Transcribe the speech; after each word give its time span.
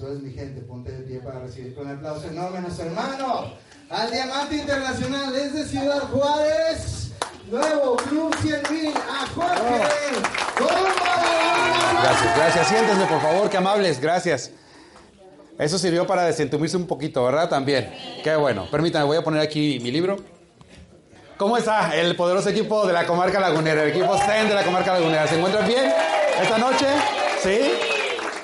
Entonces, 0.00 0.22
mi 0.22 0.32
gente, 0.32 0.62
ponte 0.62 0.90
de 0.90 1.02
pie 1.02 1.20
para 1.20 1.40
recibir 1.40 1.74
con 1.74 1.86
un 1.86 1.94
aplauso 1.94 2.26
enorme 2.26 2.56
a 2.56 2.60
nuestro 2.62 2.86
hermano, 2.86 3.52
al 3.90 4.10
Diamante 4.10 4.56
Internacional 4.56 5.30
desde 5.30 5.66
Ciudad 5.66 6.00
Juárez, 6.10 7.10
nuevo 7.50 7.96
Club 7.96 8.34
100.000, 8.36 8.94
a 8.96 9.26
Jorge 9.26 9.60
Gómez. 10.58 10.94
Gracias, 12.02 12.36
gracias. 12.36 12.68
Siéntense, 12.68 13.04
por 13.04 13.20
favor, 13.20 13.50
qué 13.50 13.58
amables, 13.58 14.00
gracias. 14.00 14.52
Eso 15.58 15.78
sirvió 15.78 16.06
para 16.06 16.22
desentumirse 16.22 16.78
un 16.78 16.86
poquito, 16.86 17.22
¿verdad? 17.22 17.50
También. 17.50 17.92
Qué 18.24 18.34
bueno. 18.36 18.70
Permítanme, 18.70 19.04
voy 19.04 19.18
a 19.18 19.22
poner 19.22 19.42
aquí 19.42 19.80
mi 19.82 19.90
libro. 19.90 20.16
¿Cómo 21.36 21.58
está 21.58 21.94
el 21.94 22.16
poderoso 22.16 22.48
equipo 22.48 22.86
de 22.86 22.94
la 22.94 23.06
comarca 23.06 23.38
lagunera, 23.38 23.82
el 23.82 23.90
equipo 23.90 24.16
STEM 24.16 24.48
de 24.48 24.54
la 24.54 24.64
comarca 24.64 24.94
lagunera? 24.94 25.26
¿Se 25.26 25.36
encuentran 25.36 25.68
bien 25.68 25.92
esta 26.40 26.56
noche? 26.56 26.86
¿Sí? 27.42 27.89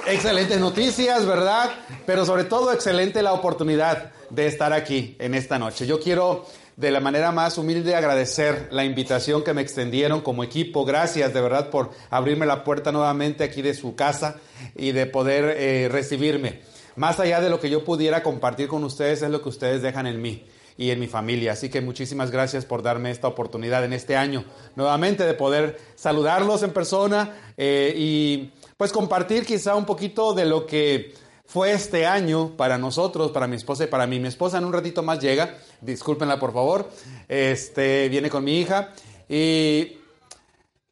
Excelentes 0.09 0.61
noticias, 0.61 1.27
¿verdad? 1.27 1.69
Pero 2.07 2.25
sobre 2.25 2.45
todo 2.45 2.73
excelente 2.73 3.23
la 3.23 3.33
oportunidad 3.33 4.13
de 4.31 4.47
estar 4.47 4.73
aquí 4.73 5.17
en 5.19 5.35
esta 5.35 5.59
noche. 5.59 5.85
Yo 5.85 5.99
quiero 5.99 6.47
de 6.77 6.93
la 6.93 7.01
manera 7.01 7.33
más 7.33 7.59
humilde 7.59 7.97
agradecer 7.97 8.69
la 8.71 8.85
invitación 8.85 9.43
que 9.43 9.53
me 9.53 9.63
extendieron 9.63 10.21
como 10.21 10.45
equipo. 10.45 10.85
Gracias 10.85 11.35
de 11.35 11.41
verdad 11.41 11.71
por 11.71 11.91
abrirme 12.09 12.47
la 12.47 12.63
puerta 12.63 12.93
nuevamente 12.93 13.43
aquí 13.43 13.63
de 13.63 13.75
su 13.75 13.97
casa 13.97 14.37
y 14.77 14.93
de 14.93 15.07
poder 15.07 15.57
eh, 15.59 15.89
recibirme. 15.91 16.61
Más 16.95 17.19
allá 17.19 17.41
de 17.41 17.51
lo 17.51 17.59
que 17.59 17.69
yo 17.69 17.85
pudiera 17.85 18.23
compartir 18.23 18.69
con 18.69 18.85
ustedes 18.85 19.23
es 19.23 19.31
lo 19.31 19.43
que 19.43 19.49
ustedes 19.49 19.83
dejan 19.83 20.07
en 20.07 20.23
mí 20.23 20.47
y 20.79 20.91
en 20.91 21.01
mi 21.01 21.09
familia. 21.09 21.53
Así 21.53 21.69
que 21.69 21.81
muchísimas 21.81 22.31
gracias 22.31 22.65
por 22.65 22.83
darme 22.83 23.11
esta 23.11 23.27
oportunidad 23.27 23.85
en 23.85 23.93
este 23.93 24.17
año 24.17 24.45
nuevamente 24.77 25.25
de 25.25 25.35
poder 25.35 25.81
saludarlos 25.97 26.63
en 26.63 26.71
persona 26.71 27.35
eh, 27.57 27.93
y 27.97 28.53
pues 28.77 28.93
compartir 28.93 29.47
quizá 29.47 29.75
un 29.75 29.85
poquito 29.85 30.35
de 30.35 30.45
lo 30.45 30.67
que 30.67 31.15
fue 31.47 31.73
este 31.73 32.07
año 32.07 32.57
para 32.57 32.77
nosotros, 32.77 33.31
para 33.31 33.47
mi 33.47 33.57
esposa 33.57 33.85
y 33.85 33.87
para 33.87 34.07
mí. 34.07 34.19
Mi 34.19 34.29
esposa 34.29 34.59
en 34.59 34.65
un 34.65 34.73
ratito 34.73 35.03
más 35.03 35.21
llega, 35.21 35.59
discúlpenla 35.81 36.39
por 36.39 36.53
favor, 36.53 36.91
este, 37.29 38.09
viene 38.09 38.29
con 38.29 38.45
mi 38.45 38.61
hija. 38.61 38.93
¿Y 39.29 39.99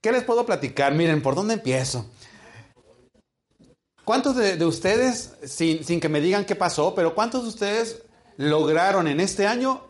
qué 0.00 0.12
les 0.12 0.24
puedo 0.24 0.46
platicar? 0.46 0.94
Miren, 0.94 1.22
¿por 1.22 1.34
dónde 1.34 1.54
empiezo? 1.54 2.06
¿Cuántos 4.04 4.36
de, 4.36 4.56
de 4.56 4.64
ustedes, 4.66 5.34
sin, 5.44 5.82
sin 5.84 6.00
que 6.00 6.08
me 6.08 6.20
digan 6.20 6.44
qué 6.44 6.54
pasó, 6.54 6.94
pero 6.94 7.14
cuántos 7.14 7.42
de 7.42 7.48
ustedes 7.48 8.02
lograron 8.36 9.08
en 9.08 9.20
este 9.20 9.46
año 9.46 9.82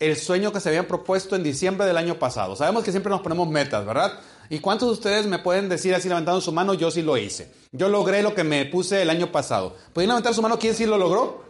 el 0.00 0.16
sueño 0.16 0.52
que 0.52 0.60
se 0.60 0.70
habían 0.70 0.86
propuesto 0.86 1.36
en 1.36 1.42
diciembre 1.42 1.86
del 1.86 1.96
año 1.96 2.18
pasado? 2.18 2.56
Sabemos 2.56 2.82
que 2.82 2.90
siempre 2.90 3.10
nos 3.10 3.20
ponemos 3.20 3.48
metas, 3.48 3.86
¿verdad? 3.86 4.18
¿Y 4.48 4.58
cuántos 4.58 4.88
de 4.88 4.92
ustedes 4.94 5.26
me 5.26 5.38
pueden 5.38 5.68
decir 5.68 5.94
así 5.94 6.08
levantando 6.08 6.40
su 6.40 6.50
mano, 6.50 6.74
yo 6.74 6.90
sí 6.90 7.02
lo 7.02 7.16
hice? 7.16 7.52
Yo 7.70 7.88
logré 7.88 8.22
lo 8.22 8.34
que 8.34 8.42
me 8.42 8.64
puse 8.66 9.02
el 9.02 9.10
año 9.10 9.30
pasado. 9.30 9.76
¿Pueden 9.92 10.08
levantar 10.08 10.34
su 10.34 10.42
mano 10.42 10.58
quién 10.58 10.74
sí 10.74 10.86
lo 10.86 10.98
logró? 10.98 11.44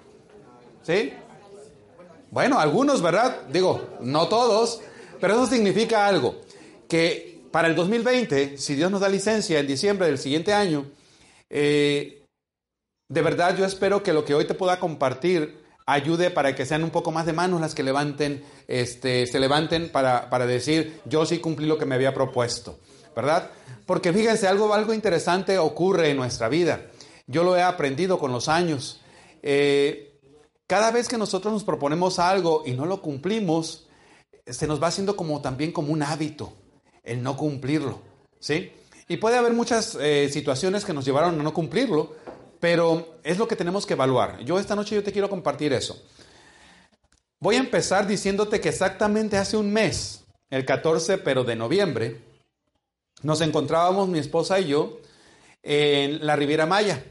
¿Sí? 0.82 1.12
Bueno, 2.30 2.60
algunos, 2.60 3.00
¿verdad? 3.00 3.42
Digo, 3.50 3.80
no 4.00 4.28
todos, 4.28 4.80
pero 5.20 5.34
eso 5.34 5.46
significa 5.46 6.06
algo, 6.06 6.40
que 6.89 7.40
para 7.50 7.68
el 7.68 7.74
2020, 7.74 8.58
si 8.58 8.74
Dios 8.74 8.90
nos 8.90 9.00
da 9.00 9.08
licencia 9.08 9.58
en 9.58 9.66
diciembre 9.66 10.06
del 10.06 10.18
siguiente 10.18 10.52
año, 10.52 10.86
eh, 11.48 12.24
de 13.08 13.22
verdad 13.22 13.56
yo 13.56 13.64
espero 13.64 14.02
que 14.02 14.12
lo 14.12 14.24
que 14.24 14.34
hoy 14.34 14.46
te 14.46 14.55
pueda 14.55 14.78
compartir 14.78 15.59
ayude 15.92 16.30
para 16.30 16.55
que 16.55 16.67
sean 16.67 16.84
un 16.84 16.90
poco 16.90 17.12
más 17.12 17.27
de 17.27 17.33
manos 17.33 17.61
las 17.61 17.74
que 17.74 17.83
levanten, 17.83 18.45
este, 18.68 19.27
se 19.27 19.40
levanten 19.40 19.90
para, 19.90 20.30
para 20.30 20.46
decir, 20.46 21.01
yo 21.05 21.27
sí 21.27 21.39
cumplí 21.39 21.67
lo 21.67 21.78
que 21.78 21.86
me 21.86 21.95
había 21.95 22.14
propuesto. 22.14 22.78
¿verdad? 23.14 23.51
Porque 23.86 24.12
fíjense, 24.12 24.46
algo, 24.46 24.73
algo 24.73 24.95
interesante 24.95 25.58
ocurre 25.58 26.11
en 26.11 26.17
nuestra 26.17 26.48
vida. 26.48 26.86
Yo 27.27 27.45
lo 27.45 27.56
he 27.56 27.62
aprendido 27.62 28.18
con 28.18 28.33
los 28.33 28.48
años. 28.48 29.01
Eh, 29.42 30.18
cada 30.67 30.90
vez 30.90 31.08
que 31.08 31.18
nosotros 31.18 31.52
nos 31.52 31.64
proponemos 31.64 32.18
algo 32.18 32.62
y 32.64 32.72
no 32.72 32.86
lo 32.86 33.02
cumplimos, 33.02 33.89
se 34.46 34.67
nos 34.67 34.83
va 34.83 34.89
haciendo 34.89 35.17
como 35.17 35.40
también 35.40 35.72
como 35.72 35.92
un 35.92 36.02
hábito 36.02 36.52
el 37.02 37.22
no 37.22 37.36
cumplirlo, 37.36 38.01
¿sí? 38.39 38.72
Y 39.08 39.17
puede 39.17 39.36
haber 39.36 39.52
muchas 39.52 39.96
eh, 40.01 40.28
situaciones 40.30 40.84
que 40.84 40.92
nos 40.92 41.05
llevaron 41.05 41.40
a 41.40 41.42
no 41.42 41.52
cumplirlo, 41.52 42.14
pero 42.60 43.16
es 43.24 43.38
lo 43.38 43.48
que 43.48 43.56
tenemos 43.56 43.86
que 43.86 43.94
evaluar. 43.94 44.38
Yo 44.44 44.58
esta 44.58 44.76
noche 44.76 44.94
yo 44.94 45.02
te 45.02 45.12
quiero 45.12 45.30
compartir 45.30 45.72
eso. 45.72 46.00
Voy 47.40 47.56
a 47.56 47.60
empezar 47.60 48.06
diciéndote 48.06 48.60
que 48.60 48.68
exactamente 48.68 49.38
hace 49.38 49.56
un 49.56 49.72
mes, 49.72 50.24
el 50.50 50.66
14 50.66 51.18
pero 51.18 51.42
de 51.42 51.56
noviembre, 51.56 52.20
nos 53.22 53.40
encontrábamos 53.40 54.08
mi 54.08 54.18
esposa 54.18 54.60
y 54.60 54.68
yo 54.68 54.98
en 55.62 56.24
la 56.24 56.36
Riviera 56.36 56.66
Maya. 56.66 57.02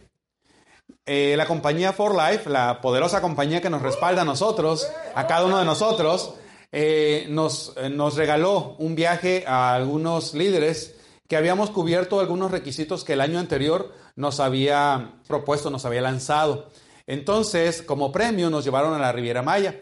Eh, 1.05 1.33
la 1.35 1.47
compañía 1.47 1.93
For 1.93 2.15
Life, 2.15 2.47
la 2.47 2.81
poderosa 2.81 3.21
compañía 3.21 3.61
que 3.61 3.69
nos 3.71 3.81
respalda 3.81 4.21
a 4.21 4.25
nosotros, 4.25 4.87
a 5.15 5.25
cada 5.25 5.45
uno 5.45 5.57
de 5.57 5.65
nosotros, 5.65 6.35
eh, 6.71 7.25
nos, 7.29 7.73
eh, 7.77 7.89
nos 7.89 8.15
regaló 8.15 8.75
un 8.77 8.93
viaje 8.93 9.43
a 9.47 9.73
algunos 9.73 10.35
líderes 10.35 10.98
que 11.29 11.37
habíamos 11.37 11.69
cubierto 11.69 12.19
algunos 12.19 12.49
requisitos 12.49 13.03
que 13.03 13.13
el 13.13 13.21
año 13.21 13.37
anterior 13.37 13.93
nos 14.15 14.39
había 14.39 15.13
propuesto, 15.27 15.69
nos 15.69 15.85
había 15.85 16.01
lanzado. 16.01 16.69
Entonces, 17.05 17.83
como 17.83 18.11
premio, 18.11 18.49
nos 18.49 18.65
llevaron 18.65 18.95
a 18.95 18.99
la 18.99 19.11
Riviera 19.11 19.43
Maya. 19.43 19.79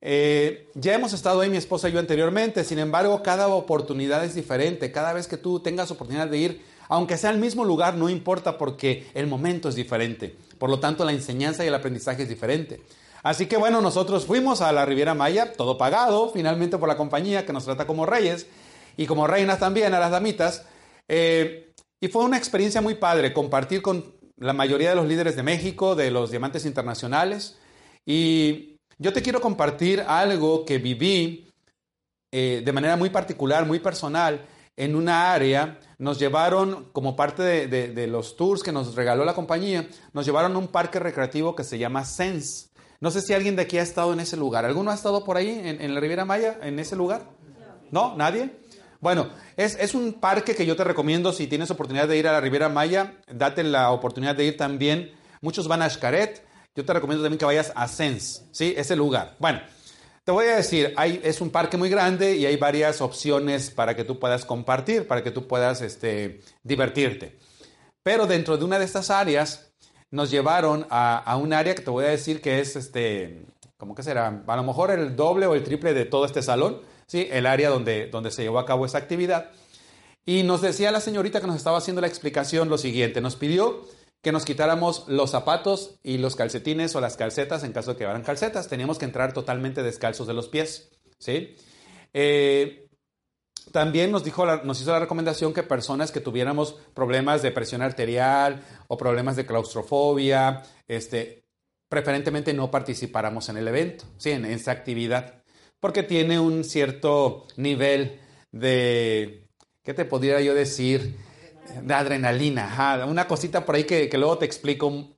Eh, 0.00 0.70
ya 0.74 0.94
hemos 0.94 1.12
estado 1.12 1.42
ahí 1.42 1.50
mi 1.50 1.58
esposa 1.58 1.90
y 1.90 1.92
yo 1.92 1.98
anteriormente, 1.98 2.64
sin 2.64 2.78
embargo, 2.78 3.22
cada 3.22 3.48
oportunidad 3.48 4.24
es 4.24 4.34
diferente. 4.34 4.90
Cada 4.90 5.12
vez 5.12 5.28
que 5.28 5.36
tú 5.36 5.60
tengas 5.60 5.90
oportunidad 5.90 6.26
de 6.26 6.38
ir, 6.38 6.64
aunque 6.88 7.18
sea 7.18 7.30
al 7.30 7.38
mismo 7.38 7.66
lugar, 7.66 7.94
no 7.94 8.08
importa 8.08 8.56
porque 8.56 9.10
el 9.12 9.26
momento 9.26 9.68
es 9.68 9.74
diferente. 9.74 10.34
Por 10.58 10.70
lo 10.70 10.80
tanto, 10.80 11.04
la 11.04 11.12
enseñanza 11.12 11.64
y 11.64 11.68
el 11.68 11.74
aprendizaje 11.74 12.22
es 12.22 12.30
diferente. 12.30 12.80
Así 13.22 13.44
que 13.44 13.58
bueno, 13.58 13.82
nosotros 13.82 14.24
fuimos 14.24 14.62
a 14.62 14.72
la 14.72 14.86
Riviera 14.86 15.12
Maya, 15.12 15.52
todo 15.52 15.76
pagado, 15.76 16.30
finalmente 16.30 16.78
por 16.78 16.88
la 16.88 16.96
compañía 16.96 17.44
que 17.44 17.52
nos 17.52 17.66
trata 17.66 17.86
como 17.86 18.06
reyes 18.06 18.46
y 18.96 19.06
como 19.06 19.26
reinas 19.26 19.58
también 19.58 19.92
a 19.92 20.00
las 20.00 20.10
damitas. 20.10 20.64
Eh, 21.08 21.72
y 22.00 22.08
fue 22.08 22.24
una 22.24 22.36
experiencia 22.36 22.80
muy 22.80 22.94
padre 22.94 23.32
compartir 23.32 23.82
con 23.82 24.14
la 24.36 24.52
mayoría 24.52 24.90
de 24.90 24.96
los 24.96 25.08
líderes 25.08 25.34
de 25.34 25.42
México, 25.42 25.96
de 25.96 26.10
los 26.10 26.30
diamantes 26.30 26.64
internacionales. 26.64 27.58
Y 28.06 28.76
yo 28.98 29.12
te 29.12 29.22
quiero 29.22 29.40
compartir 29.40 30.00
algo 30.06 30.64
que 30.64 30.78
viví 30.78 31.50
eh, 32.30 32.62
de 32.64 32.72
manera 32.72 32.96
muy 32.96 33.10
particular, 33.10 33.66
muy 33.66 33.80
personal, 33.80 34.46
en 34.76 34.94
una 34.94 35.32
área. 35.32 35.80
Nos 35.98 36.18
llevaron, 36.18 36.90
como 36.92 37.16
parte 37.16 37.42
de, 37.42 37.88
de, 37.88 38.06
los 38.06 38.36
tours 38.36 38.62
que 38.62 38.70
nos 38.70 38.94
regaló 38.94 39.24
la 39.24 39.34
compañía, 39.34 39.88
nos 40.12 40.24
llevaron 40.24 40.54
a 40.54 40.58
un 40.58 40.68
parque 40.68 41.00
recreativo 41.00 41.56
que 41.56 41.64
se 41.64 41.78
llama 41.78 42.04
Sense. 42.04 42.68
No 43.00 43.10
sé 43.10 43.20
si 43.22 43.32
alguien 43.32 43.56
de 43.56 43.62
aquí 43.62 43.78
ha 43.78 43.82
estado 43.82 44.12
en 44.12 44.20
ese 44.20 44.36
lugar. 44.36 44.64
¿Alguno 44.64 44.90
ha 44.90 44.94
estado 44.94 45.24
por 45.24 45.36
ahí, 45.36 45.50
en, 45.50 45.80
en 45.80 45.94
la 45.94 46.00
Riviera 46.00 46.24
Maya, 46.24 46.58
en 46.62 46.78
ese 46.78 46.94
lugar? 46.94 47.22
¿No? 47.90 48.16
¿Nadie? 48.16 48.50
Bueno, 49.00 49.28
es, 49.56 49.76
es, 49.78 49.94
un 49.94 50.14
parque 50.14 50.56
que 50.56 50.66
yo 50.66 50.74
te 50.74 50.82
recomiendo 50.82 51.32
si 51.32 51.46
tienes 51.46 51.70
oportunidad 51.70 52.08
de 52.08 52.16
ir 52.16 52.26
a 52.26 52.32
la 52.32 52.40
Riviera 52.40 52.68
Maya, 52.68 53.14
date 53.32 53.62
la 53.62 53.92
oportunidad 53.92 54.34
de 54.34 54.44
ir 54.44 54.56
también. 54.56 55.12
Muchos 55.40 55.68
van 55.68 55.82
a 55.82 55.90
Xcaret, 55.90 56.42
yo 56.74 56.84
te 56.84 56.92
recomiendo 56.92 57.22
también 57.22 57.38
que 57.38 57.44
vayas 57.44 57.72
a 57.76 57.86
Sense, 57.86 58.42
¿sí? 58.50 58.74
Ese 58.76 58.96
lugar. 58.96 59.36
Bueno, 59.38 59.60
te 60.24 60.32
voy 60.32 60.46
a 60.46 60.56
decir, 60.56 60.94
es 61.22 61.40
un 61.40 61.50
parque 61.50 61.76
muy 61.76 61.88
grande 61.88 62.36
y 62.36 62.44
hay 62.44 62.56
varias 62.56 63.00
opciones 63.00 63.70
para 63.70 63.94
que 63.94 64.04
tú 64.04 64.18
puedas 64.18 64.44
compartir, 64.44 65.06
para 65.06 65.22
que 65.22 65.30
tú 65.30 65.46
puedas 65.46 65.80
este, 65.80 66.40
divertirte. 66.62 67.38
Pero 68.02 68.26
dentro 68.26 68.56
de 68.56 68.64
una 68.64 68.78
de 68.78 68.84
estas 68.84 69.10
áreas 69.10 69.72
nos 70.10 70.30
llevaron 70.30 70.86
a, 70.90 71.18
a 71.18 71.36
un 71.36 71.52
área 71.52 71.74
que 71.74 71.82
te 71.82 71.90
voy 71.90 72.04
a 72.04 72.08
decir 72.08 72.40
que 72.40 72.60
es, 72.60 72.76
este, 72.76 73.46
¿cómo 73.76 73.94
que 73.94 74.02
será? 74.02 74.42
A 74.46 74.56
lo 74.56 74.64
mejor 74.64 74.90
el 74.90 75.16
doble 75.16 75.46
o 75.46 75.54
el 75.54 75.62
triple 75.62 75.94
de 75.94 76.04
todo 76.04 76.24
este 76.24 76.42
salón, 76.42 76.80
¿sí? 77.08 77.26
El 77.32 77.46
área 77.46 77.70
donde, 77.70 78.06
donde 78.06 78.30
se 78.30 78.42
llevó 78.42 78.60
a 78.60 78.66
cabo 78.66 78.86
esa 78.86 78.98
actividad. 78.98 79.50
Y 80.24 80.44
nos 80.44 80.60
decía 80.60 80.92
la 80.92 81.00
señorita 81.00 81.40
que 81.40 81.48
nos 81.48 81.56
estaba 81.56 81.78
haciendo 81.78 82.00
la 82.00 82.06
explicación 82.06 82.68
lo 82.68 82.78
siguiente, 82.78 83.20
nos 83.20 83.34
pidió 83.34 83.84
que 84.22 84.32
nos 84.32 84.44
quitáramos 84.44 85.04
los 85.08 85.30
zapatos 85.30 85.98
y 86.02 86.18
los 86.18 86.36
calcetines 86.36 86.94
o 86.96 87.00
las 87.00 87.16
calcetas 87.16 87.64
en 87.64 87.72
caso 87.72 87.92
de 87.92 87.98
que 87.98 88.04
fueran 88.04 88.22
calcetas. 88.22 88.68
Teníamos 88.68 88.98
que 88.98 89.04
entrar 89.04 89.32
totalmente 89.32 89.82
descalzos 89.82 90.26
de 90.26 90.34
los 90.34 90.48
pies. 90.48 90.90
¿sí? 91.18 91.56
Eh, 92.12 92.88
también 93.72 94.10
nos, 94.10 94.24
dijo 94.24 94.44
nos 94.64 94.80
hizo 94.80 94.90
la 94.90 94.98
recomendación 94.98 95.52
que 95.52 95.62
personas 95.62 96.10
que 96.10 96.20
tuviéramos 96.20 96.74
problemas 96.94 97.42
de 97.42 97.52
presión 97.52 97.82
arterial 97.82 98.62
o 98.88 98.96
problemas 98.96 99.36
de 99.36 99.46
claustrofobia, 99.46 100.62
este, 100.88 101.44
preferentemente 101.88 102.52
no 102.52 102.70
participáramos 102.70 103.48
en 103.48 103.58
el 103.58 103.68
evento, 103.68 104.04
¿sí? 104.16 104.30
en 104.30 104.44
esa 104.44 104.72
actividad, 104.72 105.37
porque 105.80 106.02
tiene 106.02 106.38
un 106.38 106.64
cierto 106.64 107.46
nivel 107.56 108.20
de, 108.52 109.48
¿qué 109.82 109.94
te 109.94 110.04
podría 110.04 110.40
yo 110.40 110.54
decir? 110.54 111.16
De 111.82 111.94
adrenalina, 111.94 113.04
una 113.06 113.28
cosita 113.28 113.64
por 113.64 113.74
ahí 113.74 113.84
que, 113.84 114.08
que 114.08 114.18
luego 114.18 114.38
te 114.38 114.46
explico. 114.46 115.16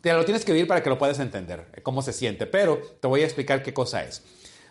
Te 0.00 0.12
lo 0.12 0.24
tienes 0.24 0.44
que 0.44 0.52
vivir 0.52 0.68
para 0.68 0.82
que 0.82 0.88
lo 0.88 0.96
puedas 0.96 1.18
entender, 1.18 1.66
eh, 1.74 1.82
cómo 1.82 2.00
se 2.00 2.12
siente, 2.12 2.46
pero 2.46 2.78
te 3.00 3.06
voy 3.06 3.22
a 3.22 3.26
explicar 3.26 3.62
qué 3.62 3.74
cosa 3.74 4.02
es. 4.02 4.22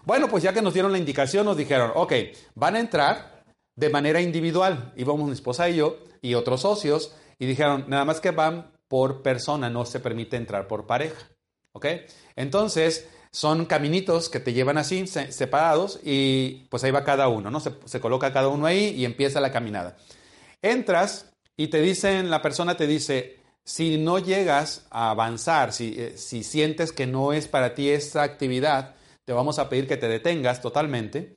Bueno, 0.03 0.27
pues 0.27 0.41
ya 0.41 0.53
que 0.53 0.61
nos 0.61 0.73
dieron 0.73 0.91
la 0.91 0.97
indicación, 0.97 1.45
nos 1.45 1.57
dijeron, 1.57 1.91
ok, 1.93 2.13
van 2.55 2.75
a 2.75 2.79
entrar 2.79 3.43
de 3.75 3.89
manera 3.89 4.21
individual. 4.21 4.93
Íbamos 4.95 5.27
mi 5.27 5.33
esposa 5.33 5.69
y 5.69 5.75
yo 5.75 5.99
y 6.21 6.33
otros 6.33 6.61
socios 6.61 7.15
y 7.37 7.45
dijeron, 7.45 7.85
nada 7.87 8.05
más 8.05 8.19
que 8.19 8.31
van 8.31 8.71
por 8.87 9.21
persona, 9.21 9.69
no 9.69 9.85
se 9.85 9.99
permite 9.99 10.35
entrar 10.35 10.67
por 10.67 10.87
pareja. 10.87 11.29
¿Ok? 11.73 11.85
Entonces, 12.35 13.07
son 13.31 13.65
caminitos 13.65 14.29
que 14.29 14.39
te 14.39 14.53
llevan 14.53 14.77
así, 14.77 15.05
separados, 15.07 15.99
y 16.03 16.67
pues 16.69 16.83
ahí 16.83 16.91
va 16.91 17.03
cada 17.03 17.27
uno, 17.27 17.51
¿no? 17.51 17.59
Se, 17.59 17.99
coloca 17.99 18.33
cada 18.33 18.47
uno 18.47 18.65
ahí 18.65 18.89
y 18.89 19.05
empieza 19.05 19.39
la 19.39 19.51
caminada. 19.51 19.97
Entras 20.61 21.31
y 21.55 21.67
te 21.67 21.81
dicen, 21.81 22.29
la 22.29 22.41
persona 22.41 22.75
te 22.75 22.87
dice, 22.87 23.39
si 23.63 23.97
no 23.97 24.19
llegas 24.19 24.87
a 24.89 25.11
avanzar, 25.11 25.73
si, 25.73 25.95
eh, 25.97 26.17
si 26.17 26.43
sientes 26.43 26.91
que 26.91 27.05
no 27.05 27.33
es 27.33 27.47
para 27.47 27.75
ti 27.75 27.89
esta 27.89 28.23
actividad, 28.23 28.95
te 29.25 29.33
vamos 29.33 29.59
a 29.59 29.69
pedir 29.69 29.87
que 29.87 29.97
te 29.97 30.07
detengas 30.07 30.61
totalmente 30.61 31.35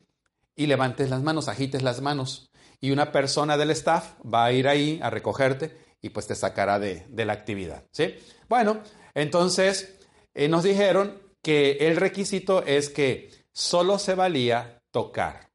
y 0.57 0.67
levantes 0.67 1.11
las 1.11 1.23
manos, 1.23 1.49
agites 1.49 1.83
las 1.83 2.01
manos. 2.01 2.51
Y 2.81 2.91
una 2.91 3.13
persona 3.13 3.57
del 3.57 3.71
staff 3.71 4.15
va 4.23 4.47
a 4.47 4.53
ir 4.53 4.67
ahí 4.67 4.99
a 5.03 5.11
recogerte 5.11 5.77
y 6.01 6.11
pues 6.11 6.27
te 6.27 6.35
sacará 6.35 6.79
de, 6.79 7.07
la 7.11 7.33
actividad. 7.33 7.85
¿sí? 7.93 8.17
Bueno, 8.49 8.81
entonces 9.15 9.95
eh, 10.35 10.49
nos 10.49 10.65
dijeron 10.65 11.22
que 11.43 11.73
el 11.81 11.97
requisito 11.97 12.65
es 12.65 12.89
que 12.89 13.31
solo 13.53 13.99
se 13.99 14.15
valía 14.15 14.83
tocar. 14.91 15.51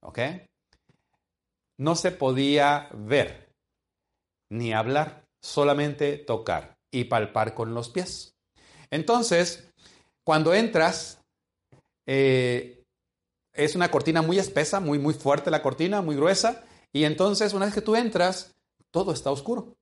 ¿Ok? 0.00 0.18
No 1.78 1.96
se 1.96 2.10
podía 2.10 2.88
ver 2.92 3.48
ni 4.50 4.72
hablar, 4.72 5.24
solamente 5.40 6.16
tocar 6.16 6.78
y 6.90 7.04
palpar 7.04 7.54
con 7.54 7.74
los 7.74 7.90
pies. 7.90 8.34
Entonces, 8.90 9.70
cuando 10.24 10.54
entras, 10.54 11.20
eh, 12.06 12.84
es 13.52 13.74
una 13.74 13.90
cortina 13.90 14.22
muy 14.22 14.38
espesa, 14.38 14.80
muy, 14.80 14.98
muy 14.98 15.14
fuerte 15.14 15.50
la 15.50 15.62
cortina, 15.62 16.00
muy 16.00 16.16
gruesa, 16.16 16.64
y 16.92 17.04
entonces 17.04 17.52
una 17.52 17.66
vez 17.66 17.74
que 17.74 17.82
tú 17.82 17.96
entras, 17.96 18.54
todo 18.90 19.12
está 19.12 19.30
oscuro, 19.30 19.76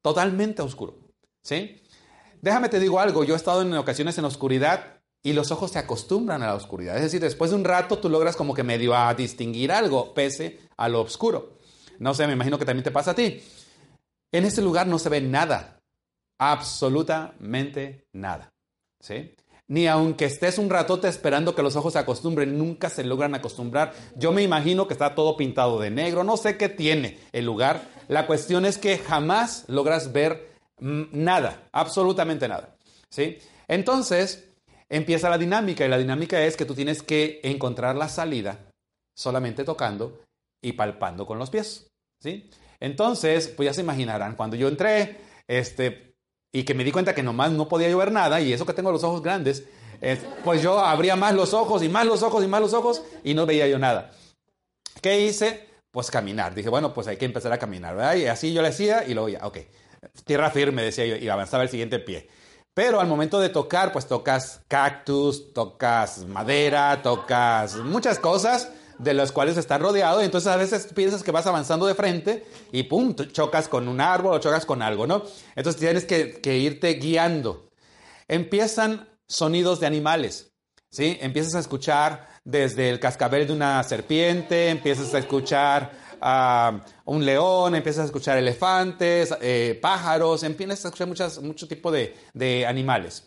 totalmente 0.00 0.62
oscuro. 0.62 0.98
¿Sí? 1.42 1.81
Déjame 2.42 2.68
te 2.68 2.80
digo 2.80 2.98
algo, 2.98 3.22
yo 3.22 3.34
he 3.34 3.36
estado 3.36 3.62
en 3.62 3.72
ocasiones 3.74 4.18
en 4.18 4.24
oscuridad 4.24 5.00
y 5.22 5.32
los 5.32 5.52
ojos 5.52 5.70
se 5.70 5.78
acostumbran 5.78 6.42
a 6.42 6.48
la 6.48 6.56
oscuridad. 6.56 6.96
Es 6.96 7.02
decir, 7.02 7.20
después 7.20 7.52
de 7.52 7.56
un 7.56 7.64
rato 7.64 7.98
tú 7.98 8.08
logras 8.08 8.34
como 8.34 8.52
que 8.52 8.64
medio 8.64 8.96
a 8.96 9.14
distinguir 9.14 9.70
algo 9.70 10.12
pese 10.12 10.58
a 10.76 10.88
lo 10.88 11.02
oscuro. 11.02 11.52
No 12.00 12.14
sé, 12.14 12.26
me 12.26 12.32
imagino 12.32 12.58
que 12.58 12.64
también 12.64 12.82
te 12.82 12.90
pasa 12.90 13.12
a 13.12 13.14
ti. 13.14 13.40
En 14.32 14.44
este 14.44 14.60
lugar 14.60 14.88
no 14.88 14.98
se 14.98 15.08
ve 15.08 15.20
nada, 15.20 15.80
absolutamente 16.36 18.08
nada. 18.12 18.52
¿Sí? 18.98 19.36
Ni 19.68 19.86
aunque 19.86 20.24
estés 20.24 20.58
un 20.58 20.68
ratote 20.68 21.06
esperando 21.06 21.54
que 21.54 21.62
los 21.62 21.76
ojos 21.76 21.92
se 21.92 22.00
acostumbren, 22.00 22.58
nunca 22.58 22.90
se 22.90 23.04
logran 23.04 23.36
acostumbrar. 23.36 23.94
Yo 24.16 24.32
me 24.32 24.42
imagino 24.42 24.88
que 24.88 24.94
está 24.94 25.14
todo 25.14 25.36
pintado 25.36 25.78
de 25.78 25.90
negro, 25.90 26.24
no 26.24 26.36
sé 26.36 26.56
qué 26.56 26.68
tiene 26.68 27.20
el 27.30 27.44
lugar. 27.44 27.88
La 28.08 28.26
cuestión 28.26 28.66
es 28.66 28.78
que 28.78 28.98
jamás 28.98 29.64
logras 29.68 30.12
ver 30.12 30.51
nada, 30.82 31.68
absolutamente 31.72 32.48
nada. 32.48 32.74
¿sí? 33.08 33.38
Entonces, 33.68 34.48
empieza 34.88 35.30
la 35.30 35.38
dinámica 35.38 35.84
y 35.84 35.88
la 35.88 35.98
dinámica 35.98 36.42
es 36.44 36.56
que 36.56 36.64
tú 36.64 36.74
tienes 36.74 37.02
que 37.02 37.40
encontrar 37.44 37.96
la 37.96 38.08
salida 38.08 38.58
solamente 39.16 39.64
tocando 39.64 40.20
y 40.60 40.72
palpando 40.72 41.24
con 41.26 41.38
los 41.38 41.50
pies. 41.50 41.88
¿sí? 42.20 42.50
Entonces, 42.80 43.48
pues 43.48 43.66
ya 43.66 43.74
se 43.74 43.82
imaginarán, 43.82 44.34
cuando 44.34 44.56
yo 44.56 44.68
entré 44.68 45.18
este, 45.46 46.14
y 46.52 46.64
que 46.64 46.74
me 46.74 46.84
di 46.84 46.90
cuenta 46.90 47.14
que 47.14 47.22
nomás 47.22 47.52
no 47.52 47.68
podía 47.68 47.88
yo 47.88 47.98
ver 47.98 48.10
nada 48.10 48.40
y 48.40 48.52
eso 48.52 48.66
que 48.66 48.74
tengo 48.74 48.90
los 48.90 49.04
ojos 49.04 49.22
grandes, 49.22 49.64
pues 50.42 50.62
yo 50.62 50.80
abría 50.80 51.14
más 51.14 51.32
los 51.32 51.54
ojos 51.54 51.80
y 51.84 51.88
más 51.88 52.04
los 52.04 52.24
ojos 52.24 52.42
y 52.42 52.48
más 52.48 52.60
los 52.60 52.74
ojos 52.74 53.04
y 53.22 53.34
no 53.34 53.46
veía 53.46 53.68
yo 53.68 53.78
nada. 53.78 54.10
¿Qué 55.00 55.20
hice? 55.20 55.68
Pues 55.92 56.10
caminar. 56.10 56.56
Dije, 56.56 56.68
bueno, 56.68 56.92
pues 56.92 57.06
hay 57.06 57.18
que 57.18 57.24
empezar 57.24 57.52
a 57.52 57.58
caminar, 57.58 57.94
¿verdad? 57.94 58.16
Y 58.16 58.26
así 58.26 58.52
yo 58.52 58.62
le 58.62 58.68
hacía 58.68 59.06
y 59.06 59.14
luego 59.14 59.28
ya, 59.28 59.46
ok 59.46 59.58
tierra 60.24 60.50
firme, 60.50 60.82
decía 60.82 61.06
yo, 61.06 61.16
y 61.16 61.28
avanzaba 61.28 61.62
el 61.62 61.68
siguiente 61.68 61.98
pie. 61.98 62.28
Pero 62.74 63.00
al 63.00 63.06
momento 63.06 63.38
de 63.38 63.50
tocar, 63.50 63.92
pues 63.92 64.06
tocas 64.06 64.62
cactus, 64.66 65.52
tocas 65.52 66.24
madera, 66.26 67.02
tocas 67.02 67.76
muchas 67.76 68.18
cosas 68.18 68.70
de 68.98 69.12
las 69.12 69.30
cuales 69.30 69.58
estás 69.58 69.80
rodeado. 69.80 70.22
Y 70.22 70.24
entonces 70.24 70.50
a 70.50 70.56
veces 70.56 70.88
piensas 70.94 71.22
que 71.22 71.32
vas 71.32 71.46
avanzando 71.46 71.86
de 71.86 71.94
frente 71.94 72.46
y 72.70 72.84
pum, 72.84 73.14
chocas 73.14 73.68
con 73.68 73.88
un 73.88 74.00
árbol 74.00 74.34
o 74.34 74.38
chocas 74.38 74.64
con 74.64 74.80
algo, 74.80 75.06
¿no? 75.06 75.22
Entonces 75.54 75.80
tienes 75.80 76.04
que, 76.06 76.40
que 76.40 76.56
irte 76.56 76.94
guiando. 76.94 77.68
Empiezan 78.26 79.08
sonidos 79.26 79.80
de 79.80 79.86
animales, 79.86 80.52
¿sí? 80.90 81.18
Empiezas 81.20 81.54
a 81.56 81.60
escuchar 81.60 82.28
desde 82.44 82.88
el 82.88 83.00
cascabel 83.00 83.46
de 83.46 83.52
una 83.52 83.82
serpiente, 83.82 84.70
empiezas 84.70 85.12
a 85.14 85.18
escuchar 85.18 85.92
un 87.04 87.24
león, 87.24 87.74
empiezas 87.74 88.02
a 88.02 88.06
escuchar 88.06 88.38
elefantes, 88.38 89.34
eh, 89.40 89.78
pájaros, 89.80 90.42
empiezas 90.42 90.84
a 90.84 90.88
escuchar 90.88 91.08
muchas, 91.08 91.40
mucho 91.40 91.66
tipo 91.68 91.90
de, 91.90 92.16
de, 92.32 92.66
animales. 92.66 93.24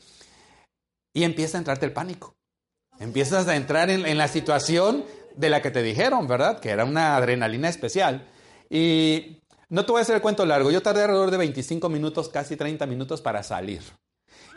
Y 1.13 1.23
empieza 1.23 1.57
a 1.57 1.59
entrarte 1.59 1.85
el 1.85 1.93
pánico. 1.93 2.35
Empiezas 2.99 3.47
a 3.47 3.55
entrar 3.55 3.89
en, 3.89 4.05
en 4.05 4.17
la 4.17 4.27
situación 4.27 5.05
de 5.35 5.49
la 5.49 5.61
que 5.61 5.71
te 5.71 5.83
dijeron, 5.83 6.27
¿verdad? 6.27 6.59
Que 6.59 6.69
era 6.69 6.85
una 6.85 7.17
adrenalina 7.17 7.67
especial. 7.67 8.27
Y 8.69 9.41
no 9.69 9.85
te 9.85 9.91
voy 9.91 9.99
a 9.99 10.01
hacer 10.03 10.15
el 10.15 10.21
cuento 10.21 10.45
largo. 10.45 10.71
Yo 10.71 10.81
tardé 10.81 11.01
alrededor 11.01 11.31
de 11.31 11.37
25 11.37 11.89
minutos, 11.89 12.29
casi 12.29 12.55
30 12.55 12.85
minutos 12.85 13.21
para 13.21 13.43
salir. 13.43 13.81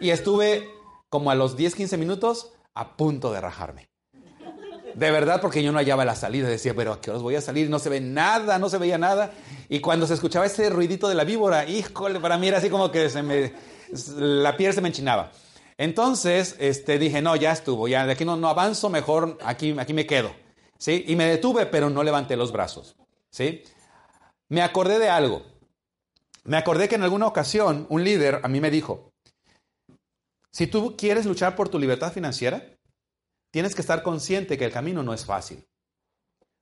Y 0.00 0.10
estuve 0.10 0.68
como 1.08 1.30
a 1.30 1.34
los 1.34 1.56
10, 1.56 1.74
15 1.74 1.96
minutos 1.96 2.52
a 2.74 2.96
punto 2.96 3.32
de 3.32 3.40
rajarme. 3.40 3.88
De 4.98 5.12
verdad, 5.12 5.40
porque 5.40 5.62
yo 5.62 5.70
no 5.70 5.78
hallaba 5.78 6.04
la 6.04 6.16
salida. 6.16 6.48
Decía, 6.48 6.74
pero 6.74 6.92
¿a 6.92 7.00
qué 7.00 7.10
horas 7.10 7.22
voy 7.22 7.36
a 7.36 7.40
salir? 7.40 7.70
No 7.70 7.78
se 7.78 7.88
ve 7.88 8.00
nada, 8.00 8.58
no 8.58 8.68
se 8.68 8.78
veía 8.78 8.98
nada. 8.98 9.30
Y 9.68 9.78
cuando 9.78 10.08
se 10.08 10.14
escuchaba 10.14 10.44
ese 10.44 10.70
ruidito 10.70 11.08
de 11.08 11.14
la 11.14 11.22
víbora, 11.22 11.68
híjole, 11.68 12.18
para 12.18 12.36
mí 12.36 12.48
era 12.48 12.58
así 12.58 12.68
como 12.68 12.90
que 12.90 13.08
la 14.16 14.56
piel 14.56 14.74
se 14.74 14.80
me 14.80 14.88
enchinaba. 14.88 15.30
Entonces, 15.76 16.56
este, 16.58 16.98
dije, 16.98 17.22
no, 17.22 17.36
ya 17.36 17.52
estuvo, 17.52 17.86
ya 17.86 18.06
de 18.06 18.14
aquí 18.14 18.24
no, 18.24 18.36
no 18.36 18.48
avanzo, 18.48 18.88
mejor 18.88 19.38
aquí, 19.44 19.76
aquí 19.78 19.94
me 19.94 20.04
quedo. 20.04 20.32
¿Sí? 20.78 21.04
Y 21.06 21.14
me 21.14 21.26
detuve, 21.26 21.66
pero 21.66 21.90
no 21.90 22.02
levanté 22.02 22.36
los 22.36 22.50
brazos. 22.50 22.96
¿Sí? 23.30 23.62
Me 24.48 24.62
acordé 24.62 24.98
de 24.98 25.10
algo. 25.10 25.44
Me 26.42 26.56
acordé 26.56 26.88
que 26.88 26.96
en 26.96 27.04
alguna 27.04 27.28
ocasión 27.28 27.86
un 27.88 28.02
líder 28.02 28.40
a 28.42 28.48
mí 28.48 28.60
me 28.60 28.72
dijo, 28.72 29.12
si 30.50 30.66
tú 30.66 30.96
quieres 30.96 31.24
luchar 31.24 31.54
por 31.54 31.68
tu 31.68 31.78
libertad 31.78 32.12
financiera, 32.12 32.77
tienes 33.50 33.74
que 33.74 33.80
estar 33.80 34.02
consciente 34.02 34.58
que 34.58 34.64
el 34.64 34.72
camino 34.72 35.02
no 35.02 35.14
es 35.14 35.24
fácil. 35.24 35.66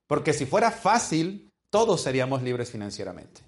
Porque 0.07 0.33
si 0.33 0.45
fuera 0.45 0.71
fácil, 0.71 1.51
todos 1.69 2.01
seríamos 2.01 2.41
libres 2.41 2.71
financieramente. 2.71 3.41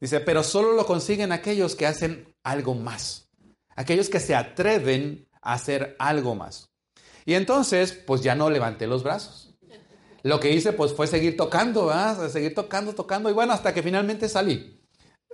Dice, 0.00 0.20
pero 0.20 0.42
solo 0.42 0.72
lo 0.72 0.84
consiguen 0.84 1.32
aquellos 1.32 1.74
que 1.74 1.86
hacen 1.86 2.34
algo 2.42 2.74
más. 2.74 3.30
Aquellos 3.76 4.08
que 4.08 4.20
se 4.20 4.34
atreven 4.34 5.28
a 5.40 5.54
hacer 5.54 5.96
algo 5.98 6.34
más. 6.34 6.70
Y 7.24 7.34
entonces, 7.34 7.92
pues 7.92 8.20
ya 8.20 8.34
no 8.34 8.50
levanté 8.50 8.86
los 8.86 9.02
brazos. 9.02 9.54
Lo 10.24 10.38
que 10.38 10.52
hice, 10.52 10.72
pues 10.72 10.92
fue 10.92 11.06
seguir 11.06 11.36
tocando, 11.36 11.86
¿verdad? 11.86 12.28
Seguir 12.30 12.54
tocando, 12.54 12.94
tocando. 12.94 13.30
Y 13.30 13.32
bueno, 13.32 13.52
hasta 13.52 13.72
que 13.72 13.82
finalmente 13.82 14.28
salí. 14.28 14.80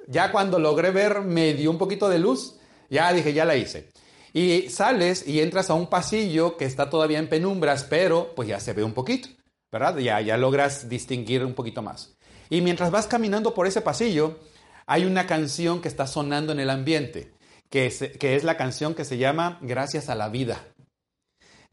Ya 0.06 0.32
cuando 0.32 0.58
logré 0.58 0.90
ver, 0.90 1.22
me 1.22 1.54
dio 1.54 1.70
un 1.70 1.78
poquito 1.78 2.08
de 2.08 2.18
luz. 2.18 2.58
Ya 2.88 3.12
dije, 3.12 3.32
ya 3.32 3.44
la 3.44 3.56
hice. 3.56 3.90
Y 4.38 4.68
sales 4.68 5.26
y 5.26 5.40
entras 5.40 5.68
a 5.68 5.74
un 5.74 5.88
pasillo 5.88 6.56
que 6.56 6.64
está 6.64 6.88
todavía 6.88 7.18
en 7.18 7.28
penumbras, 7.28 7.82
pero 7.82 8.36
pues 8.36 8.46
ya 8.46 8.60
se 8.60 8.72
ve 8.72 8.84
un 8.84 8.92
poquito, 8.92 9.28
¿verdad? 9.72 9.98
Ya, 9.98 10.20
ya 10.20 10.36
logras 10.36 10.88
distinguir 10.88 11.44
un 11.44 11.54
poquito 11.54 11.82
más. 11.82 12.14
Y 12.48 12.60
mientras 12.60 12.92
vas 12.92 13.08
caminando 13.08 13.52
por 13.52 13.66
ese 13.66 13.80
pasillo, 13.80 14.38
hay 14.86 15.06
una 15.06 15.26
canción 15.26 15.82
que 15.82 15.88
está 15.88 16.06
sonando 16.06 16.52
en 16.52 16.60
el 16.60 16.70
ambiente, 16.70 17.32
que 17.68 17.86
es, 17.86 17.98
que 18.20 18.36
es 18.36 18.44
la 18.44 18.56
canción 18.56 18.94
que 18.94 19.04
se 19.04 19.18
llama 19.18 19.58
Gracias 19.60 20.08
a 20.08 20.14
la 20.14 20.28
vida, 20.28 20.68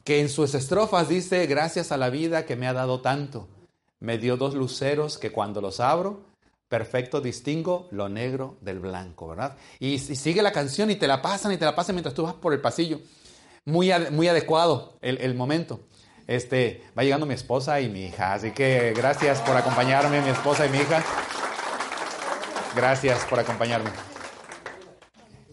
que 0.03 0.19
en 0.19 0.27
sus 0.27 0.55
estrofas 0.55 1.07
dice, 1.07 1.45
gracias 1.45 1.91
a 1.91 1.97
la 1.97 2.09
vida 2.09 2.47
que 2.47 2.55
me 2.55 2.65
ha 2.65 2.73
dado 2.73 2.99
tanto, 2.99 3.47
me 3.99 4.17
dio 4.17 4.37
dos 4.37 4.55
luceros 4.55 5.19
que 5.19 5.31
cuando 5.31 5.61
los 5.61 5.79
abro, 5.79 6.23
perfecto 6.67 7.21
distingo 7.21 7.87
lo 7.91 8.09
negro 8.09 8.57
del 8.61 8.79
blanco, 8.79 9.27
¿verdad? 9.27 9.57
Y, 9.79 9.99
sigue 9.99 10.41
la 10.41 10.51
canción 10.51 10.89
y 10.89 10.95
te 10.95 11.07
la 11.07 11.21
pasan 11.21 11.51
y 11.51 11.57
te 11.57 11.65
la 11.65 11.75
pasan 11.75 11.95
mientras 11.95 12.15
tú 12.15 12.23
vas 12.23 12.33
por 12.33 12.53
el 12.53 12.61
pasillo. 12.61 12.99
Muy, 13.65 13.91
muy 14.11 14.27
adecuado 14.27 14.97
el, 15.01 15.35
momento. 15.35 15.79
Este, 16.27 16.83
va 16.97 17.03
llegando 17.03 17.25
mi 17.25 17.33
esposa 17.33 17.81
y 17.81 17.89
mi 17.89 18.05
hija, 18.05 18.33
así 18.33 18.51
que 18.51 18.93
gracias 18.95 19.41
por 19.41 19.55
acompañarme, 19.55 20.21
mi 20.21 20.29
esposa 20.29 20.65
y 20.65 20.69
mi 20.69 20.77
hija. 20.77 21.03
Gracias 22.75 23.25
por 23.25 23.39
acompañarme. 23.39 23.89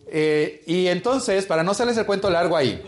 Eh, 0.06 0.62
y 0.66 0.88
entonces, 0.88 1.46
para 1.46 1.62
no 1.62 1.70
hacerles 1.70 1.96
el 1.96 2.04
cuento 2.04 2.28
largo 2.28 2.56
ahí, 2.56 2.82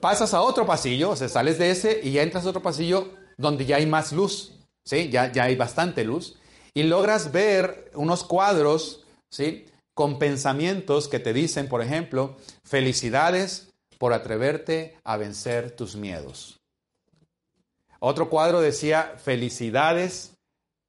pasas 0.00 0.34
a 0.34 0.42
otro 0.42 0.66
pasillo, 0.66 1.10
o 1.10 1.16
sea, 1.16 1.28
sales 1.28 1.58
de 1.58 1.70
ese 1.70 2.00
y 2.02 2.12
ya 2.12 2.22
entras 2.22 2.46
a 2.46 2.50
otro 2.50 2.62
pasillo 2.62 3.12
donde 3.36 3.64
ya 3.64 3.76
hay 3.76 3.86
más 3.86 4.12
luz, 4.12 4.52
¿sí? 4.84 5.08
Ya, 5.10 5.32
ya 5.32 5.44
hay 5.44 5.56
bastante 5.56 6.04
luz. 6.04 6.39
Y 6.74 6.84
logras 6.84 7.32
ver 7.32 7.90
unos 7.94 8.24
cuadros, 8.24 9.04
¿sí? 9.30 9.66
Con 9.94 10.18
pensamientos 10.18 11.08
que 11.08 11.18
te 11.18 11.32
dicen, 11.32 11.68
por 11.68 11.82
ejemplo, 11.82 12.36
felicidades 12.64 13.70
por 13.98 14.12
atreverte 14.12 14.96
a 15.04 15.16
vencer 15.16 15.72
tus 15.72 15.96
miedos. 15.96 16.60
Otro 17.98 18.30
cuadro 18.30 18.60
decía, 18.60 19.14
felicidades, 19.22 20.32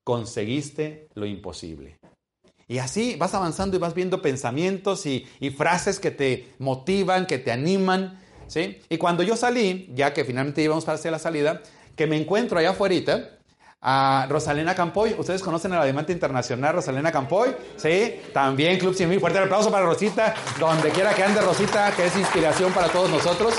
conseguiste 0.05 1.07
lo 1.13 1.25
imposible. 1.25 1.99
Y 2.67 2.77
así 2.77 3.17
vas 3.17 3.33
avanzando 3.33 3.75
y 3.75 3.79
vas 3.79 3.93
viendo 3.93 4.21
pensamientos 4.21 5.05
y, 5.05 5.27
frases 5.57 5.99
que 5.99 6.09
te 6.09 6.53
motivan, 6.57 7.27
que 7.27 7.37
te 7.37 7.51
animan. 7.51 8.17
¿sí? 8.47 8.79
Y 8.87 8.97
cuando 8.97 9.23
yo 9.23 9.35
salí, 9.35 9.91
ya 9.93 10.13
que 10.13 10.23
finalmente 10.23 10.63
íbamos 10.63 10.87
hacer 10.87 11.11
la 11.11 11.19
salida, 11.19 11.61
que 11.97 12.07
me 12.07 12.15
encuentro 12.15 12.57
allá 12.57 12.69
afuera 12.69 13.35
a 13.81 14.27
Rosalena 14.29 14.75
Campoy. 14.75 15.15
¿Ustedes 15.17 15.41
conocen 15.41 15.73
a 15.73 15.79
la 15.79 15.85
Diamante 15.85 16.13
Internacional 16.13 16.75
Rosalena 16.75 17.11
Campoy? 17.11 17.55
Sí, 17.77 18.21
también 18.31 18.77
Club 18.77 18.93
100 18.93 19.19
Fuerte 19.19 19.39
el 19.39 19.45
aplauso 19.45 19.71
para 19.71 19.85
Rosita, 19.85 20.35
donde 20.59 20.89
quiera 20.91 21.13
que 21.15 21.23
ande 21.23 21.41
Rosita, 21.41 21.91
que 21.95 22.05
es 22.05 22.15
inspiración 22.15 22.71
para 22.73 22.89
todos 22.89 23.09
nosotros. 23.09 23.55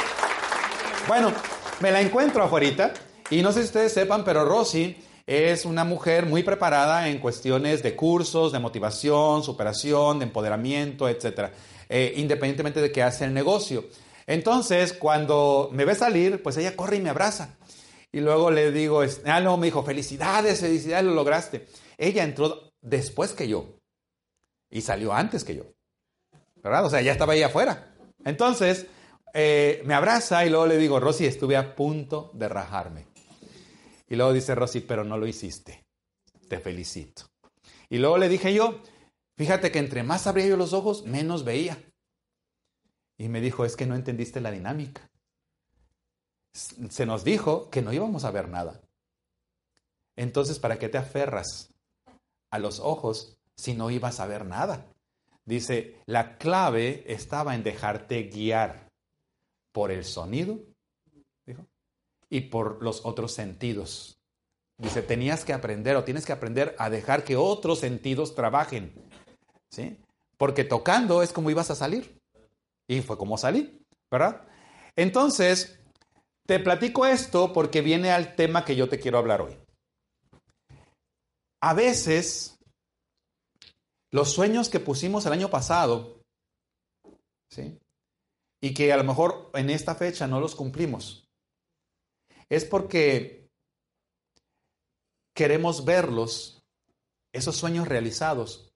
Bueno, 1.08 1.32
me 1.80 1.90
la 1.90 2.00
encuentro 2.00 2.44
afuera 2.44 2.92
y 3.30 3.42
no 3.42 3.50
sé 3.50 3.60
si 3.60 3.66
ustedes 3.66 3.92
sepan, 3.92 4.24
pero 4.24 4.44
Rosy 4.44 4.96
es 5.26 5.64
una 5.64 5.84
mujer 5.84 6.26
muy 6.26 6.44
preparada 6.44 7.08
en 7.08 7.18
cuestiones 7.18 7.82
de 7.82 7.96
cursos, 7.96 8.52
de 8.52 8.60
motivación, 8.60 9.42
superación, 9.42 10.20
de 10.20 10.26
empoderamiento, 10.26 11.08
etc. 11.08 11.50
Eh, 11.88 12.14
independientemente 12.16 12.80
de 12.80 12.92
que 12.92 13.02
hace 13.02 13.24
el 13.24 13.34
negocio. 13.34 13.84
Entonces, 14.26 14.92
cuando 14.92 15.68
me 15.72 15.84
ve 15.84 15.94
salir, 15.96 16.42
pues 16.42 16.56
ella 16.56 16.76
corre 16.76 16.96
y 16.96 17.00
me 17.00 17.10
abraza. 17.10 17.56
Y 18.12 18.20
luego 18.20 18.50
le 18.50 18.70
digo, 18.70 19.02
ah, 19.24 19.40
no, 19.40 19.56
me 19.56 19.66
dijo, 19.66 19.82
felicidades, 19.82 20.60
felicidades, 20.60 21.06
lo 21.06 21.14
lograste. 21.14 21.66
Ella 21.96 22.22
entró 22.22 22.74
después 22.82 23.32
que 23.32 23.48
yo 23.48 23.78
y 24.70 24.82
salió 24.82 25.14
antes 25.14 25.44
que 25.44 25.56
yo. 25.56 25.64
¿Verdad? 26.62 26.84
O 26.84 26.90
sea, 26.90 27.00
ya 27.00 27.12
estaba 27.12 27.32
ahí 27.32 27.42
afuera. 27.42 27.94
Entonces, 28.24 28.86
eh, 29.32 29.82
me 29.86 29.94
abraza 29.94 30.44
y 30.44 30.50
luego 30.50 30.66
le 30.66 30.76
digo, 30.76 31.00
Rosy, 31.00 31.26
estuve 31.26 31.56
a 31.56 31.74
punto 31.74 32.30
de 32.34 32.48
rajarme. 32.48 33.06
Y 34.08 34.16
luego 34.16 34.34
dice 34.34 34.54
Rosy, 34.54 34.80
pero 34.80 35.04
no 35.04 35.16
lo 35.16 35.26
hiciste. 35.26 35.86
Te 36.48 36.58
felicito. 36.60 37.30
Y 37.88 37.98
luego 37.98 38.18
le 38.18 38.28
dije 38.28 38.52
yo, 38.52 38.82
fíjate 39.36 39.72
que 39.72 39.78
entre 39.78 40.02
más 40.02 40.26
abría 40.26 40.46
yo 40.46 40.58
los 40.58 40.74
ojos, 40.74 41.04
menos 41.06 41.44
veía. 41.44 41.82
Y 43.16 43.28
me 43.28 43.40
dijo, 43.40 43.64
es 43.64 43.74
que 43.74 43.86
no 43.86 43.94
entendiste 43.94 44.40
la 44.40 44.50
dinámica. 44.50 45.10
Se 46.52 47.06
nos 47.06 47.24
dijo 47.24 47.70
que 47.70 47.82
no 47.82 47.92
íbamos 47.92 48.24
a 48.24 48.30
ver 48.30 48.48
nada. 48.48 48.80
Entonces, 50.16 50.58
¿para 50.58 50.78
qué 50.78 50.88
te 50.88 50.98
aferras 50.98 51.72
a 52.50 52.58
los 52.58 52.80
ojos 52.80 53.38
si 53.56 53.74
no 53.74 53.90
ibas 53.90 54.20
a 54.20 54.26
ver 54.26 54.44
nada? 54.44 54.86
Dice, 55.44 55.96
la 56.06 56.36
clave 56.38 57.04
estaba 57.12 57.54
en 57.54 57.62
dejarte 57.62 58.24
guiar 58.24 58.88
por 59.72 59.90
el 59.90 60.04
sonido 60.04 60.60
y 62.28 62.42
por 62.42 62.82
los 62.82 63.04
otros 63.04 63.32
sentidos. 63.32 64.18
Dice, 64.78 65.02
tenías 65.02 65.44
que 65.44 65.52
aprender 65.52 65.96
o 65.96 66.04
tienes 66.04 66.26
que 66.26 66.32
aprender 66.32 66.74
a 66.78 66.90
dejar 66.90 67.24
que 67.24 67.36
otros 67.36 67.80
sentidos 67.80 68.34
trabajen. 68.34 68.92
¿Sí? 69.70 69.98
Porque 70.36 70.64
tocando 70.64 71.22
es 71.22 71.32
como 71.32 71.50
ibas 71.50 71.70
a 71.70 71.74
salir. 71.74 72.20
Y 72.88 73.00
fue 73.00 73.16
como 73.16 73.38
salí, 73.38 73.80
¿verdad? 74.10 74.46
Entonces, 74.96 75.78
te 76.46 76.58
platico 76.58 77.06
esto 77.06 77.52
porque 77.52 77.80
viene 77.80 78.10
al 78.10 78.34
tema 78.34 78.64
que 78.64 78.76
yo 78.76 78.88
te 78.88 78.98
quiero 78.98 79.18
hablar 79.18 79.42
hoy. 79.42 79.58
A 81.60 81.74
veces, 81.74 82.58
los 84.10 84.32
sueños 84.32 84.68
que 84.68 84.80
pusimos 84.80 85.24
el 85.26 85.32
año 85.32 85.48
pasado, 85.50 86.20
¿sí? 87.50 87.78
Y 88.60 88.74
que 88.74 88.92
a 88.92 88.96
lo 88.96 89.04
mejor 89.04 89.50
en 89.54 89.70
esta 89.70 89.94
fecha 89.94 90.26
no 90.26 90.40
los 90.40 90.54
cumplimos 90.54 91.28
es 92.48 92.64
porque 92.64 93.48
queremos 95.34 95.84
verlos, 95.84 96.62
esos 97.32 97.56
sueños 97.56 97.88
realizados, 97.88 98.74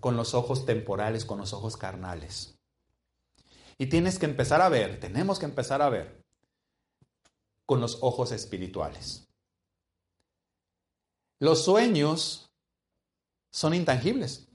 con 0.00 0.16
los 0.16 0.34
ojos 0.34 0.66
temporales, 0.66 1.24
con 1.24 1.38
los 1.38 1.52
ojos 1.52 1.76
carnales. 1.76 2.58
Y 3.78 3.86
tienes 3.86 4.18
que 4.18 4.26
empezar 4.26 4.60
a 4.60 4.68
ver, 4.68 5.00
tenemos 5.00 5.38
que 5.38 5.46
empezar 5.46 5.80
a 5.80 5.88
ver 5.88 6.27
con 7.68 7.82
los 7.82 7.98
ojos 8.00 8.32
espirituales. 8.32 9.28
Los 11.38 11.66
sueños 11.66 12.50
son 13.50 13.74
intangibles, 13.74 14.48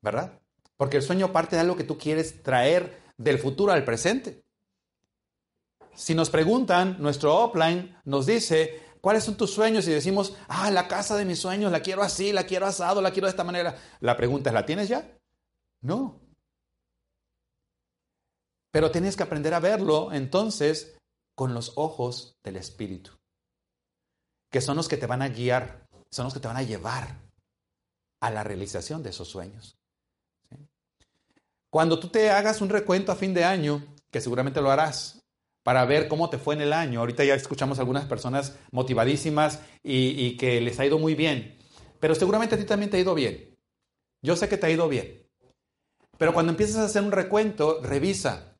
¿verdad? 0.00 0.40
Porque 0.76 0.98
el 0.98 1.02
sueño 1.02 1.32
parte 1.32 1.56
de 1.56 1.62
algo 1.62 1.74
que 1.76 1.82
tú 1.82 1.98
quieres 1.98 2.44
traer 2.44 3.02
del 3.16 3.40
futuro 3.40 3.72
al 3.72 3.84
presente. 3.84 4.44
Si 5.96 6.14
nos 6.14 6.30
preguntan, 6.30 6.98
nuestro 7.00 7.36
offline 7.36 7.98
nos 8.04 8.26
dice, 8.26 8.80
¿cuáles 9.00 9.24
son 9.24 9.36
tus 9.36 9.50
sueños? 9.50 9.88
Y 9.88 9.90
decimos, 9.90 10.36
ah, 10.46 10.70
la 10.70 10.86
casa 10.86 11.16
de 11.16 11.24
mis 11.24 11.40
sueños, 11.40 11.72
la 11.72 11.80
quiero 11.80 12.02
así, 12.02 12.32
la 12.32 12.46
quiero 12.46 12.66
asado, 12.66 13.02
la 13.02 13.10
quiero 13.10 13.26
de 13.26 13.32
esta 13.32 13.42
manera. 13.42 13.76
La 13.98 14.16
pregunta 14.16 14.50
es, 14.50 14.54
¿la 14.54 14.64
tienes 14.64 14.88
ya? 14.88 15.18
No. 15.80 16.20
Pero 18.70 18.92
tienes 18.92 19.16
que 19.16 19.24
aprender 19.24 19.52
a 19.52 19.58
verlo 19.58 20.12
entonces 20.12 20.96
con 21.34 21.54
los 21.54 21.72
ojos 21.76 22.38
del 22.42 22.56
Espíritu, 22.56 23.12
que 24.50 24.60
son 24.60 24.76
los 24.76 24.88
que 24.88 24.96
te 24.96 25.06
van 25.06 25.22
a 25.22 25.28
guiar, 25.28 25.86
son 26.10 26.24
los 26.24 26.34
que 26.34 26.40
te 26.40 26.48
van 26.48 26.56
a 26.56 26.62
llevar 26.62 27.20
a 28.20 28.30
la 28.30 28.44
realización 28.44 29.02
de 29.02 29.10
esos 29.10 29.28
sueños. 29.28 29.76
Cuando 31.70 31.98
tú 31.98 32.08
te 32.08 32.30
hagas 32.30 32.60
un 32.60 32.68
recuento 32.68 33.12
a 33.12 33.16
fin 33.16 33.32
de 33.32 33.44
año, 33.44 33.82
que 34.10 34.20
seguramente 34.20 34.60
lo 34.60 34.70
harás, 34.70 35.22
para 35.62 35.84
ver 35.84 36.08
cómo 36.08 36.28
te 36.28 36.38
fue 36.38 36.54
en 36.54 36.60
el 36.60 36.72
año. 36.72 37.00
Ahorita 37.00 37.24
ya 37.24 37.34
escuchamos 37.34 37.78
algunas 37.78 38.04
personas 38.04 38.56
motivadísimas 38.70 39.60
y, 39.82 40.36
que 40.36 40.60
les 40.60 40.78
ha 40.80 40.86
ido 40.86 40.98
muy 40.98 41.14
bien, 41.14 41.58
pero 42.00 42.14
seguramente 42.14 42.54
a 42.54 42.58
ti 42.58 42.64
también 42.64 42.90
te 42.90 42.96
ha 42.96 43.00
ido 43.00 43.14
bien. 43.14 43.56
Yo 44.22 44.36
sé 44.36 44.48
que 44.48 44.56
te 44.56 44.66
ha 44.66 44.70
ido 44.70 44.88
bien. 44.88 45.26
Pero 46.18 46.32
cuando 46.32 46.52
empiezas 46.52 46.76
a 46.76 46.84
hacer 46.84 47.02
un 47.02 47.12
recuento, 47.12 47.80
revisa 47.82 48.51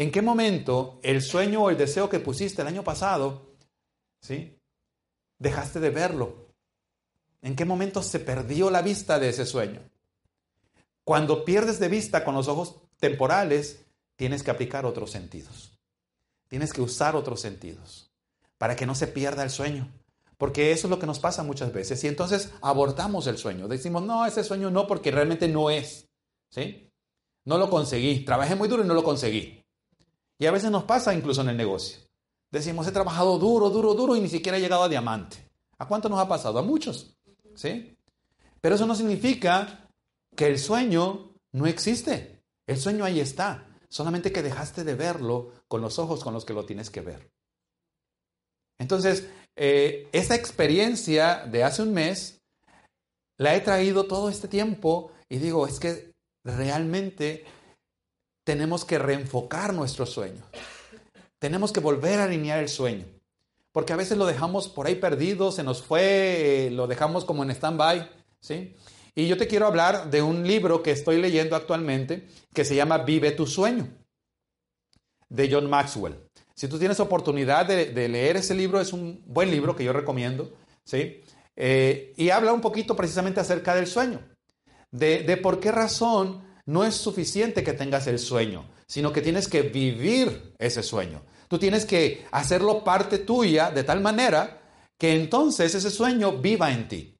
en 0.00 0.10
qué 0.10 0.22
momento 0.22 0.98
el 1.02 1.20
sueño 1.20 1.62
o 1.62 1.68
el 1.68 1.76
deseo 1.76 2.08
que 2.08 2.20
pusiste 2.20 2.62
el 2.62 2.68
año 2.68 2.82
pasado, 2.82 3.50
¿sí? 4.22 4.58
Dejaste 5.38 5.78
de 5.78 5.90
verlo. 5.90 6.46
¿En 7.42 7.54
qué 7.54 7.66
momento 7.66 8.02
se 8.02 8.18
perdió 8.18 8.70
la 8.70 8.80
vista 8.80 9.18
de 9.18 9.28
ese 9.28 9.44
sueño? 9.44 9.82
Cuando 11.04 11.44
pierdes 11.44 11.78
de 11.80 11.88
vista 11.88 12.24
con 12.24 12.34
los 12.34 12.48
ojos 12.48 12.76
temporales, 12.98 13.84
tienes 14.16 14.42
que 14.42 14.50
aplicar 14.50 14.86
otros 14.86 15.10
sentidos. 15.10 15.78
Tienes 16.48 16.72
que 16.72 16.80
usar 16.80 17.14
otros 17.14 17.42
sentidos 17.42 18.10
para 18.56 18.76
que 18.76 18.86
no 18.86 18.94
se 18.94 19.06
pierda 19.06 19.42
el 19.42 19.50
sueño. 19.50 19.86
Porque 20.38 20.72
eso 20.72 20.86
es 20.86 20.90
lo 20.90 20.98
que 20.98 21.06
nos 21.06 21.18
pasa 21.18 21.42
muchas 21.42 21.74
veces. 21.74 22.02
Y 22.04 22.08
entonces 22.08 22.54
abortamos 22.62 23.26
el 23.26 23.36
sueño. 23.36 23.68
Decimos, 23.68 24.02
no, 24.02 24.24
ese 24.24 24.44
sueño 24.44 24.70
no, 24.70 24.86
porque 24.86 25.10
realmente 25.10 25.46
no 25.46 25.68
es. 25.68 26.08
¿Sí? 26.48 26.90
No 27.44 27.58
lo 27.58 27.68
conseguí. 27.68 28.24
Trabajé 28.24 28.56
muy 28.56 28.66
duro 28.66 28.82
y 28.82 28.86
no 28.86 28.94
lo 28.94 29.04
conseguí. 29.04 29.59
Y 30.40 30.46
a 30.46 30.50
veces 30.50 30.70
nos 30.70 30.84
pasa 30.84 31.14
incluso 31.14 31.42
en 31.42 31.50
el 31.50 31.56
negocio. 31.56 31.98
Decimos, 32.50 32.86
he 32.86 32.92
trabajado 32.92 33.38
duro, 33.38 33.68
duro, 33.68 33.94
duro 33.94 34.16
y 34.16 34.20
ni 34.20 34.28
siquiera 34.28 34.56
he 34.56 34.60
llegado 34.60 34.82
a 34.82 34.88
diamante. 34.88 35.36
¿A 35.78 35.86
cuánto 35.86 36.08
nos 36.08 36.18
ha 36.18 36.26
pasado? 36.26 36.58
A 36.58 36.62
muchos. 36.62 37.14
¿Sí? 37.54 37.94
Pero 38.60 38.74
eso 38.74 38.86
no 38.86 38.94
significa 38.94 39.86
que 40.34 40.46
el 40.46 40.58
sueño 40.58 41.34
no 41.52 41.66
existe. 41.66 42.42
El 42.66 42.78
sueño 42.78 43.04
ahí 43.04 43.20
está 43.20 43.66
solamente 43.90 44.32
que 44.32 44.42
dejaste 44.42 44.82
de 44.82 44.94
verlo 44.94 45.52
con 45.68 45.82
los 45.82 45.98
ojos 45.98 46.24
con 46.24 46.32
los 46.32 46.46
que 46.46 46.54
lo 46.54 46.64
tienes 46.64 46.88
que 46.88 47.02
ver. 47.02 47.30
Entonces, 48.78 49.28
eh, 49.56 50.08
esa 50.12 50.36
experiencia 50.36 51.44
de 51.46 51.64
hace 51.64 51.82
un 51.82 51.92
mes 51.92 52.40
la 53.36 53.54
he 53.54 53.60
traído 53.60 54.04
todo 54.04 54.30
este 54.30 54.48
tiempo 54.48 55.12
y 55.28 55.36
digo, 55.36 55.66
es 55.66 55.78
que 55.78 56.14
realmente 56.44 57.44
tenemos 58.44 58.84
que 58.84 58.98
reenfocar 58.98 59.74
nuestro 59.74 60.06
sueño. 60.06 60.42
Tenemos 61.38 61.72
que 61.72 61.80
volver 61.80 62.20
a 62.20 62.24
alinear 62.24 62.58
el 62.58 62.68
sueño. 62.68 63.06
Porque 63.72 63.92
a 63.92 63.96
veces 63.96 64.18
lo 64.18 64.26
dejamos 64.26 64.68
por 64.68 64.86
ahí 64.86 64.96
perdido, 64.96 65.52
se 65.52 65.62
nos 65.62 65.82
fue, 65.82 66.66
eh, 66.66 66.70
lo 66.70 66.86
dejamos 66.86 67.24
como 67.24 67.44
en 67.44 67.50
stand-by, 67.50 68.10
¿sí? 68.40 68.74
Y 69.14 69.28
yo 69.28 69.36
te 69.36 69.46
quiero 69.46 69.66
hablar 69.66 70.10
de 70.10 70.22
un 70.22 70.46
libro 70.46 70.82
que 70.82 70.90
estoy 70.90 71.20
leyendo 71.20 71.54
actualmente 71.56 72.26
que 72.52 72.64
se 72.64 72.74
llama 72.74 72.98
Vive 72.98 73.32
tu 73.32 73.46
sueño, 73.46 73.88
de 75.28 75.48
John 75.50 75.68
Maxwell. 75.68 76.16
Si 76.54 76.68
tú 76.68 76.78
tienes 76.78 77.00
oportunidad 77.00 77.66
de, 77.66 78.08
leer 78.08 78.36
ese 78.36 78.54
libro, 78.54 78.80
es 78.80 78.92
un 78.92 79.22
buen 79.26 79.50
libro 79.50 79.74
que 79.74 79.84
yo 79.84 79.92
recomiendo, 79.92 80.52
¿sí? 80.84 81.22
Eh, 81.56 82.12
y 82.16 82.30
habla 82.30 82.52
un 82.52 82.60
poquito 82.60 82.94
precisamente 82.94 83.40
acerca 83.40 83.74
del 83.74 83.86
sueño, 83.86 84.20
de, 84.90 85.38
por 85.42 85.60
qué 85.60 85.72
razón 85.72 86.44
no 86.66 86.84
es 86.84 86.94
suficiente 86.94 87.64
que 87.64 87.72
tengas 87.72 88.06
el 88.06 88.18
sueño, 88.18 88.68
sino 88.86 89.12
que 89.12 89.22
tienes 89.22 89.48
que 89.48 89.62
vivir 89.62 90.54
ese 90.58 90.82
sueño. 90.82 91.22
Tú 91.48 91.58
tienes 91.58 91.84
que 91.84 92.26
hacerlo 92.30 92.84
parte 92.84 93.18
tuya 93.18 93.70
de 93.70 93.84
tal 93.84 94.00
manera 94.00 94.60
que 94.98 95.14
entonces 95.14 95.74
ese 95.74 95.90
sueño 95.90 96.38
viva 96.38 96.72
en 96.72 96.88
ti. 96.88 97.16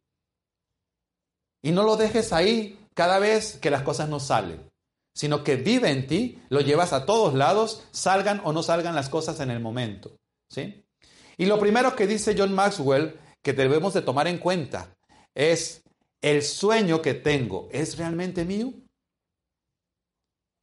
Y 1.63 1.73
no 1.73 1.83
lo 1.83 1.97
dejes 1.97 2.33
ahí 2.33 2.79
cada 2.95 3.19
vez 3.19 3.59
que 3.59 3.71
las 3.71 3.83
cosas 3.83 4.09
no 4.09 4.21
salen, 4.21 4.71
sino 5.15 5.43
que 5.43 5.57
vive 5.57 5.91
en 5.91 6.07
ti, 6.07 6.43
lo 6.49 6.61
llevas 6.61 6.93
a 6.93 7.07
todos 7.07 7.35
lados, 7.35 7.83
salgan 7.91 8.41
o 8.45 8.53
no 8.53 8.63
salgan 8.63 8.95
las 8.95 9.09
cosas 9.09 9.41
en 9.41 9.51
el 9.51 9.61
momento. 9.61 10.17
¿sí? 10.49 10.85
Y 11.37 11.47
lo 11.47 11.59
primero 11.59 11.97
que 11.97 12.07
dice 12.07 12.35
John 12.37 12.55
Maxwell 12.55 13.19
que 13.43 13.53
debemos 13.53 13.95
de 13.95 14.03
tomar 14.03 14.29
en 14.29 14.39
cuenta 14.39 14.95
es 15.35 15.83
el 16.21 16.43
sueño 16.43 17.01
que 17.01 17.15
tengo, 17.15 17.69
¿es 17.73 17.97
realmente 17.97 18.45
mío? 18.45 18.73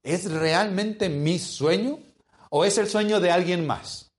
¿Es 0.07 0.31
realmente 0.31 1.09
mi 1.09 1.37
sueño 1.37 1.99
o 2.49 2.63
es 2.63 2.77
el 2.77 2.87
sueño 2.87 3.19
de 3.19 3.29
alguien 3.29 3.67
más? 3.67 4.13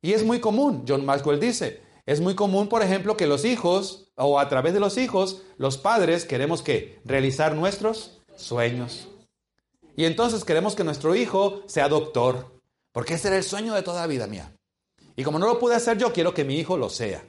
Y 0.00 0.14
es 0.14 0.24
muy 0.24 0.40
común, 0.40 0.86
John 0.88 1.04
Maxwell 1.04 1.38
dice, 1.38 1.82
es 2.06 2.22
muy 2.22 2.34
común, 2.34 2.70
por 2.70 2.82
ejemplo, 2.82 3.18
que 3.18 3.26
los 3.26 3.44
hijos 3.44 4.10
o 4.16 4.40
a 4.40 4.48
través 4.48 4.72
de 4.72 4.80
los 4.80 4.96
hijos, 4.96 5.42
los 5.58 5.76
padres 5.76 6.24
queremos 6.24 6.62
que 6.62 7.02
realizar 7.04 7.54
nuestros 7.54 8.22
sueños. 8.34 9.08
Y 9.94 10.06
entonces 10.06 10.42
queremos 10.46 10.74
que 10.74 10.84
nuestro 10.84 11.14
hijo 11.14 11.62
sea 11.66 11.90
doctor, 11.90 12.62
porque 12.92 13.14
ese 13.14 13.28
era 13.28 13.36
el 13.36 13.44
sueño 13.44 13.74
de 13.74 13.82
toda 13.82 14.06
vida 14.06 14.26
mía. 14.26 14.56
Y 15.16 15.22
como 15.22 15.38
no 15.38 15.46
lo 15.46 15.58
pude 15.58 15.74
hacer 15.74 15.98
yo, 15.98 16.14
quiero 16.14 16.32
que 16.32 16.44
mi 16.44 16.58
hijo 16.58 16.78
lo 16.78 16.88
sea. 16.88 17.22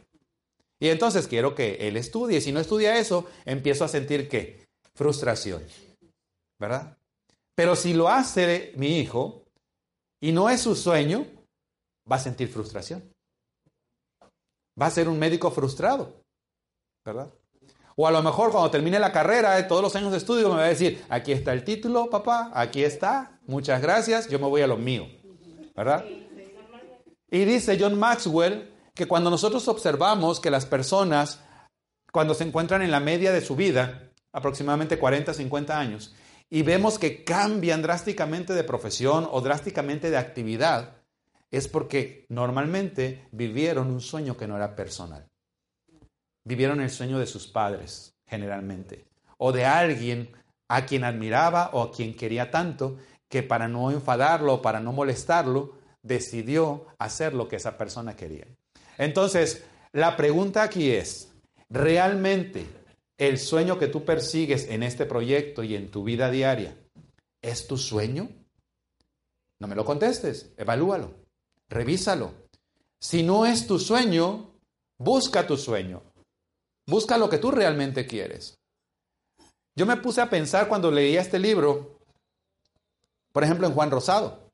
Y 0.80 0.88
entonces 0.88 1.28
quiero 1.28 1.56
que 1.56 1.90
él 1.90 1.98
estudie. 1.98 2.40
Si 2.40 2.54
no 2.54 2.62
estudia 2.62 2.98
eso, 3.00 3.26
empiezo 3.44 3.84
a 3.84 3.90
sentir 3.90 4.30
qué? 4.30 4.66
Frustración. 4.94 5.62
¿Verdad? 6.60 6.98
Pero 7.56 7.76
si 7.76 7.94
lo 7.94 8.10
hace 8.10 8.74
mi 8.76 9.00
hijo 9.00 9.44
y 10.22 10.32
no 10.32 10.50
es 10.50 10.62
su 10.62 10.76
sueño, 10.76 11.26
va 12.10 12.18
a 12.18 12.20
sentir 12.20 12.50
frustración. 12.50 13.12
Va 14.80 14.88
a 14.88 14.92
ser 14.92 15.08
un 15.08 15.18
médico 15.18 15.52
frustrado. 15.52 16.22
¿Verdad? 17.06 17.32
O 17.96 18.08
a 18.08 18.12
lo 18.12 18.22
mejor 18.22 18.52
cuando 18.52 18.70
termine 18.72 19.00
la 19.00 19.14
carrera, 19.14 19.56
de 19.56 19.64
todos 19.64 19.82
los 19.82 19.96
años 19.96 20.12
de 20.12 20.18
estudio, 20.18 20.50
me 20.50 20.56
va 20.56 20.66
a 20.66 20.70
decir, 20.70 21.06
aquí 21.08 21.32
está 21.32 21.54
el 21.54 21.64
título, 21.64 22.10
papá, 22.10 22.52
aquí 22.54 22.84
está, 22.84 23.40
muchas 23.48 23.82
gracias, 23.82 24.28
yo 24.28 24.38
me 24.38 24.48
voy 24.48 24.62
a 24.62 24.68
lo 24.68 24.76
mío. 24.76 25.08
¿Verdad? 25.76 26.04
Y 27.32 27.46
dice 27.46 27.78
John 27.80 27.98
Maxwell 27.98 28.74
que 28.94 29.08
cuando 29.08 29.30
nosotros 29.30 29.68
observamos 29.68 30.40
que 30.40 30.52
las 30.52 30.66
personas, 30.66 31.42
cuando 32.12 32.34
se 32.34 32.44
encuentran 32.44 32.82
en 32.82 32.92
la 32.92 33.00
media 33.00 33.32
de 33.32 33.42
su 33.42 33.56
vida, 33.56 34.12
aproximadamente 34.34 35.00
40, 35.00 35.34
50 35.34 35.80
años, 35.80 36.14
y 36.50 36.62
vemos 36.62 37.00
que 37.00 37.24
cambian 37.24 37.82
drásticamente 37.82 38.54
de 38.54 38.64
profesión 38.64 39.28
o 39.30 39.42
drásticamente 39.42 40.10
de 40.10 40.18
actividad, 40.18 40.98
es 41.52 41.68
porque 41.68 42.26
normalmente 42.30 43.28
vivieron 43.32 43.92
un 43.92 44.02
sueño 44.02 44.38
que 44.38 44.48
no 44.48 44.56
era 44.56 44.76
personal. 44.76 45.28
Vivieron 46.44 46.82
el 46.82 46.90
sueño 46.90 47.18
de 47.18 47.26
sus 47.26 47.48
padres, 47.48 48.16
generalmente, 48.28 49.06
o 49.38 49.52
de 49.52 49.66
alguien 49.66 50.30
a 50.68 50.86
quien 50.86 51.04
admiraba 51.04 51.70
o 51.74 51.82
a 51.82 51.92
quien 51.92 52.16
quería 52.16 52.52
tanto 52.52 52.98
que 53.30 53.44
para 53.44 53.68
no 53.68 53.92
enfadarlo 53.92 54.56
o 54.56 54.62
para 54.62 54.80
no 54.80 54.92
molestarlo, 54.92 55.78
decidió 56.04 56.88
hacer 57.00 57.34
lo 57.34 57.48
que 57.48 57.56
esa 57.56 57.78
persona 57.78 58.16
quería. 58.16 58.46
Entonces, 58.98 59.66
la 59.92 60.16
pregunta 60.16 60.62
aquí 60.62 60.92
es, 60.92 61.34
¿realmente 61.70 62.66
el 63.18 63.40
sueño 63.40 63.80
que 63.80 63.88
tú 63.88 64.04
persigues 64.04 64.68
en 64.70 64.84
este 64.84 65.06
proyecto 65.06 65.64
y 65.64 65.76
en 65.76 65.90
tu 65.90 66.04
vida 66.04 66.30
diaria 66.30 66.78
es 67.42 67.68
tu 67.68 67.78
sueño? 67.78 68.30
No 69.60 69.68
me 69.68 69.76
lo 69.76 69.86
contestes, 69.86 70.52
evalúalo, 70.58 71.14
revísalo. 71.70 72.34
Si 73.00 73.24
no 73.24 73.46
es 73.46 73.68
tu 73.68 73.80
sueño, 73.80 74.52
busca 74.98 75.48
tu 75.48 75.58
sueño. 75.58 76.02
Busca 76.88 77.18
lo 77.18 77.30
que 77.30 77.38
tú 77.38 77.52
realmente 77.52 78.06
quieres. 78.06 78.58
Yo 79.76 79.86
me 79.86 79.98
puse 79.98 80.22
a 80.22 80.30
pensar 80.30 80.68
cuando 80.68 80.92
leía 80.92 81.22
este 81.22 81.40
libro, 81.40 82.00
por 83.32 83.44
ejemplo, 83.44 83.68
en 83.68 83.74
Juan 83.74 83.92
Rosado. 83.92 84.52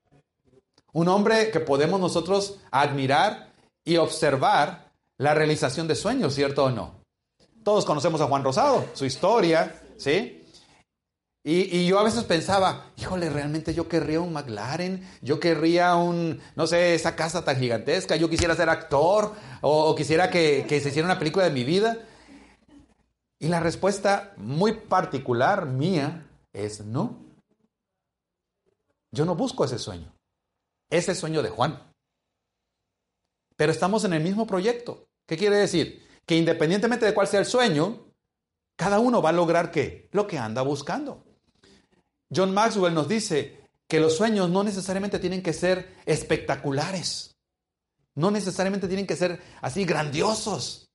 Un 0.94 1.08
hombre 1.08 1.52
que 1.52 1.60
podemos 1.60 2.00
nosotros 2.00 2.60
admirar 2.72 3.54
y 3.84 3.98
observar 3.98 4.92
la 5.18 5.34
realización 5.34 5.88
de 5.88 5.96
sueños, 5.96 6.34
¿cierto 6.34 6.66
o 6.66 6.72
no? 6.72 7.01
Todos 7.64 7.86
conocemos 7.86 8.22
a 8.22 8.26
Juan 8.26 8.44
Rosado, 8.44 8.86
su 8.94 9.06
historia, 9.06 9.82
¿sí? 9.98 10.42
Y, 11.44 11.88
yo 11.88 11.98
a 11.98 12.04
veces 12.04 12.24
pensaba, 12.24 12.92
híjole, 12.98 13.30
realmente 13.30 13.74
yo 13.74 13.88
querría 13.88 14.22
un 14.22 14.32
McLaren, 14.32 15.08
yo 15.22 15.40
querría 15.40 15.96
un, 15.96 16.40
no 16.56 16.68
sé, 16.68 16.94
esa 16.94 17.16
casa 17.16 17.44
tan 17.44 17.58
gigantesca, 17.58 18.16
yo 18.16 18.30
quisiera 18.30 18.56
ser 18.56 18.70
actor 18.70 19.34
o, 19.62 19.96
quisiera 19.96 20.30
que, 20.30 20.66
que 20.70 20.80
se 20.80 20.90
hiciera 20.90 21.08
una 21.08 21.18
película 21.18 21.46
de 21.46 21.52
mi 21.52 21.64
vida. 21.64 21.98
Y 23.40 23.48
la 23.48 23.60
respuesta 23.60 24.34
muy 24.38 24.74
particular 24.74 25.66
mía 25.66 26.28
es 26.54 26.86
no. 26.86 27.18
Yo 29.12 29.26
no 29.26 29.36
busco 29.36 29.66
ese 29.66 29.80
sueño. 29.80 30.14
Ese 30.92 31.16
sueño 31.16 31.42
de 31.42 31.50
Juan. 31.50 31.92
Pero 33.56 33.72
estamos 33.72 34.04
en 34.06 34.14
el 34.14 34.22
mismo 34.22 34.46
proyecto. 34.46 35.08
¿Qué 35.28 35.38
quiere 35.38 35.56
decir? 35.58 36.08
Que 36.26 36.36
independientemente 36.36 37.06
de 37.06 37.14
cuál 37.14 37.28
sea 37.28 37.40
el 37.40 37.46
sueño, 37.46 38.12
cada 38.76 39.00
uno 39.00 39.22
va 39.22 39.30
a 39.30 39.34
lograr 39.34 39.72
qué? 39.72 40.10
Lo 40.12 40.28
que 40.28 40.38
anda 40.38 40.62
buscando. 40.62 41.24
John 42.34 42.54
Maxwell 42.54 42.94
nos 42.94 43.08
dice 43.08 43.68
que 43.88 44.00
los 44.00 44.16
sueños 44.16 44.50
no 44.50 44.64
necesariamente 44.64 45.20
tienen 45.20 45.44
que 45.44 45.54
ser 45.54 45.98
espectaculares. 46.06 47.36
No 48.16 48.32
necesariamente 48.32 48.88
tienen 48.88 49.08
que 49.08 49.16
ser 49.16 49.42
así 49.62 49.86
grandiosos. 49.86 50.90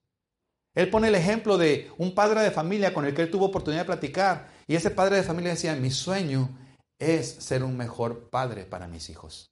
Él 0.75 0.91
pone 0.91 1.09
el 1.09 1.15
ejemplo 1.15 1.59
de 1.59 1.91
un 1.99 2.15
padre 2.15 2.41
de 2.41 2.51
familia 2.51 2.93
con 2.93 3.07
el 3.07 3.15
que 3.15 3.23
él 3.23 3.31
tuvo 3.31 3.47
oportunidad 3.47 3.83
de 3.83 3.87
platicar. 3.87 4.51
Y 4.67 4.77
ese 4.77 4.91
padre 4.91 5.17
de 5.17 5.23
familia 5.23 5.53
decía, 5.53 5.75
mi 5.77 5.91
sueño 5.91 6.51
es 6.99 7.29
ser 7.29 7.63
un 7.63 7.77
mejor 7.77 8.29
padre 8.31 8.65
para 8.65 8.87
mis 8.87 9.09
hijos. 9.11 9.51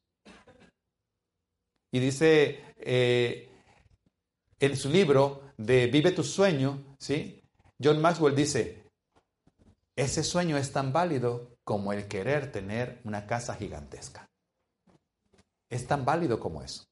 Y 1.92 2.00
dice 2.00 2.64
eh, 2.78 3.48
en 4.58 4.76
su 4.76 4.90
libro 4.90 5.43
de 5.56 5.86
Vive 5.86 6.12
tu 6.12 6.24
sueño, 6.24 6.96
¿sí? 6.98 7.42
John 7.82 8.00
Maxwell 8.00 8.34
dice, 8.34 8.84
ese 9.96 10.22
sueño 10.24 10.56
es 10.56 10.72
tan 10.72 10.92
válido 10.92 11.56
como 11.64 11.92
el 11.92 12.08
querer 12.08 12.52
tener 12.52 13.00
una 13.04 13.26
casa 13.26 13.54
gigantesca. 13.54 14.26
Es 15.70 15.86
tan 15.86 16.04
válido 16.04 16.38
como 16.38 16.62
eso. 16.62 16.84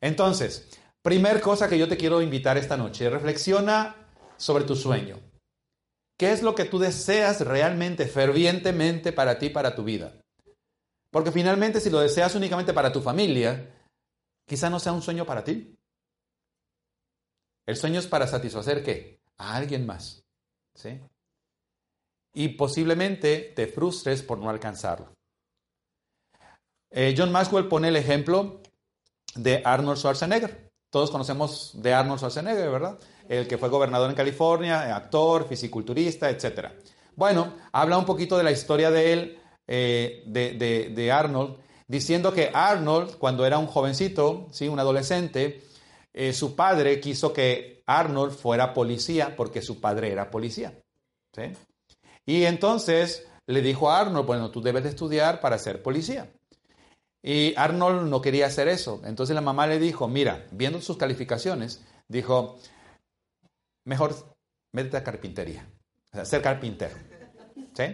Entonces, 0.00 0.68
primer 1.02 1.40
cosa 1.40 1.68
que 1.68 1.78
yo 1.78 1.88
te 1.88 1.96
quiero 1.96 2.20
invitar 2.20 2.58
esta 2.58 2.76
noche, 2.76 3.08
reflexiona 3.10 3.96
sobre 4.36 4.64
tu 4.64 4.76
sueño. 4.76 5.20
¿Qué 6.18 6.32
es 6.32 6.42
lo 6.42 6.54
que 6.54 6.64
tú 6.64 6.78
deseas 6.78 7.40
realmente, 7.40 8.06
fervientemente 8.06 9.12
para 9.12 9.38
ti, 9.38 9.50
para 9.50 9.74
tu 9.74 9.84
vida? 9.84 10.12
Porque 11.10 11.32
finalmente 11.32 11.80
si 11.80 11.90
lo 11.90 12.00
deseas 12.00 12.34
únicamente 12.34 12.72
para 12.72 12.92
tu 12.92 13.00
familia, 13.00 13.72
Quizá 14.46 14.68
no 14.68 14.78
sea 14.78 14.92
un 14.92 15.02
sueño 15.02 15.24
para 15.24 15.44
ti. 15.44 15.71
El 17.66 17.76
sueño 17.76 18.00
es 18.00 18.06
para 18.06 18.26
satisfacer 18.26 18.82
qué? 18.82 19.20
A 19.38 19.56
alguien 19.56 19.86
más. 19.86 20.24
¿Sí? 20.74 21.00
Y 22.34 22.48
posiblemente 22.48 23.52
te 23.54 23.66
frustres 23.66 24.22
por 24.22 24.38
no 24.38 24.50
alcanzarlo. 24.50 25.12
Eh, 26.90 27.14
John 27.16 27.32
Maxwell 27.32 27.68
pone 27.68 27.88
el 27.88 27.96
ejemplo 27.96 28.60
de 29.34 29.62
Arnold 29.64 29.98
Schwarzenegger. 29.98 30.70
Todos 30.90 31.10
conocemos 31.10 31.72
de 31.74 31.94
Arnold 31.94 32.18
Schwarzenegger, 32.18 32.70
¿verdad? 32.70 32.98
El 33.28 33.46
que 33.46 33.58
fue 33.58 33.68
gobernador 33.68 34.10
en 34.10 34.16
California, 34.16 34.94
actor, 34.94 35.46
fisiculturista, 35.48 36.28
etc. 36.28 36.68
Bueno, 37.16 37.54
habla 37.72 37.96
un 37.96 38.04
poquito 38.04 38.36
de 38.36 38.44
la 38.44 38.50
historia 38.50 38.90
de 38.90 39.12
él, 39.12 39.38
eh, 39.66 40.22
de, 40.26 40.90
de 40.94 41.12
Arnold, 41.12 41.56
diciendo 41.86 42.32
que 42.32 42.50
Arnold, 42.52 43.16
cuando 43.16 43.46
era 43.46 43.58
un 43.58 43.66
jovencito, 43.66 44.48
¿sí? 44.50 44.68
un 44.68 44.78
adolescente, 44.78 45.62
eh, 46.12 46.32
su 46.32 46.54
padre 46.54 47.00
quiso 47.00 47.32
que 47.32 47.82
Arnold 47.86 48.32
fuera 48.32 48.74
policía 48.74 49.34
porque 49.36 49.62
su 49.62 49.80
padre 49.80 50.12
era 50.12 50.30
policía. 50.30 50.78
Y 52.26 52.44
entonces 52.44 53.26
le 53.46 53.62
dijo 53.62 53.90
a 53.90 54.00
Arnold, 54.00 54.26
bueno, 54.26 54.50
tú 54.50 54.60
debes 54.60 54.84
de 54.84 54.90
estudiar 54.90 55.40
para 55.40 55.58
ser 55.58 55.82
policía. 55.82 56.30
Y 57.22 57.54
Arnold 57.56 58.08
no 58.08 58.20
quería 58.20 58.46
hacer 58.46 58.68
eso. 58.68 59.00
Entonces 59.04 59.34
la 59.34 59.40
mamá 59.40 59.66
le 59.66 59.78
dijo, 59.78 60.08
mira, 60.08 60.46
viendo 60.50 60.80
sus 60.80 60.96
calificaciones, 60.96 61.82
dijo, 62.08 62.58
mejor 63.84 64.14
métete 64.72 64.96
a 64.96 65.04
carpintería, 65.04 65.66
o 66.12 66.16
sea, 66.16 66.24
ser 66.24 66.42
carpintero. 66.42 66.96
¿Sí? 67.74 67.84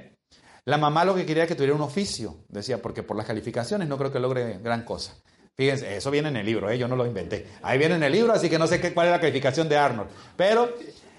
La 0.65 0.77
mamá 0.77 1.05
lo 1.05 1.15
que 1.15 1.25
quería 1.25 1.45
era 1.45 1.49
que 1.49 1.55
tuviera 1.55 1.75
un 1.75 1.81
oficio, 1.81 2.45
decía, 2.49 2.83
porque 2.83 3.03
por 3.03 3.17
las 3.17 3.27
calificaciones 3.27 3.89
no 3.89 3.97
creo 3.97 4.13
que 4.13 4.19
logre 4.19 4.59
gran 4.59 4.85
cosa. 4.85 5.15
Fíjense, 5.59 5.97
eso 5.97 6.13
viene 6.13 6.29
en 6.29 6.37
el 6.37 6.47
libro, 6.47 6.71
¿eh? 6.71 6.79
yo 6.79 6.87
no 6.87 6.95
lo 6.95 7.05
inventé. 7.05 7.49
Ahí 7.63 7.79
viene 7.79 7.97
en 7.97 8.05
el 8.05 8.13
libro, 8.13 8.33
así 8.33 8.49
que 8.49 8.61
no 8.61 8.69
sé 8.69 8.81
qué, 8.81 8.95
cuál 8.95 9.09
es 9.09 9.11
la 9.11 9.21
calificación 9.21 9.69
de 9.69 9.77
Arnold. 9.77 10.09
Pero, 10.37 10.73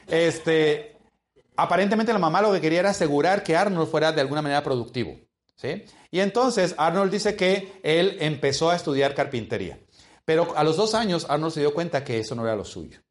este, 0.07 0.95
aparentemente 1.57 2.13
la 2.13 2.19
mamá 2.19 2.41
lo 2.41 2.53
que 2.53 2.61
quería 2.61 2.79
era 2.79 2.91
asegurar 2.91 3.43
que 3.43 3.57
Arnold 3.57 3.89
fuera 3.91 4.13
de 4.13 4.21
alguna 4.21 4.41
manera 4.41 4.63
productivo. 4.63 5.19
¿sí? 5.57 5.83
Y 6.09 6.21
entonces 6.21 6.73
Arnold 6.77 7.11
dice 7.11 7.35
que 7.35 7.81
él 7.83 8.15
empezó 8.21 8.69
a 8.69 8.77
estudiar 8.77 9.13
carpintería. 9.13 9.77
Pero 10.23 10.55
a 10.55 10.63
los 10.63 10.77
dos 10.77 10.95
años 10.95 11.25
Arnold 11.27 11.53
se 11.53 11.59
dio 11.59 11.73
cuenta 11.73 12.05
que 12.05 12.19
eso 12.19 12.33
no 12.33 12.45
era 12.45 12.55
lo 12.55 12.63
suyo. 12.63 13.01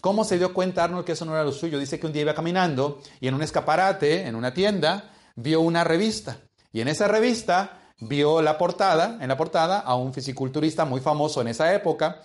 ¿Cómo 0.00 0.24
se 0.24 0.38
dio 0.38 0.54
cuenta 0.54 0.84
Arnold 0.84 1.04
que 1.04 1.12
eso 1.12 1.26
no 1.26 1.34
era 1.34 1.44
lo 1.44 1.52
suyo? 1.52 1.78
Dice 1.78 2.00
que 2.00 2.06
un 2.06 2.14
día 2.14 2.22
iba 2.22 2.34
caminando 2.34 3.02
y 3.20 3.28
en 3.28 3.34
un 3.34 3.42
escaparate, 3.42 4.26
en 4.26 4.34
una 4.34 4.54
tienda, 4.54 5.12
vio 5.34 5.60
una 5.60 5.84
revista. 5.84 6.38
Y 6.72 6.80
en 6.80 6.88
esa 6.88 7.08
revista 7.08 7.85
vio 8.00 8.42
la 8.42 8.58
portada, 8.58 9.18
en 9.20 9.28
la 9.28 9.36
portada, 9.36 9.80
a 9.80 9.94
un 9.94 10.12
fisiculturista 10.12 10.84
muy 10.84 11.00
famoso 11.00 11.40
en 11.40 11.48
esa 11.48 11.74
época. 11.74 12.22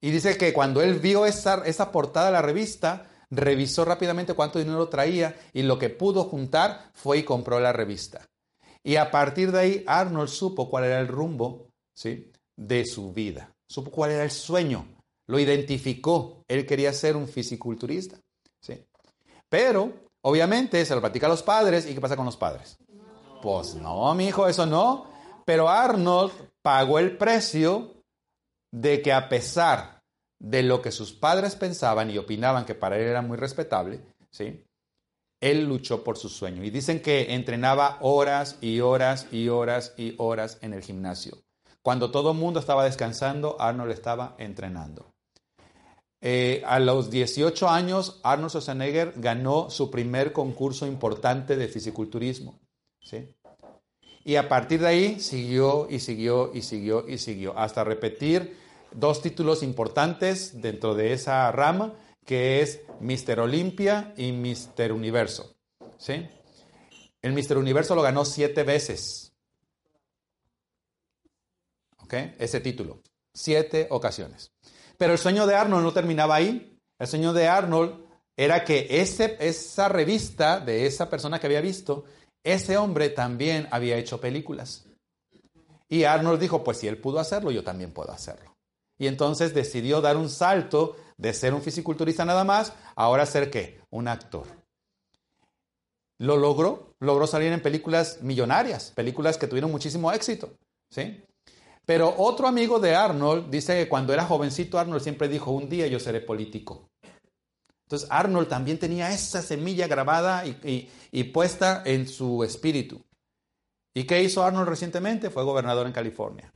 Y 0.00 0.10
dice 0.10 0.36
que 0.36 0.52
cuando 0.52 0.82
él 0.82 0.98
vio 0.98 1.26
esa, 1.26 1.62
esa 1.64 1.90
portada 1.90 2.26
de 2.26 2.32
la 2.32 2.42
revista, 2.42 3.06
revisó 3.30 3.84
rápidamente 3.84 4.34
cuánto 4.34 4.58
dinero 4.58 4.88
traía 4.88 5.36
y 5.52 5.62
lo 5.62 5.78
que 5.78 5.90
pudo 5.90 6.24
juntar 6.24 6.90
fue 6.94 7.18
y 7.18 7.24
compró 7.24 7.60
la 7.60 7.72
revista. 7.72 8.26
Y 8.82 8.96
a 8.96 9.10
partir 9.10 9.52
de 9.52 9.58
ahí, 9.58 9.84
Arnold 9.86 10.28
supo 10.28 10.70
cuál 10.70 10.84
era 10.84 11.00
el 11.00 11.08
rumbo 11.08 11.68
¿sí? 11.94 12.30
de 12.56 12.86
su 12.86 13.12
vida, 13.12 13.52
supo 13.68 13.90
cuál 13.90 14.12
era 14.12 14.24
el 14.24 14.30
sueño, 14.30 14.86
lo 15.26 15.38
identificó. 15.38 16.42
Él 16.48 16.64
quería 16.66 16.92
ser 16.92 17.16
un 17.16 17.28
fisiculturista. 17.28 18.18
¿sí? 18.62 18.82
Pero, 19.48 19.92
obviamente, 20.22 20.84
se 20.84 20.94
lo 20.94 21.00
platica 21.00 21.26
a 21.26 21.30
los 21.30 21.42
padres. 21.42 21.86
¿Y 21.86 21.94
qué 21.94 22.00
pasa 22.00 22.16
con 22.16 22.24
los 22.24 22.36
padres? 22.36 22.78
Pues 23.40 23.74
no, 23.74 24.14
mi 24.14 24.28
hijo, 24.28 24.48
eso 24.48 24.66
no. 24.66 25.06
Pero 25.44 25.68
Arnold 25.68 26.32
pagó 26.62 26.98
el 26.98 27.16
precio 27.16 28.02
de 28.72 29.00
que 29.00 29.12
a 29.12 29.28
pesar 29.28 30.02
de 30.40 30.62
lo 30.62 30.82
que 30.82 30.92
sus 30.92 31.12
padres 31.12 31.56
pensaban 31.56 32.10
y 32.10 32.18
opinaban 32.18 32.64
que 32.64 32.74
para 32.74 32.96
él 32.96 33.04
era 33.04 33.22
muy 33.22 33.36
respetable, 33.36 34.00
¿sí? 34.30 34.64
Él 35.40 35.64
luchó 35.64 36.04
por 36.04 36.18
su 36.18 36.28
sueño. 36.28 36.64
Y 36.64 36.70
dicen 36.70 37.00
que 37.00 37.34
entrenaba 37.34 37.98
horas 38.00 38.58
y 38.60 38.80
horas 38.80 39.26
y 39.32 39.48
horas 39.48 39.94
y 39.96 40.14
horas 40.18 40.58
en 40.62 40.74
el 40.74 40.82
gimnasio. 40.82 41.38
Cuando 41.82 42.10
todo 42.10 42.32
el 42.32 42.38
mundo 42.38 42.60
estaba 42.60 42.84
descansando, 42.84 43.56
Arnold 43.60 43.92
estaba 43.92 44.34
entrenando. 44.38 45.12
Eh, 46.20 46.62
a 46.66 46.80
los 46.80 47.10
18 47.10 47.68
años, 47.68 48.20
Arnold 48.24 48.50
Schwarzenegger 48.50 49.12
ganó 49.16 49.70
su 49.70 49.90
primer 49.90 50.32
concurso 50.32 50.86
importante 50.86 51.56
de 51.56 51.68
fisiculturismo. 51.68 52.58
¿Sí? 53.00 53.34
Y 54.24 54.36
a 54.36 54.48
partir 54.48 54.80
de 54.80 54.86
ahí 54.88 55.20
siguió 55.20 55.88
y 55.88 56.00
siguió 56.00 56.52
y 56.54 56.62
siguió 56.62 57.08
y 57.08 57.18
siguió, 57.18 57.58
hasta 57.58 57.84
repetir 57.84 58.56
dos 58.92 59.22
títulos 59.22 59.62
importantes 59.62 60.60
dentro 60.60 60.94
de 60.94 61.12
esa 61.12 61.50
rama, 61.52 61.94
que 62.24 62.60
es 62.60 62.80
Mister 63.00 63.40
Olimpia 63.40 64.12
y 64.16 64.32
Mister 64.32 64.92
Universo. 64.92 65.56
¿sí? 65.96 66.28
El 67.22 67.32
Mister 67.32 67.56
Universo 67.56 67.94
lo 67.94 68.02
ganó 68.02 68.24
siete 68.24 68.64
veces. 68.64 69.32
¿Ok? 71.98 72.14
Ese 72.38 72.60
título. 72.60 73.02
Siete 73.32 73.86
ocasiones. 73.90 74.52
Pero 74.96 75.12
el 75.12 75.18
sueño 75.18 75.46
de 75.46 75.54
Arnold 75.54 75.84
no 75.84 75.92
terminaba 75.92 76.34
ahí. 76.34 76.78
El 76.98 77.06
sueño 77.06 77.32
de 77.32 77.48
Arnold 77.48 78.04
era 78.36 78.64
que 78.64 78.86
ese, 78.90 79.36
esa 79.40 79.88
revista 79.88 80.60
de 80.60 80.86
esa 80.86 81.08
persona 81.10 81.38
que 81.40 81.46
había 81.46 81.60
visto, 81.60 82.04
ese 82.52 82.76
hombre 82.76 83.08
también 83.08 83.68
había 83.70 83.96
hecho 83.96 84.20
películas. 84.20 84.86
Y 85.88 86.04
Arnold 86.04 86.40
dijo, 86.40 86.64
pues 86.64 86.78
si 86.78 86.88
él 86.88 87.00
pudo 87.00 87.18
hacerlo, 87.18 87.50
yo 87.50 87.64
también 87.64 87.92
puedo 87.92 88.12
hacerlo. 88.12 88.54
Y 88.98 89.06
entonces 89.06 89.54
decidió 89.54 90.00
dar 90.00 90.16
un 90.16 90.28
salto 90.28 90.96
de 91.16 91.32
ser 91.32 91.54
un 91.54 91.62
fisiculturista 91.62 92.24
nada 92.24 92.44
más, 92.44 92.72
ahora 92.96 93.26
ser 93.26 93.50
qué? 93.50 93.80
Un 93.90 94.08
actor. 94.08 94.46
Lo 96.18 96.36
logró, 96.36 96.94
logró 96.98 97.26
salir 97.26 97.52
en 97.52 97.62
películas 97.62 98.22
millonarias, 98.22 98.90
películas 98.90 99.38
que 99.38 99.46
tuvieron 99.46 99.70
muchísimo 99.70 100.10
éxito, 100.10 100.50
¿sí? 100.90 101.22
Pero 101.86 102.14
otro 102.18 102.48
amigo 102.48 102.80
de 102.80 102.94
Arnold 102.94 103.50
dice 103.50 103.76
que 103.76 103.88
cuando 103.88 104.12
era 104.12 104.26
jovencito 104.26 104.78
Arnold 104.78 105.02
siempre 105.02 105.28
dijo, 105.28 105.52
un 105.52 105.68
día 105.68 105.86
yo 105.86 105.98
seré 105.98 106.20
político. 106.20 106.88
Entonces 107.88 108.06
Arnold 108.10 108.48
también 108.48 108.78
tenía 108.78 109.10
esa 109.14 109.40
semilla 109.40 109.86
grabada 109.86 110.44
y, 110.44 110.90
y 111.10 111.24
puesta 111.24 111.82
en 111.86 112.06
su 112.06 112.44
espíritu. 112.44 113.02
¿Y 113.94 114.04
qué 114.04 114.22
hizo 114.22 114.44
Arnold 114.44 114.68
recientemente? 114.68 115.30
Fue 115.30 115.42
gobernador 115.42 115.86
en 115.86 115.94
California. 115.94 116.52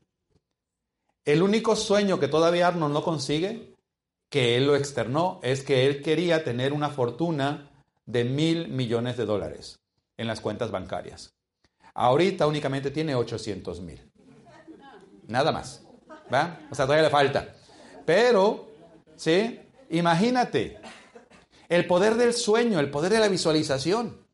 El 1.25 1.42
único 1.42 1.75
sueño 1.75 2.21
que 2.21 2.29
todavía 2.29 2.68
Arnold 2.68 2.92
no 2.92 3.03
consigue, 3.03 3.75
que 4.29 4.59
él 4.59 4.66
lo 4.66 4.77
externó, 4.77 5.40
es 5.42 5.62
que 5.62 5.87
él 5.87 6.03
quería 6.03 6.45
tener 6.45 6.75
una 6.75 6.90
fortuna 6.90 7.83
de 8.05 8.25
mil 8.25 8.68
millones 8.68 9.16
de 9.16 9.25
dólares 9.25 9.81
en 10.18 10.27
las 10.27 10.42
cuentas 10.42 10.71
bancarias. 10.71 11.33
Ahorita 11.95 12.47
únicamente 12.47 12.90
tiene 12.90 13.14
800 13.14 13.81
mil. 13.81 14.07
Nada 15.29 15.51
más. 15.51 15.83
¿Va? 16.31 16.61
O 16.71 16.75
sea, 16.75 16.85
todavía 16.85 17.05
le 17.05 17.11
falta. 17.11 17.55
Pero, 18.05 18.68
¿sí? 19.16 19.61
Imagínate 19.88 20.79
el 21.72 21.87
poder 21.87 22.16
del 22.16 22.35
sueño, 22.35 22.78
el 22.80 22.90
poder 22.90 23.12
de 23.12 23.18
la 23.18 23.28
visualización. 23.28 24.26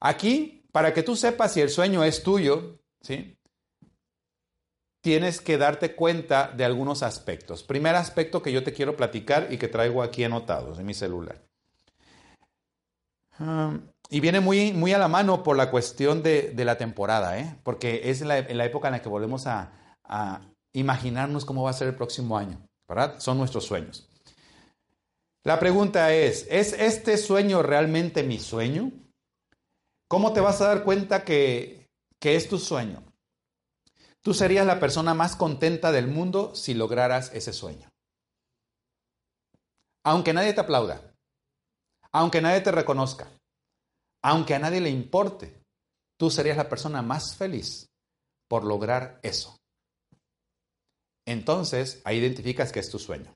Aquí, 0.00 0.64
para 0.72 0.94
que 0.94 1.02
tú 1.02 1.14
sepas 1.14 1.52
si 1.52 1.60
el 1.60 1.68
sueño 1.68 2.02
es 2.04 2.22
tuyo, 2.22 2.80
¿sí? 3.02 3.36
Tienes 5.02 5.42
que 5.42 5.58
darte 5.58 5.94
cuenta 5.94 6.48
de 6.56 6.64
algunos 6.64 7.02
aspectos. 7.02 7.62
Primer 7.62 7.96
aspecto 7.96 8.42
que 8.42 8.50
yo 8.50 8.64
te 8.64 8.72
quiero 8.72 8.96
platicar 8.96 9.48
y 9.50 9.58
que 9.58 9.68
traigo 9.68 10.02
aquí 10.02 10.24
anotados 10.24 10.78
en 10.78 10.86
mi 10.86 10.94
celular. 10.94 11.42
Um, 13.38 13.88
y 14.08 14.20
viene 14.20 14.40
muy, 14.40 14.72
muy 14.72 14.94
a 14.94 14.98
la 14.98 15.08
mano 15.08 15.42
por 15.42 15.56
la 15.56 15.70
cuestión 15.70 16.22
de, 16.22 16.54
la 16.56 16.78
temporada, 16.78 17.38
¿eh? 17.38 17.58
porque 17.62 18.02
es 18.04 18.22
la, 18.22 18.40
la, 18.40 18.64
época 18.64 18.88
en 18.88 18.92
la 18.92 19.02
que 19.02 19.08
volvemos 19.08 19.46
a, 19.46 19.96
a, 20.04 20.40
imaginarnos 20.72 21.44
cómo 21.44 21.62
va 21.62 21.70
a 21.70 21.74
ser 21.74 21.88
el 21.88 21.94
próximo 21.94 22.38
año, 22.38 22.66
¿verdad? 22.88 23.18
Son 23.18 23.38
nuestros 23.38 23.64
sueños. 23.64 24.09
La 25.44 25.58
pregunta 25.58 26.12
es, 26.12 26.46
¿es 26.50 26.74
este 26.74 27.16
sueño 27.16 27.62
realmente 27.62 28.22
mi 28.22 28.38
sueño? 28.38 28.92
¿Cómo 30.06 30.32
te 30.32 30.40
vas 30.40 30.60
a 30.60 30.66
dar 30.66 30.84
cuenta 30.84 31.24
que, 31.24 31.88
que 32.20 32.36
es 32.36 32.48
tu 32.48 32.58
sueño? 32.58 33.02
Tú 34.22 34.34
serías 34.34 34.66
la 34.66 34.78
persona 34.78 35.14
más 35.14 35.36
contenta 35.36 35.92
del 35.92 36.08
mundo 36.08 36.54
si 36.54 36.74
lograras 36.74 37.32
ese 37.32 37.54
sueño. 37.54 37.88
Aunque 40.04 40.34
nadie 40.34 40.52
te 40.52 40.60
aplauda, 40.60 41.14
aunque 42.12 42.42
nadie 42.42 42.60
te 42.60 42.72
reconozca, 42.72 43.30
aunque 44.22 44.54
a 44.54 44.58
nadie 44.58 44.80
le 44.80 44.90
importe, 44.90 45.62
tú 46.18 46.30
serías 46.30 46.58
la 46.58 46.68
persona 46.68 47.00
más 47.00 47.34
feliz 47.36 47.86
por 48.46 48.64
lograr 48.64 49.20
eso. 49.22 49.56
Entonces, 51.26 52.02
ahí 52.04 52.18
identificas 52.18 52.72
que 52.72 52.80
es 52.80 52.90
tu 52.90 52.98
sueño. 52.98 53.34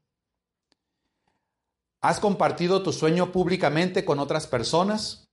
¿Has 2.05 2.21
compartido 2.21 2.83
tu 2.83 2.93
sueño 2.93 3.33
públicamente 3.33 4.05
con 4.05 4.19
otras 4.19 4.47
personas, 4.47 5.27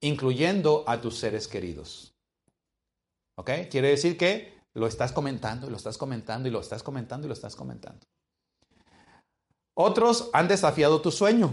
incluyendo 0.00 0.82
a 0.86 0.98
tus 0.98 1.18
seres 1.18 1.46
queridos? 1.46 2.14
¿Ok? 3.36 3.50
Quiere 3.70 3.88
decir 3.88 4.16
que 4.16 4.58
lo 4.72 4.86
estás 4.86 5.12
comentando 5.12 5.66
y 5.66 5.70
lo 5.70 5.76
estás 5.76 5.98
comentando 5.98 6.48
y 6.48 6.50
lo 6.50 6.60
estás 6.60 6.82
comentando 6.82 7.26
y 7.26 7.28
lo 7.28 7.34
estás 7.34 7.54
comentando. 7.54 8.06
Otros 9.76 10.30
han 10.32 10.48
desafiado 10.48 11.02
tu 11.02 11.10
sueño, 11.10 11.52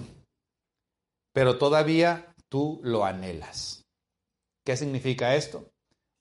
pero 1.34 1.58
todavía 1.58 2.34
tú 2.48 2.80
lo 2.82 3.04
anhelas. 3.04 3.84
¿Qué 4.66 4.78
significa 4.78 5.36
esto? 5.36 5.70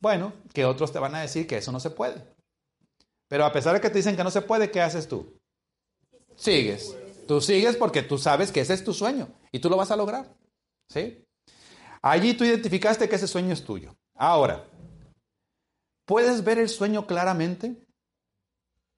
Bueno, 0.02 0.32
que 0.52 0.64
otros 0.64 0.90
te 0.90 0.98
van 0.98 1.14
a 1.14 1.20
decir 1.20 1.46
que 1.46 1.58
eso 1.58 1.70
no 1.70 1.78
se 1.78 1.90
puede. 1.90 2.20
Pero 3.28 3.44
a 3.44 3.52
pesar 3.52 3.74
de 3.74 3.80
que 3.80 3.90
te 3.90 3.98
dicen 3.98 4.16
que 4.16 4.24
no 4.24 4.30
se 4.32 4.42
puede, 4.42 4.72
¿qué 4.72 4.80
haces 4.80 5.06
tú? 5.06 5.38
Sigues. 6.34 6.96
Tú 7.30 7.40
sigues 7.40 7.76
porque 7.76 8.02
tú 8.02 8.18
sabes 8.18 8.50
que 8.50 8.60
ese 8.60 8.74
es 8.74 8.82
tu 8.82 8.92
sueño 8.92 9.28
y 9.52 9.60
tú 9.60 9.70
lo 9.70 9.76
vas 9.76 9.92
a 9.92 9.96
lograr. 9.96 10.34
¿Sí? 10.88 11.24
Allí 12.02 12.34
tú 12.34 12.42
identificaste 12.42 13.08
que 13.08 13.14
ese 13.14 13.28
sueño 13.28 13.52
es 13.52 13.62
tuyo. 13.62 13.96
Ahora, 14.16 14.68
¿puedes 16.06 16.42
ver 16.42 16.58
el 16.58 16.68
sueño 16.68 17.06
claramente? 17.06 17.86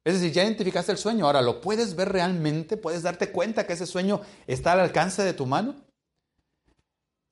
Es 0.02 0.14
decir, 0.14 0.32
ya 0.32 0.44
identificaste 0.44 0.92
el 0.92 0.96
sueño, 0.96 1.26
ahora 1.26 1.42
lo 1.42 1.60
puedes 1.60 1.94
ver 1.94 2.10
realmente, 2.10 2.78
puedes 2.78 3.02
darte 3.02 3.30
cuenta 3.30 3.66
que 3.66 3.74
ese 3.74 3.86
sueño 3.86 4.22
está 4.46 4.72
al 4.72 4.80
alcance 4.80 5.22
de 5.22 5.34
tu 5.34 5.44
mano. 5.44 5.84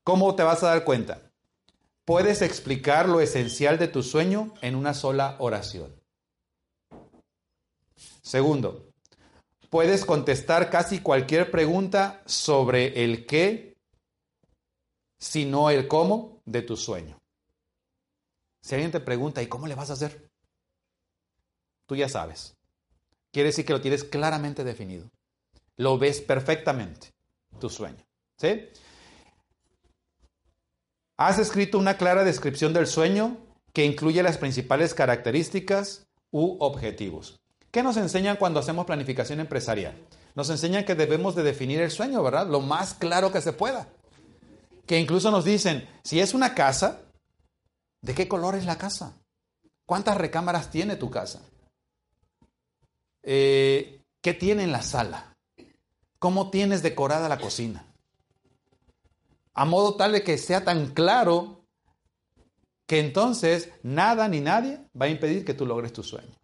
¿Cómo 0.04 0.34
te 0.34 0.42
vas 0.42 0.62
a 0.64 0.68
dar 0.68 0.84
cuenta? 0.84 1.32
Puedes 2.04 2.42
explicar 2.42 3.08
lo 3.08 3.22
esencial 3.22 3.78
de 3.78 3.88
tu 3.88 4.02
sueño 4.02 4.52
en 4.60 4.74
una 4.74 4.92
sola 4.92 5.36
oración. 5.38 5.98
Segundo, 8.20 8.89
puedes 9.70 10.04
contestar 10.04 10.68
casi 10.68 11.00
cualquier 11.00 11.50
pregunta 11.50 12.22
sobre 12.26 13.04
el 13.04 13.24
qué, 13.24 13.76
si 15.18 15.44
no 15.44 15.70
el 15.70 15.88
cómo 15.88 16.42
de 16.44 16.62
tu 16.62 16.76
sueño. 16.76 17.18
Si 18.62 18.74
alguien 18.74 18.90
te 18.90 19.00
pregunta, 19.00 19.42
¿y 19.42 19.46
cómo 19.46 19.66
le 19.66 19.74
vas 19.74 19.90
a 19.90 19.94
hacer? 19.94 20.28
Tú 21.86 21.96
ya 21.96 22.08
sabes. 22.08 22.56
Quiere 23.32 23.48
decir 23.48 23.64
que 23.64 23.72
lo 23.72 23.80
tienes 23.80 24.04
claramente 24.04 24.64
definido. 24.64 25.08
Lo 25.76 25.98
ves 25.98 26.20
perfectamente. 26.20 27.12
tu 27.58 27.68
sueño. 27.68 28.02
¿Sí? 28.38 28.68
Has 31.16 31.38
escrito 31.38 31.78
una 31.78 31.98
clara 31.98 32.24
descripción 32.24 32.72
del 32.72 32.86
sueño 32.86 33.36
que 33.74 33.84
incluye 33.84 34.22
las 34.22 34.38
principales 34.38 34.94
características 34.94 36.06
u 36.30 36.56
objetivos. 36.60 37.39
¿Qué 37.70 37.82
nos 37.82 37.96
enseñan 37.96 38.36
cuando 38.36 38.60
hacemos 38.60 38.86
planificación 38.86 39.40
empresarial? 39.40 39.94
Nos 40.34 40.50
enseñan 40.50 40.84
que 40.84 40.94
debemos 40.94 41.34
de 41.34 41.42
definir 41.42 41.80
el 41.80 41.90
sueño, 41.90 42.22
¿verdad? 42.22 42.46
Lo 42.48 42.60
más 42.60 42.94
claro 42.94 43.32
que 43.32 43.40
se 43.40 43.52
pueda. 43.52 43.88
Que 44.86 44.98
incluso 44.98 45.30
nos 45.30 45.44
dicen, 45.44 45.88
si 46.02 46.20
es 46.20 46.34
una 46.34 46.54
casa, 46.54 47.02
¿de 48.02 48.14
qué 48.14 48.26
color 48.26 48.56
es 48.56 48.64
la 48.64 48.78
casa? 48.78 49.14
¿Cuántas 49.86 50.16
recámaras 50.16 50.70
tiene 50.70 50.96
tu 50.96 51.10
casa? 51.10 51.40
Eh, 53.22 54.02
¿Qué 54.20 54.34
tiene 54.34 54.64
en 54.64 54.72
la 54.72 54.82
sala? 54.82 55.36
¿Cómo 56.18 56.50
tienes 56.50 56.82
decorada 56.82 57.28
la 57.28 57.38
cocina? 57.38 57.86
a 59.60 59.64
modo 59.66 59.94
tal 59.94 60.12
de 60.12 60.22
que 60.22 60.38
sea 60.38 60.64
tan 60.64 60.94
claro 60.94 61.66
que 62.86 62.98
entonces 62.98 63.70
nada 63.82 64.26
ni 64.26 64.40
nadie 64.40 64.80
va 64.98 65.04
a 65.04 65.10
impedir 65.10 65.44
que 65.44 65.52
tú 65.52 65.66
logres 65.66 65.92
tu 65.92 66.02
sueño. 66.02 66.39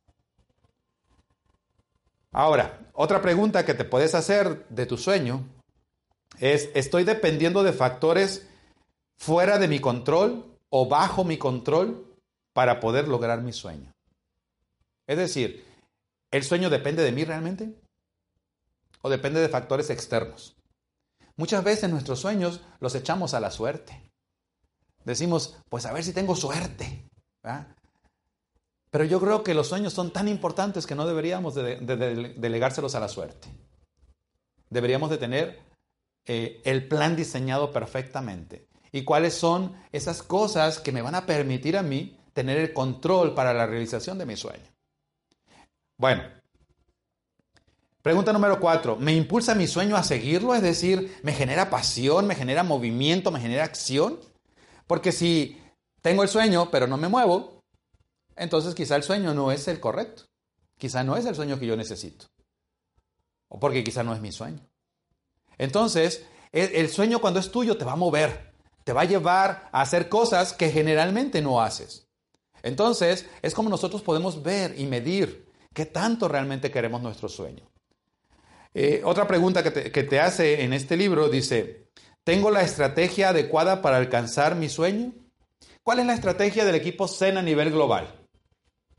Ahora, 2.37 2.79
otra 2.93 3.23
pregunta 3.23 3.65
que 3.65 3.73
te 3.73 3.87
puedes 3.87 4.15
hacer 4.15 4.69
de 4.69 4.85
tu 4.85 4.99
sueño 4.99 5.49
es, 6.39 6.69
¿estoy 6.75 7.05
dependiendo 7.05 7.63
de 7.63 7.73
factores 7.73 8.47
fuera 9.17 9.59
de 9.59 9.69
mi 9.69 9.79
control 9.79 10.45
o 10.69 10.87
bajo 10.87 11.25
mi 11.25 11.39
control 11.39 12.15
para 12.53 12.79
poder 12.79 13.09
lograr 13.09 13.41
mi 13.41 13.55
sueño? 13.55 13.91
Es 15.07 15.17
decir, 15.17 15.65
¿el 16.31 16.45
sueño 16.45 16.69
depende 16.69 17.03
de 17.03 17.13
mí 17.13 17.25
realmente? 17.25 17.75
¿O 19.01 19.09
depende 19.09 19.41
de 19.41 19.49
factores 19.49 19.89
externos? 19.89 20.55
Muchas 21.37 21.65
veces 21.65 21.89
nuestros 21.89 22.21
sueños 22.21 22.61
los 22.81 22.95
echamos 22.95 23.33
a 23.33 23.41
la 23.41 23.51
suerte. 23.51 24.11
Decimos, 25.07 25.57
pues 25.71 25.87
a 25.87 25.93
ver 25.95 26.05
si 26.05 26.13
tengo 26.13 26.37
suerte. 26.37 27.09
Pero 28.97 29.05
yo 29.05 29.21
creo 29.21 29.45
que 29.45 29.53
los 29.53 29.69
sueños 29.69 29.93
son 29.93 30.11
tan 30.11 30.27
importantes 30.27 30.87
que 30.87 30.95
no 30.95 31.07
deberíamos 31.07 31.55
de, 31.55 31.77
delegárselos 32.39 32.95
a 32.95 33.01
la 33.01 33.09
suerte. 33.09 33.47
Deberíamos 34.71 35.11
de 35.11 35.19
tener 35.19 35.61
eh, 36.25 36.63
el 36.65 36.89
plan 36.89 37.15
diseñado 37.15 37.73
perfectamente. 37.73 38.69
¿Y 38.93 39.05
cuáles 39.05 39.35
son 39.35 39.77
esas 39.93 40.23
cosas 40.23 40.79
que 40.79 40.93
me 40.93 41.03
van 41.03 41.15
a 41.15 41.27
permitir 41.27 41.77
a 41.77 41.83
mí 41.83 42.19
tener 42.33 42.57
el 42.57 42.73
control 42.73 43.35
para 43.35 43.53
la 43.53 43.67
realización 43.67 44.17
de 44.17 44.25
mi 44.25 44.35
sueño? 44.35 44.65
Bueno, 45.99 46.23
Pregunta 48.01 48.33
número 48.33 48.59
cuatro, 48.59 48.97
¿me 48.97 49.13
impulsa 49.13 49.55
mi 49.55 49.67
sueño 49.67 49.95
a 49.95 50.05
seguirlo? 50.05 50.55
Es 50.55 50.63
decir, 50.63 51.19
¿me 51.23 51.35
genera 51.35 51.69
pasión, 51.69 52.27
me 52.27 52.35
genera 52.35 52.63
movimiento, 52.63 53.31
me 53.31 53.41
genera 53.41 53.65
acción? 53.65 54.19
Porque 54.87 55.13
si 55.13 55.61
tengo 56.01 56.23
el 56.23 56.31
sueño 56.31 56.71
pero 56.71 56.87
no 56.87 56.97
me 56.97 57.09
muevo, 57.09 57.56
entonces 58.37 58.75
quizá 58.75 58.97
el 58.97 59.03
sueño 59.03 59.35
no 59.35 59.51
es 59.51 59.67
el 59.69 59.81
correcto. 59.81 60.25
Quizá 60.79 61.03
no 61.03 61.17
es 61.17 61.25
el 61.25 61.35
sueño 61.35 61.59
que 61.59 61.67
yo 61.67 61.77
necesito. 61.77 62.27
O 63.49 63.59
porque 63.59 63.83
quizá 63.83 64.03
no 64.03 64.15
es 64.15 64.21
mi 64.21 64.33
sueño. 64.33 64.61
Entonces, 65.59 66.27
el 66.53 66.89
sueño 66.91 67.21
cuando 67.21 67.41
es 67.41 67.51
tuyo 67.51 67.79
te 67.79 67.85
va 67.85 67.93
a 67.93 67.97
mover, 67.97 68.53
te 68.85 68.93
va 68.93 69.03
a 69.03 69.07
llevar 69.07 69.69
a 69.73 69.81
hacer 69.81 70.09
cosas 70.09 70.53
que 70.53 70.71
generalmente 70.71 71.41
no 71.41 71.63
haces. 71.63 72.07
Entonces, 72.63 73.27
es 73.43 73.55
como 73.55 73.71
nosotros 73.71 74.03
podemos 74.03 74.43
ver 74.43 74.79
y 74.79 74.87
medir 74.87 75.47
qué 75.73 75.87
tanto 75.87 76.29
realmente 76.29 76.71
queremos 76.71 77.03
nuestro 77.03 77.29
sueño. 77.29 77.71
Eh, 78.75 79.01
otra 79.05 79.27
pregunta 79.27 79.63
que 79.63 79.71
te, 79.71 80.21
hace 80.21 80.63
en 80.63 80.73
este 80.73 80.97
libro 80.97 81.29
dice, 81.29 81.89
¿tengo 82.25 82.51
la 82.51 82.63
estrategia 82.63 83.31
adecuada 83.31 83.81
para 83.81 83.97
alcanzar 83.97 84.55
mi 84.55 84.69
sueño? 84.69 85.15
¿Cuál 85.83 86.01
es 86.01 86.07
la 86.07 86.15
estrategia 86.15 86.65
del 86.65 86.75
equipo 86.75 87.09
Zen 87.09 87.39
a 87.39 87.43
nivel 87.43 87.71
global? 87.71 88.26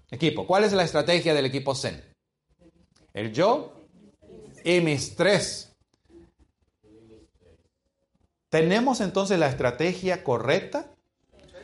Equipo, 0.10 0.48
¿cuál 0.48 0.64
es 0.64 0.74
la 0.74 0.84
estrategia 0.84 1.34
del 1.34 1.46
equipo 1.46 1.76
Zen? 1.76 2.02
El 3.14 3.34
yo 3.34 3.74
y 4.64 4.80
mis 4.80 5.16
tres. 5.16 5.76
¿Tenemos 8.50 9.02
entonces 9.02 9.38
la 9.38 9.50
estrategia 9.50 10.24
correcta? 10.24 10.92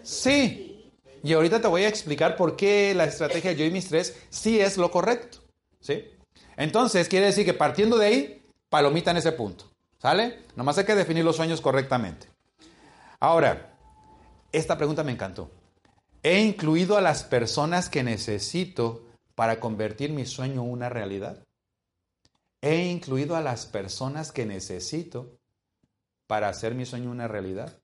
Sí. 0.01 0.91
Y 1.23 1.31
ahorita 1.31 1.61
te 1.61 1.67
voy 1.67 1.83
a 1.83 1.87
explicar 1.87 2.35
por 2.35 2.57
qué 2.57 2.93
la 2.93 3.05
estrategia 3.05 3.53
yo 3.53 3.63
y 3.63 3.71
mis 3.71 3.87
tres 3.87 4.17
sí 4.29 4.59
es 4.59 4.77
lo 4.77 4.91
correcto. 4.91 5.39
¿Sí? 5.79 6.11
Entonces, 6.57 7.07
quiere 7.07 7.27
decir 7.27 7.45
que 7.45 7.53
partiendo 7.53 7.97
de 7.97 8.05
ahí, 8.07 8.45
palomita 8.69 9.11
en 9.11 9.17
ese 9.17 9.31
punto. 9.31 9.71
¿Sale? 9.99 10.39
Nomás 10.57 10.77
hay 10.77 10.85
que 10.85 10.95
definir 10.95 11.23
los 11.23 11.37
sueños 11.37 11.61
correctamente. 11.61 12.27
Ahora, 13.21 13.77
esta 14.51 14.77
pregunta 14.77 15.01
me 15.03 15.13
encantó. 15.13 15.49
¿He 16.23 16.39
incluido 16.39 16.97
a 16.97 17.01
las 17.01 17.25
personas 17.25 17.89
que 17.89 18.01
necesito 18.01 19.05
para 19.35 19.59
convertir 19.59 20.11
mi 20.11 20.25
sueño 20.25 20.63
en 20.63 20.71
una 20.71 20.87
realidad? 20.87 21.43
¿He 22.61 22.85
incluido 22.85 23.35
a 23.35 23.41
las 23.41 23.65
personas 23.65 24.31
que 24.31 24.45
necesito 24.45 25.37
para 26.25 26.47
hacer 26.47 26.75
mi 26.75 26.85
sueño 26.85 27.11
una 27.11 27.27
realidad? 27.27 27.77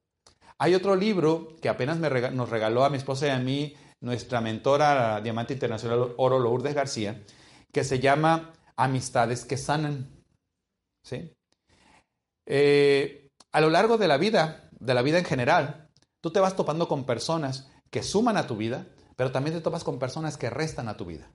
Hay 0.58 0.74
otro 0.74 0.96
libro 0.96 1.58
que 1.62 1.68
apenas 1.68 2.00
nos 2.00 2.50
regaló 2.50 2.86
a 2.86 2.90
mi 2.90 2.98
esposa 2.98 3.28
y 3.28 3.32
a 3.32 3.40
mí 3.40 3.76
nuestra 4.00 4.40
mentora 4.40 5.20
Diamante 5.20 5.54
Internacional 5.54 6.14
Oro 6.16 6.40
Lourdes 6.40 6.74
García, 6.74 7.22
que 7.74 7.84
se 7.84 8.00
llama 8.00 8.54
amistades 8.78 9.44
que 9.44 9.58
sanan. 9.58 10.24
¿sí? 11.04 11.34
Eh, 12.46 13.28
a 13.52 13.60
lo 13.60 13.70
largo 13.70 13.98
de 13.98 14.08
la 14.08 14.16
vida, 14.16 14.70
de 14.80 14.94
la 14.94 15.02
vida 15.02 15.20
en 15.20 15.26
general, 15.26 15.90
tú 16.22 16.32
te 16.32 16.40
vas 16.40 16.56
topando 16.56 16.88
con 16.88 17.06
personas 17.06 17.69
que 17.92 18.04
suman 18.04 18.38
a 18.38 18.48
tu 18.48 18.56
vida, 18.56 18.88
pero 19.16 19.32
también 19.32 19.56
te 19.56 19.62
topas 19.62 19.84
con 19.84 20.00
personas 20.00 20.38
que 20.38 20.50
restan 20.50 20.88
a 20.88 20.98
tu 20.98 21.06
vida. 21.06 21.32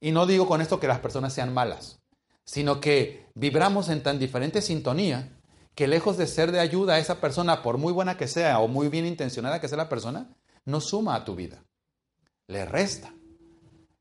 Y 0.00 0.12
no 0.12 0.26
digo 0.26 0.46
con 0.46 0.60
esto 0.60 0.80
que 0.80 0.88
las 0.88 0.98
personas 0.98 1.32
sean 1.32 1.54
malas, 1.54 2.00
sino 2.44 2.80
que 2.80 3.26
vibramos 3.34 3.88
en 3.88 4.02
tan 4.02 4.18
diferente 4.18 4.60
sintonía 4.60 5.38
que 5.74 5.88
lejos 5.88 6.16
de 6.16 6.26
ser 6.26 6.52
de 6.52 6.60
ayuda 6.60 6.94
a 6.94 6.98
esa 6.98 7.20
persona, 7.20 7.62
por 7.62 7.78
muy 7.78 7.92
buena 7.92 8.16
que 8.16 8.28
sea 8.28 8.58
o 8.58 8.68
muy 8.68 8.88
bien 8.88 9.06
intencionada 9.06 9.60
que 9.60 9.68
sea 9.68 9.78
la 9.78 9.88
persona, 9.88 10.34
no 10.64 10.80
suma 10.80 11.14
a 11.14 11.24
tu 11.24 11.34
vida, 11.34 11.64
le 12.46 12.64
resta. 12.64 13.14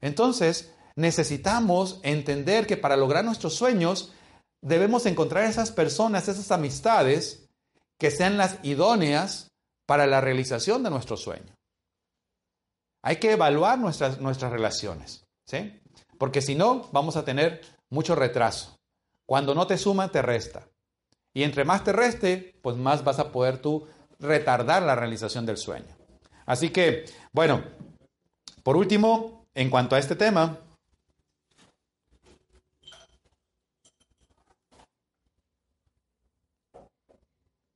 Entonces, 0.02 0.74
necesitamos 0.96 2.00
entender 2.04 2.68
que 2.68 2.78
para 2.78 2.98
lograr 2.98 3.24
nuestros 3.24 3.54
sueños 3.54 4.12
debemos 4.62 5.06
encontrar 5.06 5.46
esas 5.46 5.72
personas, 5.72 6.28
esas 6.28 6.52
amistades 6.52 7.48
que 7.98 8.12
sean 8.12 8.38
las 8.38 8.58
idóneas 8.64 9.51
para 9.92 10.08
la 10.08 10.22
realización 10.22 10.84
de 10.84 10.90
nuestro 10.90 11.18
sueño. 11.18 11.54
Hay 13.04 13.18
que 13.18 13.34
evaluar 13.34 13.78
nuestras, 13.78 14.22
nuestras 14.22 14.50
relaciones, 14.50 15.26
¿sí? 15.46 15.82
Porque 16.18 16.42
si 16.42 16.56
no, 16.56 16.88
vamos 16.94 17.18
a 17.18 17.26
tener 17.26 17.60
mucho 17.90 18.16
retraso. 18.16 18.80
Cuando 19.26 19.54
no 19.54 19.68
te 19.68 19.78
suma, 19.78 20.08
te 20.08 20.22
resta. 20.22 20.66
Y 21.34 21.44
entre 21.44 21.66
más 21.66 21.84
te 21.84 21.92
reste, 21.92 22.58
pues 22.62 22.78
más 22.78 23.04
vas 23.04 23.20
a 23.20 23.34
poder 23.34 23.58
tú 23.58 23.86
retardar 24.18 24.82
la 24.84 24.96
realización 24.96 25.46
del 25.46 25.58
sueño. 25.58 25.94
Así 26.46 26.70
que, 26.70 27.04
bueno, 27.34 27.62
por 28.64 28.78
último, 28.78 29.46
en 29.54 29.70
cuanto 29.70 29.98
a 29.98 30.00
este 30.00 30.16
tema, 30.16 30.58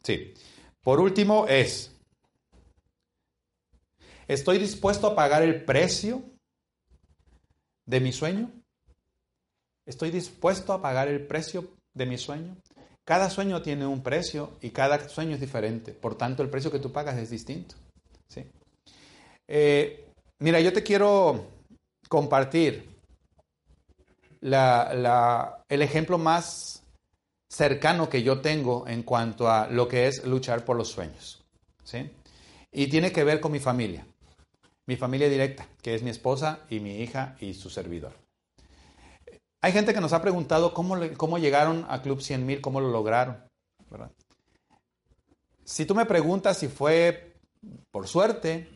Sí. 0.02 0.34
Por 0.82 1.00
último 1.02 1.48
es, 1.50 1.95
¿estoy 4.28 4.58
dispuesto 4.58 5.08
a 5.08 5.16
pagar 5.16 5.44
el 5.44 5.64
precio 5.64 6.24
de 7.86 8.00
mi 8.00 8.12
sueño? 8.12 8.52
¿Estoy 9.86 10.12
dispuesto 10.12 10.74
a 10.74 10.82
pagar 10.82 11.08
el 11.08 11.26
precio 11.28 11.70
de 11.94 12.06
mi 12.06 12.18
sueño? 12.18 12.58
Cada 13.04 13.30
sueño 13.30 13.62
tiene 13.62 13.86
un 13.86 14.02
precio 14.02 14.58
y 14.62 14.72
cada 14.72 15.08
sueño 15.08 15.36
es 15.36 15.40
diferente. 15.40 15.92
Por 15.92 16.18
tanto, 16.18 16.42
el 16.42 16.50
precio 16.50 16.72
que 16.72 16.80
tú 16.80 16.92
pagas 16.92 17.18
es 17.18 17.30
distinto. 17.30 17.76
¿sí? 18.28 18.44
Eh, 19.48 20.12
mira, 20.40 20.60
yo 20.60 20.74
te 20.74 20.82
quiero 20.82 21.46
compartir 22.10 22.96
el 24.42 25.82
ejemplo 25.82 26.18
más 26.18 26.84
cercano 27.48 28.10
que 28.10 28.24
yo 28.24 28.42
tengo 28.42 28.88
en 28.88 29.04
cuanto 29.04 29.50
a 29.50 29.68
lo 29.68 29.88
que 29.88 30.08
es 30.08 30.26
luchar 30.26 30.66
por 30.66 30.76
los 30.76 30.90
sueños. 30.90 31.44
¿sí? 31.84 32.10
Y 32.72 32.88
tiene 32.88 33.12
que 33.12 33.24
ver 33.24 33.40
con 33.40 33.52
mi 33.52 33.60
familia, 33.60 34.06
mi 34.88 34.96
familia 34.96 35.30
directa, 35.30 35.68
que 35.82 35.96
es 35.96 36.04
mi 36.04 36.10
esposa 36.10 36.60
y 36.70 36.80
mi 36.80 37.02
hija 37.02 37.36
y 37.40 37.54
su 37.54 37.70
servidor. 37.70 38.14
Hay 39.62 39.72
gente 39.72 39.94
que 39.94 40.02
nos 40.02 40.14
ha 40.14 40.22
preguntado 40.22 40.74
cómo, 40.74 40.96
cómo 41.18 41.40
llegaron 41.40 41.86
a 41.90 42.02
Club 42.02 42.22
100 42.22 42.62
cómo 42.62 42.82
lo 42.82 42.92
lograron. 42.92 43.44
Si 45.64 45.86
tú 45.86 45.96
me 45.96 46.06
preguntas 46.06 46.60
si 46.60 46.68
fue 46.68 47.36
por 47.90 48.08
suerte, 48.08 48.70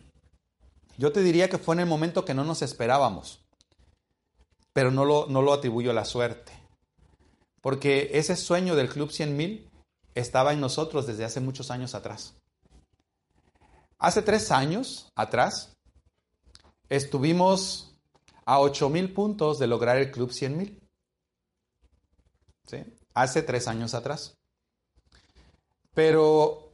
yo 0.98 1.12
te 1.12 1.22
diría 1.22 1.50
que 1.50 1.60
fue 1.60 1.76
en 1.76 1.82
el 1.82 1.86
momento 1.86 2.26
que 2.26 2.34
no 2.34 2.44
nos 2.44 2.64
esperábamos, 2.64 3.46
pero 4.74 4.90
no 4.90 5.06
lo, 5.06 5.28
no 5.28 5.44
lo 5.44 5.54
atribuyo 5.54 5.92
a 5.92 5.94
la 5.94 6.06
suerte. 6.06 6.52
Porque 7.62 8.10
ese 8.14 8.36
sueño 8.36 8.76
del 8.76 8.90
Club 8.90 9.10
100.000 9.10 9.70
estaba 10.16 10.54
en 10.54 10.60
nosotros 10.60 11.06
desde 11.06 11.26
hace 11.26 11.40
muchos 11.40 11.70
años 11.70 11.94
atrás. 11.94 12.34
Hace 14.00 14.22
tres 14.22 14.52
años 14.52 15.12
atrás 15.16 15.78
estuvimos 16.90 17.96
a 18.46 18.60
8 18.60 18.90
mil 18.90 19.14
puntos 19.14 19.60
de 19.60 19.68
lograr 19.68 19.98
el 19.98 20.12
club 20.12 20.32
100 20.32 20.58
mil. 20.58 20.80
¿Sí? 22.66 22.84
Hace 23.14 23.44
tres 23.44 23.68
años 23.68 23.94
atrás. 23.94 24.36
Pero 25.94 26.72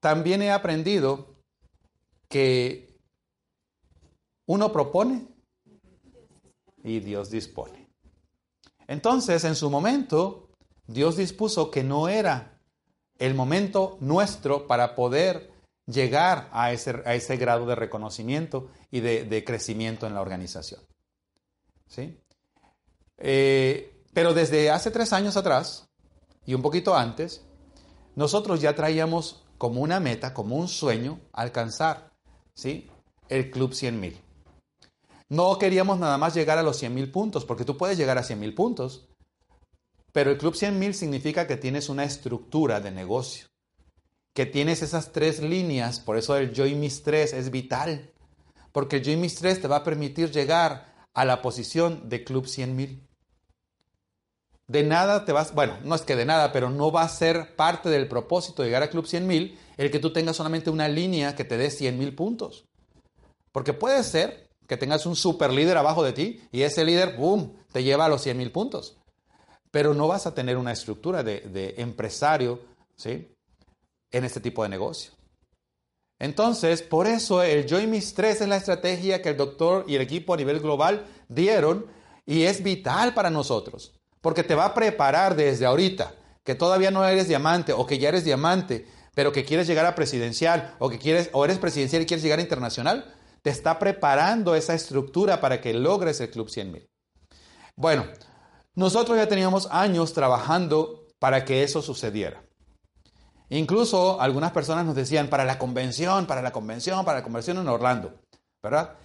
también 0.00 0.42
he 0.42 0.50
aprendido 0.50 1.36
que 2.28 2.96
uno 4.46 4.72
propone 4.72 5.26
y 6.82 7.00
Dios 7.00 7.30
dispone. 7.30 7.88
Entonces, 8.86 9.44
en 9.44 9.54
su 9.54 9.70
momento, 9.70 10.50
Dios 10.86 11.16
dispuso 11.16 11.70
que 11.70 11.84
no 11.84 12.08
era 12.08 12.60
el 13.18 13.34
momento 13.34 13.96
nuestro 14.00 14.66
para 14.66 14.94
poder 14.94 15.52
llegar 15.86 16.48
a 16.52 16.72
ese, 16.72 17.02
a 17.04 17.14
ese 17.14 17.36
grado 17.36 17.66
de 17.66 17.74
reconocimiento 17.74 18.68
y 18.92 19.00
de, 19.00 19.42
crecimiento 19.44 20.06
en 20.06 20.14
la 20.14 20.20
organización. 20.20 20.80
¿Sí? 21.88 22.20
Eh, 23.18 24.04
pero 24.12 24.34
desde 24.34 24.70
hace 24.70 24.90
tres 24.90 25.12
años 25.12 25.36
atrás 25.36 25.88
y 26.44 26.54
un 26.54 26.62
poquito 26.62 26.94
antes, 26.94 27.42
nosotros 28.14 28.60
ya 28.60 28.74
traíamos 28.74 29.44
como 29.56 29.80
una 29.80 29.98
meta, 29.98 30.34
como 30.34 30.56
un 30.56 30.68
sueño, 30.68 31.20
alcanzar 31.32 32.12
¿sí? 32.54 32.90
el 33.30 33.50
Club 33.50 33.72
100.000. 33.72 34.20
No 35.30 35.58
queríamos 35.58 35.98
nada 35.98 36.18
más 36.18 36.34
llegar 36.34 36.58
a 36.58 36.62
los 36.62 36.82
100.000 36.82 37.10
puntos, 37.10 37.46
porque 37.46 37.64
tú 37.64 37.78
puedes 37.78 37.96
llegar 37.96 38.18
a 38.18 38.22
100.000 38.22 38.54
puntos, 38.54 39.08
pero 40.12 40.30
el 40.30 40.36
Club 40.36 40.54
100.000 40.54 40.92
significa 40.92 41.46
que 41.46 41.56
tienes 41.56 41.88
una 41.88 42.04
estructura 42.04 42.80
de 42.80 42.90
negocio, 42.90 43.46
que 44.34 44.44
tienes 44.44 44.82
esas 44.82 45.12
tres 45.12 45.40
líneas, 45.40 46.00
por 46.00 46.18
eso 46.18 46.36
el 46.36 46.52
Joy 46.52 46.74
Mis 46.74 47.02
3 47.02 47.32
es 47.32 47.50
vital, 47.50 48.11
porque 48.72 48.96
el 48.96 49.04
Joy 49.04 49.16
Mis 49.16 49.34
3 49.36 49.62
te 49.62 49.68
va 49.68 49.76
a 49.76 49.84
permitir 49.84 50.30
llegar 50.30 51.06
a 51.14 51.24
la 51.24 51.42
posición 51.42 52.08
de 52.08 52.24
Club 52.24 52.46
100.000. 52.46 53.06
De 54.66 54.82
nada 54.82 55.24
te 55.24 55.32
vas, 55.32 55.54
bueno, 55.54 55.76
no 55.84 55.94
es 55.94 56.02
que 56.02 56.16
de 56.16 56.24
nada, 56.24 56.52
pero 56.52 56.70
no 56.70 56.90
va 56.90 57.02
a 57.02 57.08
ser 57.08 57.54
parte 57.56 57.90
del 57.90 58.08
propósito 58.08 58.62
de 58.62 58.68
llegar 58.68 58.82
a 58.82 58.90
Club 58.90 59.04
100.000 59.04 59.56
el 59.76 59.90
que 59.90 59.98
tú 59.98 60.12
tengas 60.12 60.36
solamente 60.36 60.70
una 60.70 60.88
línea 60.88 61.34
que 61.34 61.44
te 61.44 61.58
dé 61.58 61.68
100.000 61.68 62.14
puntos. 62.14 62.64
Porque 63.52 63.74
puede 63.74 64.02
ser 64.02 64.48
que 64.66 64.76
tengas 64.76 65.04
un 65.04 65.16
super 65.16 65.52
líder 65.52 65.76
abajo 65.76 66.02
de 66.02 66.12
ti 66.12 66.40
y 66.50 66.62
ese 66.62 66.84
líder, 66.84 67.16
¡boom!, 67.16 67.54
te 67.72 67.82
lleva 67.82 68.06
a 68.06 68.08
los 68.08 68.26
100.000 68.26 68.50
puntos 68.52 68.96
pero 69.72 69.94
no 69.94 70.06
vas 70.06 70.26
a 70.26 70.34
tener 70.34 70.56
una 70.58 70.70
estructura 70.70 71.24
de, 71.24 71.74
empresario 71.78 72.60
¿sí? 72.94 73.34
en 74.12 74.24
este 74.24 74.38
tipo 74.38 74.62
de 74.62 74.68
negocio. 74.68 75.12
Entonces, 76.22 76.82
por 76.82 77.08
eso 77.08 77.42
el 77.42 77.66
Joy 77.66 77.88
Mis 77.88 78.14
3 78.14 78.42
es 78.42 78.48
la 78.48 78.54
estrategia 78.54 79.20
que 79.20 79.30
el 79.30 79.36
doctor 79.36 79.84
y 79.88 79.96
el 79.96 80.02
equipo 80.02 80.32
a 80.32 80.36
nivel 80.36 80.60
global 80.60 81.04
dieron 81.28 81.86
y 82.24 82.44
es 82.44 82.62
vital 82.62 83.12
para 83.12 83.28
nosotros, 83.28 84.00
porque 84.20 84.44
te 84.44 84.54
va 84.54 84.66
a 84.66 84.74
preparar 84.74 85.34
desde 85.34 85.66
ahorita, 85.66 86.14
que 86.44 86.54
todavía 86.54 86.92
no 86.92 87.04
eres 87.04 87.26
diamante 87.26 87.72
o 87.72 87.88
que 87.88 87.98
ya 87.98 88.10
eres 88.10 88.22
diamante, 88.22 88.86
pero 89.16 89.32
que 89.32 89.44
quieres 89.44 89.66
llegar 89.66 89.84
a 89.84 89.96
presidencial 89.96 90.76
o 90.78 90.88
que 90.88 91.00
quieres 91.00 91.28
o 91.32 91.44
eres 91.44 91.58
presidencial 91.58 92.02
y 92.02 92.06
quieres 92.06 92.22
llegar 92.22 92.38
a 92.38 92.42
internacional, 92.42 93.12
te 93.42 93.50
está 93.50 93.80
preparando 93.80 94.54
esa 94.54 94.74
estructura 94.74 95.40
para 95.40 95.60
que 95.60 95.74
logres 95.74 96.20
el 96.20 96.30
Club 96.30 96.46
100.000. 96.46 96.86
Bueno, 97.74 98.06
nosotros 98.76 99.16
ya 99.16 99.26
teníamos 99.26 99.66
años 99.72 100.12
trabajando 100.12 101.08
para 101.18 101.44
que 101.44 101.64
eso 101.64 101.82
sucediera. 101.82 102.44
Incluso 103.52 104.18
algunas 104.18 104.50
personas 104.50 104.86
nos 104.86 104.94
decían, 104.94 105.28
para 105.28 105.44
la 105.44 105.58
convención, 105.58 106.26
para 106.26 106.40
la 106.40 106.52
convención, 106.52 107.04
para 107.04 107.18
la 107.18 107.22
convención 107.22 107.58
en 107.58 107.68
Orlando, 107.68 108.14
¿verdad? 108.62 108.96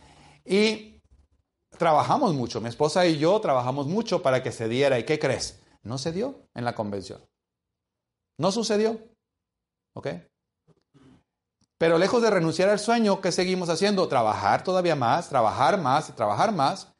Y 0.45 1.01
trabajamos 1.77 2.33
mucho, 2.33 2.61
mi 2.61 2.69
esposa 2.69 3.05
y 3.05 3.17
yo 3.17 3.41
trabajamos 3.41 3.87
mucho 3.87 4.23
para 4.23 4.41
que 4.41 4.53
se 4.53 4.69
diera. 4.69 4.97
¿Y 4.97 5.03
qué 5.03 5.19
crees? 5.19 5.59
No 5.83 5.97
se 5.97 6.13
dio 6.13 6.47
en 6.55 6.63
la 6.63 6.75
convención. 6.75 7.19
No 8.39 8.53
sucedió. 8.53 8.97
¿Ok? 9.93 10.07
Pero 11.77 11.97
lejos 11.97 12.21
de 12.21 12.29
renunciar 12.29 12.69
al 12.69 12.79
sueño, 12.79 13.19
¿qué 13.19 13.33
seguimos 13.33 13.67
haciendo? 13.67 14.07
Trabajar 14.07 14.63
todavía 14.63 14.95
más, 14.95 15.27
trabajar 15.27 15.77
más, 15.77 16.15
trabajar 16.15 16.53
más. 16.53 16.93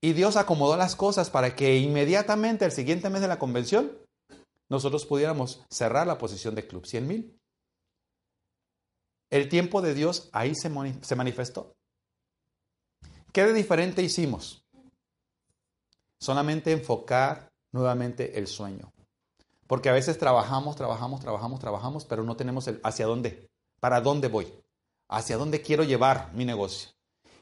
Y 0.00 0.12
Dios 0.12 0.36
acomodó 0.36 0.76
las 0.76 0.94
cosas 0.94 1.28
para 1.28 1.56
que 1.56 1.78
inmediatamente 1.78 2.64
el 2.64 2.70
siguiente 2.70 3.10
mes 3.10 3.20
de 3.20 3.28
la 3.28 3.40
convención 3.40 4.05
nosotros 4.68 5.06
pudiéramos 5.06 5.64
cerrar 5.70 6.06
la 6.06 6.18
posición 6.18 6.54
de 6.54 6.66
Club 6.66 6.84
100.000. 6.84 7.32
El 9.30 9.48
tiempo 9.48 9.82
de 9.82 9.94
Dios 9.94 10.28
ahí 10.32 10.54
se, 10.54 10.70
se 11.02 11.16
manifestó. 11.16 11.76
¿Qué 13.32 13.44
de 13.44 13.52
diferente 13.52 14.02
hicimos? 14.02 14.64
Solamente 16.18 16.72
enfocar 16.72 17.52
nuevamente 17.72 18.38
el 18.38 18.46
sueño. 18.46 18.92
Porque 19.66 19.88
a 19.88 19.92
veces 19.92 20.18
trabajamos, 20.18 20.76
trabajamos, 20.76 21.20
trabajamos, 21.20 21.60
trabajamos, 21.60 22.04
pero 22.04 22.22
no 22.22 22.36
tenemos 22.36 22.68
el 22.68 22.80
hacia 22.84 23.06
dónde, 23.06 23.50
para 23.80 24.00
dónde 24.00 24.28
voy, 24.28 24.52
hacia 25.08 25.36
dónde 25.36 25.60
quiero 25.60 25.82
llevar 25.82 26.32
mi 26.34 26.44
negocio. 26.44 26.90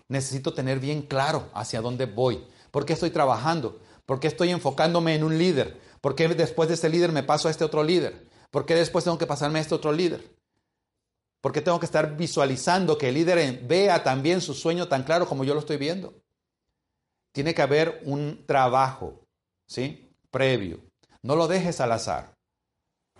Necesito 0.08 0.52
tener 0.54 0.80
bien 0.80 1.02
claro 1.02 1.48
hacia 1.54 1.80
dónde 1.80 2.06
voy. 2.06 2.46
¿Por 2.70 2.84
qué 2.84 2.94
estoy 2.94 3.10
trabajando? 3.10 3.80
¿Por 4.06 4.20
qué 4.20 4.28
estoy 4.28 4.50
enfocándome 4.50 5.14
en 5.14 5.24
un 5.24 5.38
líder? 5.38 5.80
¿Por 6.00 6.14
qué 6.14 6.28
después 6.28 6.68
de 6.68 6.74
este 6.74 6.88
líder 6.88 7.12
me 7.12 7.22
paso 7.22 7.48
a 7.48 7.50
este 7.50 7.64
otro 7.64 7.82
líder? 7.82 8.28
¿Por 8.50 8.66
qué 8.66 8.74
después 8.74 9.04
tengo 9.04 9.18
que 9.18 9.26
pasarme 9.26 9.58
a 9.58 9.62
este 9.62 9.74
otro 9.74 9.92
líder? 9.92 10.34
¿Por 11.40 11.52
qué 11.52 11.60
tengo 11.60 11.78
que 11.78 11.86
estar 11.86 12.16
visualizando 12.16 12.96
que 12.96 13.08
el 13.08 13.14
líder 13.14 13.60
vea 13.66 14.02
también 14.02 14.40
su 14.40 14.54
sueño 14.54 14.88
tan 14.88 15.04
claro 15.04 15.26
como 15.26 15.44
yo 15.44 15.54
lo 15.54 15.60
estoy 15.60 15.76
viendo? 15.76 16.14
Tiene 17.32 17.54
que 17.54 17.62
haber 17.62 18.00
un 18.04 18.44
trabajo, 18.46 19.26
¿sí? 19.66 20.10
Previo. 20.30 20.80
No 21.22 21.36
lo 21.36 21.48
dejes 21.48 21.80
al 21.80 21.92
azar. 21.92 22.34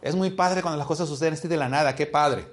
Es 0.00 0.14
muy 0.14 0.30
padre 0.30 0.62
cuando 0.62 0.78
las 0.78 0.86
cosas 0.86 1.08
suceden 1.08 1.34
así 1.34 1.48
de 1.48 1.56
la 1.56 1.68
nada, 1.68 1.94
qué 1.94 2.06
padre. 2.06 2.46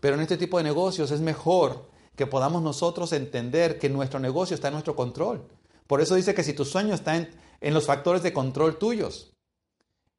Pero 0.00 0.16
en 0.16 0.22
este 0.22 0.36
tipo 0.36 0.58
de 0.58 0.64
negocios 0.64 1.10
es 1.10 1.20
mejor 1.20 1.88
que 2.14 2.26
podamos 2.26 2.62
nosotros 2.62 3.12
entender 3.12 3.78
que 3.78 3.88
nuestro 3.88 4.20
negocio 4.20 4.54
está 4.54 4.68
en 4.68 4.74
nuestro 4.74 4.94
control. 4.94 5.48
Por 5.86 6.00
eso 6.00 6.14
dice 6.14 6.34
que 6.34 6.44
si 6.44 6.52
tu 6.52 6.64
sueño 6.64 6.94
está 6.94 7.16
en, 7.16 7.30
los 7.72 7.86
factores 7.86 8.22
de 8.22 8.34
control 8.34 8.78
tuyos, 8.78 9.34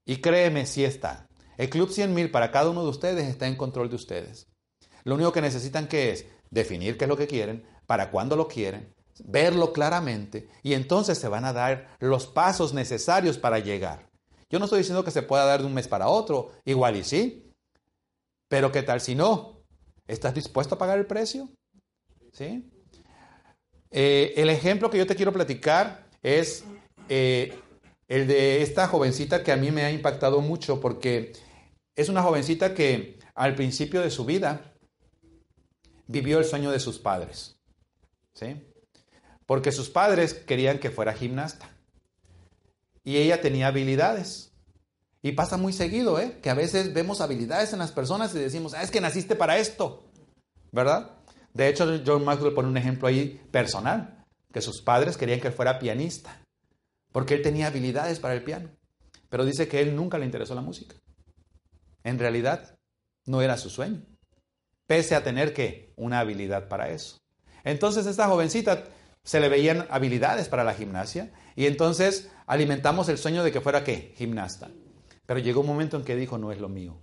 y 0.06 0.18
créeme, 0.18 0.66
si 0.66 0.84
está. 0.84 1.28
El 1.58 1.70
Club 1.70 1.90
100.000 1.90 2.32
para 2.32 2.52
cada 2.52 2.70
uno 2.70 2.84
de 2.84 2.90
ustedes 2.90 3.28
está 3.28 3.48
en 3.48 3.56
control 3.56 3.90
de 3.90 3.96
ustedes. 3.96 4.48
Lo 5.04 5.16
único 5.16 5.32
que 5.32 5.42
necesitan 5.42 5.88
que 5.88 6.12
es 6.12 6.26
definir 6.50 6.98
qué 6.98 7.06
es 7.06 7.10
lo 7.10 7.18
que 7.18 7.28
quieren, 7.28 7.66
para 7.86 8.12
cuándo 8.12 8.36
lo 8.36 8.48
quieren, 8.48 8.94
verlo 9.24 9.72
claramente 9.72 10.50
y 10.64 10.74
entonces 10.74 11.18
se 11.18 11.28
van 11.28 11.46
a 11.46 11.54
dar 11.54 11.96
los 12.00 12.28
pasos 12.28 12.74
necesarios 12.74 13.38
para 13.38 13.60
llegar. 13.60 14.10
Yo 14.50 14.60
no 14.60 14.66
estoy 14.66 14.80
diciendo 14.80 15.04
que 15.04 15.12
se 15.12 15.24
pueda 15.24 15.46
dar 15.46 15.62
de 15.62 15.68
un 15.68 15.74
mes 15.74 15.88
para 15.88 16.08
otro, 16.08 16.52
igual 16.66 16.96
y 16.96 17.04
sí, 17.04 17.52
pero 18.48 18.72
¿qué 18.72 18.84
tal 18.84 19.02
si 19.02 19.16
no? 19.16 19.64
¿Estás 20.08 20.34
dispuesto 20.34 20.76
a 20.76 20.78
pagar 20.78 21.00
el 21.00 21.08
precio? 21.08 21.50
¿Sí? 22.32 22.70
Eh, 23.90 24.34
el 24.38 24.50
ejemplo 24.50 24.90
que 24.90 24.98
yo 24.98 25.08
te 25.08 25.16
quiero 25.16 25.34
platicar 25.34 26.08
es 26.22 26.66
eh, 27.10 27.60
el 28.08 28.28
de 28.28 28.62
esta 28.62 28.88
jovencita 28.88 29.44
que 29.44 29.52
a 29.52 29.58
mí 29.58 29.72
me 29.72 29.84
ha 29.84 29.92
impactado 29.92 30.42
mucho 30.42 30.80
porque 30.80 31.34
es 31.96 32.10
una 32.10 32.22
jovencita 32.22 32.74
que 32.74 33.20
al 33.34 33.56
principio 33.56 34.02
de 34.02 34.12
su 34.12 34.26
vida 34.26 34.74
vivió 36.08 36.40
el 36.40 36.46
sueño 36.46 36.72
de 36.72 36.80
sus 36.80 37.00
padres. 37.00 37.56
¿sí? 38.34 38.62
Porque 39.46 39.72
sus 39.72 39.90
padres 39.90 40.34
querían 40.34 40.80
que 40.80 40.92
fuera 40.92 41.14
gimnasta. 41.14 41.70
Y 43.04 43.18
ella 43.18 43.42
tenía 43.42 43.68
habilidades. 43.68 44.52
Y 45.22 45.32
pasa 45.32 45.58
muy 45.58 45.74
seguido, 45.74 46.20
¿eh? 46.20 46.40
Que 46.42 46.50
a 46.50 46.54
veces 46.54 46.94
vemos 46.94 47.22
habilidades 47.22 47.74
en 47.74 47.80
las 47.80 47.92
personas 47.92 48.34
y 48.36 48.40
decimos, 48.40 48.74
ah, 48.76 48.84
es 48.84 48.92
que 48.92 49.02
naciste 49.02 49.36
para 49.36 49.58
esto, 49.58 50.04
¿verdad? 50.72 51.18
De 51.54 51.68
hecho, 51.68 52.02
John 52.06 52.24
Maxwell 52.24 52.54
pone 52.54 52.70
un 52.70 52.78
ejemplo 52.78 53.08
ahí 53.08 53.42
personal, 53.52 54.24
que 54.52 54.62
sus 54.62 54.82
padres 54.84 55.18
querían 55.18 55.40
que 55.40 55.52
fuera 55.52 55.80
pianista, 55.80 56.45
porque 57.16 57.34
él 57.34 57.42
tenía 57.42 57.68
habilidades 57.68 58.20
para 58.20 58.34
el 58.34 58.44
piano, 58.44 58.72
pero 59.30 59.46
dice 59.46 59.70
que 59.70 59.80
él 59.80 59.96
nunca 59.96 60.18
le 60.18 60.26
interesó 60.26 60.54
la 60.54 60.60
música. 60.60 60.98
En 62.04 62.20
realidad, 62.20 62.78
no 63.26 63.42
era 63.42 63.56
su 63.56 63.70
sueño, 63.70 64.02
pese 64.86 65.16
a 65.16 65.24
tener 65.24 65.54
que 65.54 65.94
una 65.96 66.20
habilidad 66.20 66.68
para 66.68 66.90
eso. 66.90 67.18
Entonces, 67.64 68.06
esta 68.06 68.28
jovencita 68.28 68.84
se 69.24 69.40
le 69.40 69.48
veían 69.48 69.88
habilidades 69.90 70.50
para 70.50 70.66
la 70.66 70.74
gimnasia 70.74 71.32
y 71.56 71.68
entonces 71.68 72.30
alimentamos 72.48 73.08
el 73.08 73.18
sueño 73.18 73.46
de 73.46 73.54
que 73.54 73.62
fuera 73.62 73.86
qué? 73.86 74.14
Gimnasta. 74.18 74.70
Pero 75.26 75.40
llegó 75.40 75.62
un 75.62 75.68
momento 75.68 75.96
en 75.96 76.04
que 76.04 76.18
dijo, 76.18 76.38
no 76.38 76.52
es 76.52 76.60
lo 76.60 76.68
mío 76.68 77.02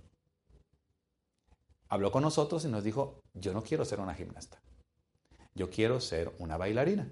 habló 1.89 2.11
con 2.11 2.21
nosotros 2.21 2.63
y 2.65 2.67
nos 2.67 2.83
dijo, 2.83 3.23
yo 3.33 3.51
no 3.51 3.63
quiero 3.63 3.83
ser 3.83 3.99
una 3.99 4.13
gimnasta, 4.13 4.61
yo 5.55 5.69
quiero 5.71 5.99
ser 5.99 6.31
una 6.37 6.57
bailarina. 6.57 7.11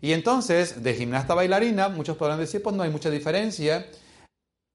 Y 0.00 0.12
entonces, 0.12 0.82
de 0.82 0.94
gimnasta 0.94 1.32
a 1.32 1.36
bailarina, 1.36 1.88
muchos 1.88 2.16
podrán 2.16 2.38
decir, 2.38 2.62
pues 2.62 2.76
no 2.76 2.82
hay 2.82 2.90
mucha 2.90 3.10
diferencia. 3.10 3.86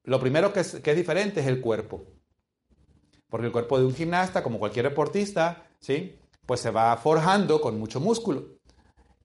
lo 0.04 0.20
primero 0.20 0.52
que 0.52 0.62
es, 0.62 0.76
que 0.76 0.92
es 0.92 0.98
diferente 0.98 1.42
es 1.42 1.48
el 1.48 1.62
cuerpo. 1.62 2.06
Porque 3.30 3.48
el 3.48 3.52
cuerpo 3.52 3.80
de 3.80 3.86
un 3.86 3.94
gimnasta, 3.94 4.44
como 4.44 4.60
cualquier 4.60 4.90
deportista, 4.90 5.66
¿sí? 5.80 6.18
Pues 6.46 6.60
se 6.60 6.72
va 6.72 6.98
forjando 6.98 7.62
con 7.62 7.80
mucho 7.80 8.00
músculo. 8.00 8.58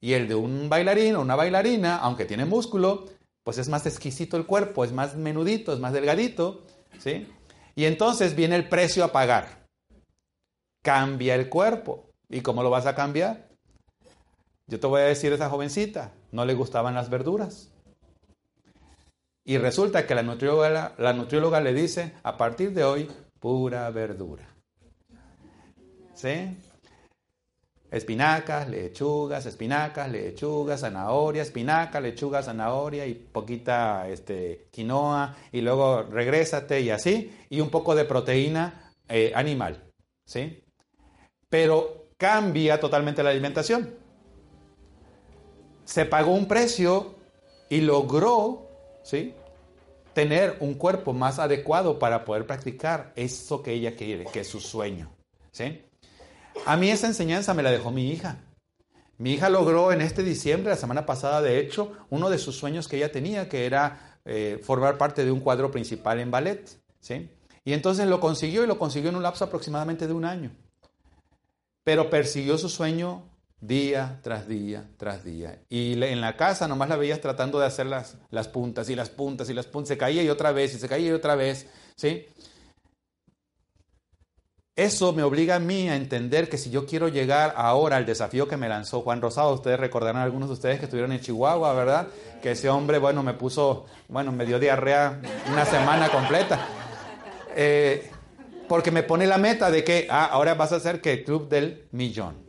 Y 0.01 0.13
el 0.13 0.29
de 0.29 0.35
un 0.35 0.69
bailarín 0.69 1.17
o 1.17 1.23
una 1.23 1.35
bailarina, 1.35 1.97
aunque 1.97 2.27
tiene 2.27 2.45
músculo, 2.45 3.07
pues 3.43 3.59
es 3.59 3.69
más 3.69 3.87
exquisito 3.87 4.37
el 4.37 4.47
cuerpo, 4.47 4.85
es 4.85 4.93
más 4.93 5.17
menudito, 5.17 5.73
es 5.73 5.81
más 5.81 5.93
delgadito, 5.93 6.65
¿sí? 6.99 7.27
Y 7.75 7.85
entonces 7.85 8.37
viene 8.37 8.57
el 8.57 8.69
precio 8.69 9.05
a 9.05 9.13
pagar. 9.13 9.67
Cambia 10.83 11.35
el 11.35 11.49
cuerpo. 11.49 12.11
¿Y 12.29 12.41
cómo 12.41 12.63
lo 12.63 12.71
vas 12.71 12.87
a 12.87 12.95
cambiar? 12.95 13.46
Yo 14.69 14.81
te 14.81 14.87
voy 14.87 15.01
a 15.01 15.05
decir 15.05 15.33
esa 15.33 15.49
jovencita, 15.49 16.12
no 16.33 16.45
le 16.45 16.55
gustaban 16.55 16.95
las 16.95 17.09
verduras. 17.09 17.71
Y 19.45 19.59
resulta 19.59 20.07
que 20.07 20.14
la 20.17 20.25
nutrióloga, 20.25 20.95
la 20.99 21.12
nutrióloga 21.12 21.61
le 21.61 21.73
dice, 21.73 22.14
a 22.25 22.37
partir 22.37 22.73
de 22.73 22.83
hoy, 22.83 23.09
pura 23.39 23.89
verdura. 23.91 24.45
¿Sí? 26.14 26.57
Espinacas, 27.93 28.69
lechugas, 28.69 29.47
espinacas, 29.47 30.11
lechugas, 30.11 30.81
zanahoria, 30.81 31.43
espinaca, 31.43 32.01
lechuga, 32.01 32.43
zanahoria 32.43 33.07
y 33.07 33.14
poquita 33.14 34.09
este, 34.09 34.67
quinoa 34.73 35.37
y 35.53 35.61
luego 35.61 36.03
regrésate 36.03 36.81
y 36.81 36.91
así, 36.91 37.33
y 37.49 37.61
un 37.61 37.71
poco 37.71 37.95
de 37.95 38.05
proteína 38.05 38.93
eh, 39.09 39.31
animal, 39.37 39.85
¿sí? 40.25 40.64
Pero 41.49 42.09
cambia 42.17 42.81
totalmente 42.81 43.23
la 43.23 43.31
alimentación. 43.31 44.06
Se 45.87 46.05
pagó 46.05 46.32
un 46.32 46.47
precio 46.47 47.14
y 47.70 47.80
logró, 47.80 48.68
¿sí? 49.03 49.34
Tener 50.12 50.59
un 50.61 50.74
cuerpo 50.74 51.14
más 51.14 51.39
adecuado 51.39 51.99
para 51.99 52.26
poder 52.26 52.47
practicar 52.47 53.12
eso 53.16 53.62
que 53.62 53.72
ella 53.72 53.97
quiere, 53.97 54.26
que 54.26 54.41
es 54.41 54.49
su 54.49 54.61
sueño, 54.61 55.11
¿sí? 55.51 55.82
A 56.66 56.76
mí 56.76 56.91
esa 56.91 57.07
enseñanza 57.07 57.55
me 57.55 57.62
la 57.62 57.70
dejó 57.70 57.91
mi 57.91 58.11
hija. 58.11 58.43
Mi 59.18 59.32
hija 59.32 59.49
logró 59.49 59.93
en 59.93 60.03
este 60.03 60.22
diciembre, 60.22 60.70
la 60.70 60.76
semana 60.76 61.07
pasada, 61.07 61.41
de 61.41 61.59
hecho, 61.59 61.93
uno 62.11 62.28
de 62.28 62.39
sus 62.39 62.57
sueños 62.57 62.87
que 62.87 62.97
ella 62.97 63.11
tenía, 63.11 63.49
que 63.49 63.64
era 63.64 64.18
eh, 64.26 64.61
formar 64.62 64.99
parte 64.99 65.24
de 65.24 65.30
un 65.30 65.41
cuadro 65.41 65.70
principal 65.70 66.20
en 66.20 66.30
ballet. 66.30 66.68
¿sí? 67.01 67.30
Y 67.64 67.72
entonces 67.72 68.07
lo 68.07 68.20
consiguió 68.20 68.64
y 68.64 68.66
lo 68.66 68.78
consiguió 68.78 69.11
en 69.11 69.16
un 69.16 69.22
lapso 69.22 69.45
aproximadamente 69.45 70.07
de 70.07 70.12
un 70.12 70.24
año. 70.24 70.51
Pero 71.82 72.11
persiguió 72.11 72.59
su 72.59 72.68
sueño 72.68 73.22
día 73.61 74.21
tras 74.23 74.47
día 74.49 74.89
tras 74.97 75.25
día. 75.25 75.61
Y 75.69 76.03
en 76.03 76.21
la 76.21 76.37
casa 76.37 76.69
nomás 76.69 76.89
la 76.89 76.97
veías 76.97 77.21
tratando 77.21 77.59
de 77.59 77.67
hacer 77.67 77.87
las, 77.87 78.17
las 78.31 78.49
puntas 78.49 78.89
y 78.91 78.95
las 78.95 79.11
puntas 79.11 79.49
y 79.51 79.55
las 79.55 79.67
puntas. 79.67 79.89
Se 79.89 79.99
caía 79.99 80.23
y 80.23 80.29
otra 80.29 80.53
vez 80.53 80.75
y 80.75 80.79
se 80.79 80.89
caía 80.89 81.09
y 81.09 81.13
otra 81.13 81.35
vez. 81.35 81.67
¿sí? 81.97 82.27
Eso 84.77 85.15
me 85.15 85.23
obliga 85.23 85.55
a 85.57 85.59
mí 85.59 85.89
a 85.89 85.97
entender 85.97 86.51
que 86.51 86.59
si 86.59 86.69
yo 86.69 86.85
quiero 86.85 87.09
llegar 87.09 87.55
ahora 87.57 87.97
al 87.97 88.05
desafío 88.05 88.47
que 88.47 88.59
me 88.59 88.69
lanzó 88.69 89.01
Juan 89.01 89.23
Rosado, 89.23 89.55
ustedes 89.55 89.81
recordarán 89.81 90.21
algunos 90.21 90.51
de 90.51 90.53
ustedes 90.53 90.79
que 90.79 90.85
estuvieron 90.85 91.13
en 91.13 91.21
Chihuahua, 91.21 91.73
¿verdad? 91.73 92.09
Que 92.43 92.51
ese 92.51 92.69
hombre, 92.69 92.99
bueno, 92.99 93.23
me 93.23 93.33
puso, 93.33 93.87
bueno, 94.09 94.33
me 94.33 94.45
dio 94.45 94.59
diarrea 94.59 95.19
una 95.51 95.65
semana 95.65 96.11
completa. 96.11 96.69
Eh, 97.55 98.11
porque 98.69 98.91
me 98.91 99.03
pone 99.03 99.27
la 99.27 99.39
meta 99.39 99.71
de 99.71 99.83
que, 99.83 100.09
ah, 100.11 100.27
ahora 100.27 100.53
vas 100.53 100.73
a 100.73 100.77
hacer 100.77 101.01
que 101.01 101.15
el 101.15 101.25
club 101.25 101.49
del 101.49 101.89
millón. 101.93 102.46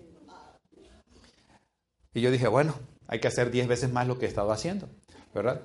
Y 2.14 2.22
yo 2.22 2.32
dije, 2.32 2.48
bueno, 2.48 2.76
hay 3.08 3.20
que 3.20 3.28
hacer 3.28 3.52
10 3.52 3.68
veces 3.68 3.92
más 3.92 4.08
lo 4.08 4.18
que 4.18 4.26
he 4.26 4.30
estado 4.30 4.52
haciendo, 4.52 4.90
¿verdad? 5.34 5.62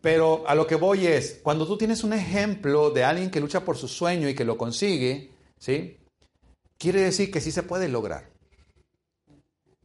Pero 0.00 0.44
a 0.46 0.54
lo 0.54 0.66
que 0.66 0.76
voy 0.76 1.06
es, 1.06 1.40
cuando 1.42 1.66
tú 1.66 1.76
tienes 1.76 2.04
un 2.04 2.12
ejemplo 2.12 2.90
de 2.90 3.04
alguien 3.04 3.30
que 3.30 3.40
lucha 3.40 3.64
por 3.64 3.76
su 3.76 3.88
sueño 3.88 4.28
y 4.28 4.34
que 4.34 4.44
lo 4.44 4.56
consigue, 4.56 5.36
¿Sí? 5.58 5.98
Quiere 6.78 7.00
decir 7.00 7.30
que 7.30 7.40
sí 7.40 7.50
se 7.50 7.62
puede 7.62 7.88
lograr. 7.88 8.30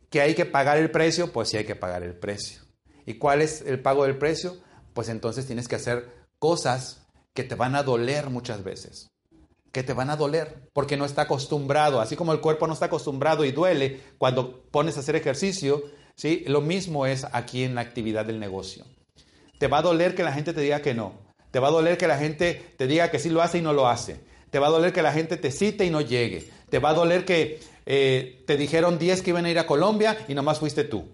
¿Que 0.10 0.22
hay 0.22 0.36
que 0.36 0.46
pagar 0.46 0.78
el 0.78 0.92
precio? 0.92 1.32
Pues 1.32 1.50
sí 1.50 1.58
hay 1.58 1.66
que 1.66 1.76
pagar 1.76 2.04
el 2.04 2.16
precio. 2.16 2.62
¿Y 3.06 3.16
cuál 3.16 3.42
es 3.42 3.62
el 3.62 3.82
pago 3.82 4.04
del 4.04 4.18
precio? 4.18 4.58
Pues 4.94 5.08
entonces 5.10 5.46
tienes 5.46 5.68
que 5.68 5.78
hacer 5.78 6.10
cosas 6.38 7.08
que 7.34 7.44
te 7.44 7.56
van 7.56 7.76
a 7.76 7.84
doler 7.84 8.30
muchas 8.30 8.64
veces. 8.64 9.11
Que 9.72 9.84
te 9.84 9.94
van 9.94 10.10
a 10.10 10.18
doler 10.18 10.70
porque 10.74 10.98
no 10.98 11.06
está 11.06 11.24
acostumbrado. 11.24 12.02
Así 12.02 12.16
como 12.16 12.34
el 12.34 12.42
cuerpo 12.42 12.68
no 12.68 12.74
está 12.74 12.88
acostumbrado 12.88 13.46
y 13.46 13.52
duele 13.52 14.02
cuando 14.18 14.64
pones 14.72 14.98
a 14.98 15.00
hacer 15.00 15.16
ejercicio, 15.16 15.84
¿sí? 16.16 16.44
Lo 16.48 16.62
mismo 16.62 17.06
es 17.06 17.26
aquí 17.32 17.64
en 17.64 17.76
la 17.76 17.82
actividad 17.82 18.26
del 18.26 18.40
negocio. 18.40 18.86
Te 19.58 19.68
va 19.68 19.80
a 19.80 19.82
doler 19.82 20.16
que 20.16 20.24
la 20.24 20.34
gente 20.34 20.54
te 20.54 20.62
diga 20.62 20.82
que 20.82 20.94
no. 20.94 21.14
Te 21.52 21.60
va 21.60 21.68
a 21.68 21.72
doler 21.72 21.98
que 21.98 22.08
la 22.08 22.18
gente 22.18 22.74
te 22.78 22.88
diga 22.88 23.12
que 23.12 23.20
sí 23.20 23.30
lo 23.30 23.42
hace 23.42 23.60
y 23.60 23.62
no 23.62 23.74
lo 23.74 23.88
hace. 23.88 24.20
Te 24.50 24.60
va 24.60 24.68
a 24.68 24.72
doler 24.72 24.92
que 24.92 25.02
la 25.02 25.14
gente 25.14 25.38
te 25.38 25.52
cite 25.52 25.86
y 25.86 25.90
no 25.90 26.02
llegue. 26.02 26.50
Te 26.70 26.80
va 26.80 26.90
a 26.90 26.94
doler 26.94 27.26
que 27.26 27.60
eh, 27.86 28.44
te 28.48 28.58
dijeron 28.58 28.98
10 28.98 29.22
que 29.22 29.30
iban 29.30 29.46
a 29.46 29.52
ir 29.52 29.60
a 29.60 29.68
Colombia 29.68 30.18
y 30.28 30.34
nomás 30.34 30.60
fuiste 30.60 30.84
tú. 30.84 31.10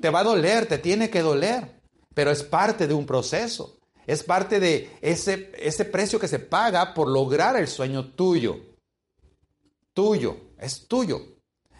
Te 0.00 0.10
va 0.10 0.20
a 0.20 0.24
doler, 0.24 0.66
te 0.66 0.78
tiene 0.78 1.10
que 1.10 1.22
doler. 1.22 1.68
Pero 2.14 2.30
es 2.30 2.42
parte 2.42 2.86
de 2.86 2.94
un 2.94 3.06
proceso. 3.06 3.76
Es 4.06 4.22
parte 4.22 4.60
de 4.60 4.96
ese, 5.00 5.52
ese 5.58 5.84
precio 5.84 6.18
que 6.18 6.28
se 6.28 6.38
paga 6.38 6.94
por 6.94 7.08
lograr 7.08 7.56
el 7.56 7.68
sueño 7.68 8.12
tuyo. 8.12 8.56
Tuyo, 9.92 10.36
es 10.58 10.86
tuyo. 10.88 11.20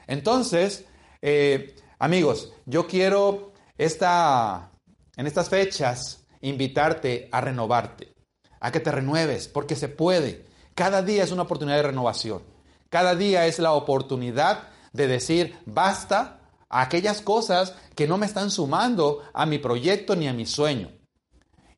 Entonces, 0.06 0.84
eh, 1.20 1.74
amigos, 1.98 2.52
yo 2.66 2.86
quiero 2.86 3.52
esta, 3.76 4.70
en 5.16 5.26
estas 5.26 5.48
fechas 5.48 6.26
invitarte 6.40 7.28
a 7.32 7.40
renovarte, 7.40 8.14
a 8.60 8.70
que 8.70 8.80
te 8.80 8.92
renueves, 8.92 9.48
porque 9.48 9.76
se 9.76 9.88
puede. 9.88 10.44
Cada 10.74 11.02
día 11.02 11.24
es 11.24 11.32
una 11.32 11.42
oportunidad 11.42 11.76
de 11.76 11.84
renovación. 11.84 12.42
Cada 12.90 13.14
día 13.14 13.46
es 13.46 13.58
la 13.58 13.72
oportunidad 13.72 14.68
de 14.92 15.06
decir 15.08 15.58
basta 15.66 16.40
a 16.68 16.82
aquellas 16.82 17.20
cosas 17.20 17.74
que 17.94 18.06
no 18.06 18.18
me 18.18 18.26
están 18.26 18.50
sumando 18.50 19.22
a 19.32 19.46
mi 19.46 19.58
proyecto 19.58 20.14
ni 20.14 20.28
a 20.28 20.32
mi 20.32 20.46
sueño. 20.46 20.90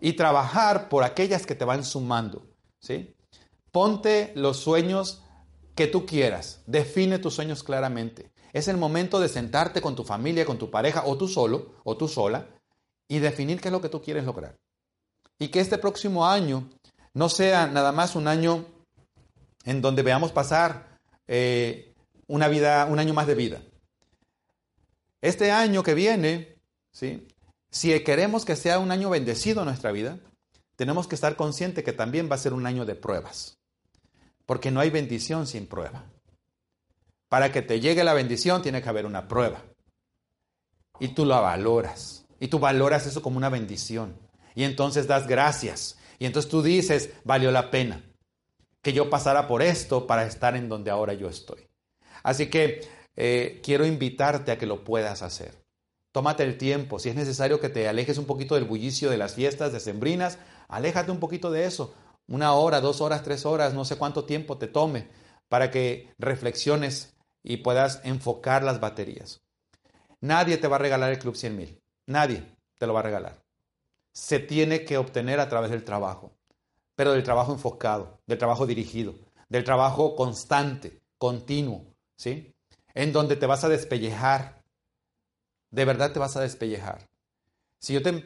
Y 0.00 0.14
trabajar 0.14 0.88
por 0.88 1.04
aquellas 1.04 1.46
que 1.46 1.54
te 1.54 1.64
van 1.64 1.84
sumando. 1.84 2.46
¿sí? 2.80 3.14
Ponte 3.70 4.32
los 4.34 4.58
sueños 4.58 5.22
que 5.74 5.86
tú 5.86 6.06
quieras. 6.06 6.62
Define 6.66 7.18
tus 7.18 7.34
sueños 7.34 7.62
claramente. 7.62 8.32
Es 8.52 8.68
el 8.68 8.78
momento 8.78 9.20
de 9.20 9.28
sentarte 9.28 9.80
con 9.80 9.94
tu 9.94 10.04
familia, 10.04 10.46
con 10.46 10.58
tu 10.58 10.70
pareja, 10.70 11.02
o 11.06 11.16
tú 11.18 11.28
solo, 11.28 11.74
o 11.84 11.96
tú 11.96 12.08
sola, 12.08 12.46
y 13.06 13.18
definir 13.18 13.60
qué 13.60 13.68
es 13.68 13.72
lo 13.72 13.80
que 13.80 13.90
tú 13.90 14.00
quieres 14.00 14.24
lograr. 14.24 14.56
Y 15.38 15.48
que 15.48 15.60
este 15.60 15.78
próximo 15.78 16.26
año 16.26 16.68
no 17.12 17.28
sea 17.28 17.66
nada 17.66 17.92
más 17.92 18.16
un 18.16 18.28
año 18.28 18.64
en 19.64 19.82
donde 19.82 20.02
veamos 20.02 20.32
pasar 20.32 20.98
eh, 21.26 21.92
una 22.26 22.48
vida, 22.48 22.86
un 22.86 22.98
año 22.98 23.12
más 23.12 23.26
de 23.26 23.34
vida. 23.34 23.60
Este 25.20 25.50
año 25.50 25.82
que 25.82 25.94
viene, 25.94 26.56
¿sí? 26.92 27.26
Si 27.70 27.98
queremos 28.00 28.44
que 28.44 28.56
sea 28.56 28.78
un 28.78 28.90
año 28.90 29.10
bendecido 29.10 29.60
en 29.60 29.66
nuestra 29.66 29.92
vida, 29.92 30.18
tenemos 30.76 31.08
que 31.08 31.14
estar 31.14 31.36
conscientes 31.36 31.84
que 31.84 31.92
también 31.92 32.30
va 32.30 32.34
a 32.34 32.38
ser 32.38 32.52
un 32.52 32.66
año 32.66 32.84
de 32.84 32.94
pruebas, 32.94 33.58
porque 34.44 34.70
no 34.70 34.80
hay 34.80 34.90
bendición 34.90 35.46
sin 35.46 35.66
prueba. 35.66 36.04
Para 37.28 37.50
que 37.50 37.62
te 37.62 37.80
llegue 37.80 38.04
la 38.04 38.14
bendición 38.14 38.62
tiene 38.62 38.82
que 38.82 38.88
haber 38.88 39.06
una 39.06 39.26
prueba. 39.26 39.64
Y 41.00 41.08
tú 41.08 41.24
la 41.24 41.40
valoras. 41.40 42.24
Y 42.38 42.48
tú 42.48 42.58
valoras 42.58 43.06
eso 43.06 43.20
como 43.20 43.36
una 43.36 43.48
bendición. 43.48 44.16
Y 44.54 44.64
entonces 44.64 45.06
das 45.06 45.26
gracias. 45.26 45.98
Y 46.18 46.26
entonces 46.26 46.50
tú 46.50 46.62
dices, 46.62 47.10
valió 47.24 47.50
la 47.50 47.70
pena 47.70 48.02
que 48.86 48.92
yo 48.92 49.10
pasara 49.10 49.48
por 49.48 49.62
esto 49.62 50.06
para 50.06 50.24
estar 50.24 50.54
en 50.54 50.68
donde 50.68 50.92
ahora 50.92 51.12
yo 51.12 51.28
estoy. 51.28 51.66
Así 52.22 52.48
que 52.48 52.88
eh, 53.16 53.60
quiero 53.64 53.84
invitarte 53.84 54.52
a 54.52 54.58
que 54.58 54.66
lo 54.66 54.84
puedas 54.84 55.22
hacer. 55.22 55.65
Tómate 56.16 56.44
el 56.44 56.56
tiempo. 56.56 56.98
Si 56.98 57.10
es 57.10 57.14
necesario 57.14 57.60
que 57.60 57.68
te 57.68 57.86
alejes 57.88 58.16
un 58.16 58.24
poquito 58.24 58.54
del 58.54 58.64
bullicio 58.64 59.10
de 59.10 59.18
las 59.18 59.34
fiestas 59.34 59.74
decembrinas, 59.74 60.38
aléjate 60.66 61.10
un 61.10 61.20
poquito 61.20 61.50
de 61.50 61.66
eso. 61.66 61.92
Una 62.26 62.54
hora, 62.54 62.80
dos 62.80 63.02
horas, 63.02 63.22
tres 63.22 63.44
horas, 63.44 63.74
no 63.74 63.84
sé 63.84 63.96
cuánto 63.96 64.24
tiempo 64.24 64.56
te 64.56 64.66
tome 64.66 65.08
para 65.50 65.70
que 65.70 66.08
reflexiones 66.18 67.14
y 67.42 67.58
puedas 67.58 68.00
enfocar 68.02 68.62
las 68.62 68.80
baterías. 68.80 69.42
Nadie 70.22 70.56
te 70.56 70.68
va 70.68 70.76
a 70.76 70.78
regalar 70.78 71.12
el 71.12 71.18
Club 71.18 71.36
100 71.36 71.54
mil. 71.54 71.82
Nadie 72.06 72.56
te 72.78 72.86
lo 72.86 72.94
va 72.94 73.00
a 73.00 73.02
regalar. 73.02 73.42
Se 74.14 74.38
tiene 74.38 74.86
que 74.86 74.96
obtener 74.96 75.38
a 75.38 75.50
través 75.50 75.70
del 75.70 75.84
trabajo 75.84 76.32
pero 76.94 77.12
del 77.12 77.24
trabajo 77.24 77.52
enfocado, 77.52 78.20
del 78.26 78.38
trabajo 78.38 78.66
dirigido, 78.66 79.14
del 79.50 79.64
trabajo 79.64 80.16
constante, 80.16 81.02
continuo, 81.18 81.94
¿sí? 82.16 82.54
En 82.94 83.12
donde 83.12 83.36
te 83.36 83.44
vas 83.44 83.64
a 83.64 83.68
despellejar, 83.68 84.55
de 85.76 85.84
verdad 85.84 86.10
te 86.10 86.18
vas 86.18 86.34
a 86.36 86.40
despellejar. 86.40 87.06
Si 87.82 87.92
yo 87.92 88.02
te 88.02 88.24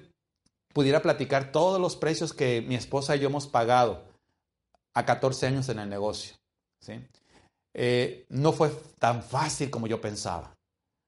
pudiera 0.72 1.02
platicar 1.02 1.50
todos 1.50 1.80
los 1.80 1.96
precios 1.96 2.32
que 2.32 2.62
mi 2.62 2.76
esposa 2.76 3.16
y 3.16 3.18
yo 3.18 3.28
hemos 3.28 3.48
pagado 3.48 4.04
a 4.94 5.04
14 5.04 5.48
años 5.48 5.68
en 5.68 5.80
el 5.80 5.88
negocio, 5.88 6.36
¿sí? 6.80 7.04
Eh, 7.74 8.24
no 8.28 8.52
fue 8.52 8.70
tan 9.00 9.24
fácil 9.24 9.68
como 9.68 9.88
yo 9.88 10.00
pensaba. 10.00 10.54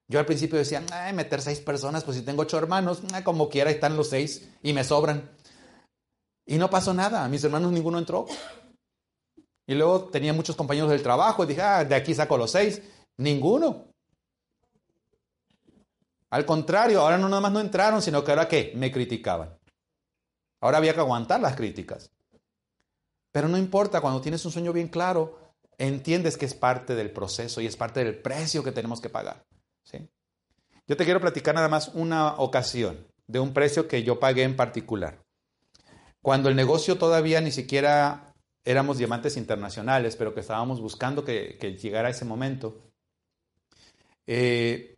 Yo 0.09 0.18
al 0.18 0.26
principio 0.26 0.59
decía, 0.59 0.84
meter 1.14 1.40
seis 1.40 1.61
personas, 1.61 2.03
pues 2.03 2.16
si 2.16 2.24
tengo 2.24 2.43
ocho 2.43 2.59
hermanos, 2.59 3.03
como 3.22 3.49
quiera 3.49 3.70
están 3.70 3.97
los 3.97 4.09
seis 4.09 4.51
y 4.64 4.72
me 4.72 4.82
sobran. 4.82 5.30
Y 6.45 6.59
no 6.59 6.68
pasó 6.70 6.93
nada, 6.93 7.28
mis 7.28 7.45
hermanos 7.45 7.70
ninguno 7.70 8.01
entró. 8.01 8.26
Y 9.64 9.74
luego 9.74 10.07
tenía 10.07 10.32
muchos 10.32 10.57
compañeros 10.57 10.90
del 10.90 11.05
trabajo 11.05 11.45
y 11.45 11.47
dije, 11.47 11.62
ah, 11.62 11.84
de 11.84 11.95
aquí 11.95 12.16
saco 12.16 12.36
los 12.36 12.51
seis. 12.51 12.82
Ninguno. 13.16 13.91
Al 16.32 16.46
contrario, 16.46 17.02
ahora 17.02 17.18
no 17.18 17.28
nada 17.28 17.42
más 17.42 17.52
no 17.52 17.60
entraron, 17.60 18.00
sino 18.00 18.24
que 18.24 18.30
ahora 18.30 18.48
qué, 18.48 18.72
me 18.74 18.90
criticaban. 18.90 19.58
Ahora 20.62 20.78
había 20.78 20.94
que 20.94 21.00
aguantar 21.00 21.42
las 21.42 21.54
críticas. 21.54 22.10
Pero 23.30 23.48
no 23.48 23.58
importa, 23.58 24.00
cuando 24.00 24.22
tienes 24.22 24.42
un 24.46 24.50
sueño 24.50 24.72
bien 24.72 24.88
claro, 24.88 25.38
entiendes 25.76 26.38
que 26.38 26.46
es 26.46 26.54
parte 26.54 26.94
del 26.94 27.10
proceso 27.10 27.60
y 27.60 27.66
es 27.66 27.76
parte 27.76 28.02
del 28.02 28.18
precio 28.18 28.64
que 28.64 28.72
tenemos 28.72 29.02
que 29.02 29.10
pagar. 29.10 29.44
¿sí? 29.84 30.08
Yo 30.86 30.96
te 30.96 31.04
quiero 31.04 31.20
platicar 31.20 31.54
nada 31.54 31.68
más 31.68 31.88
una 31.88 32.36
ocasión 32.36 33.06
de 33.26 33.38
un 33.38 33.52
precio 33.52 33.86
que 33.86 34.02
yo 34.02 34.18
pagué 34.18 34.44
en 34.44 34.56
particular. 34.56 35.22
Cuando 36.22 36.48
el 36.48 36.56
negocio 36.56 36.96
todavía 36.96 37.42
ni 37.42 37.50
siquiera 37.50 38.32
éramos 38.64 38.96
diamantes 38.96 39.36
internacionales, 39.36 40.16
pero 40.16 40.32
que 40.32 40.40
estábamos 40.40 40.80
buscando 40.80 41.26
que, 41.26 41.76
llegara 41.78 42.08
ese 42.08 42.24
momento, 42.24 42.80
eh, 44.26 44.91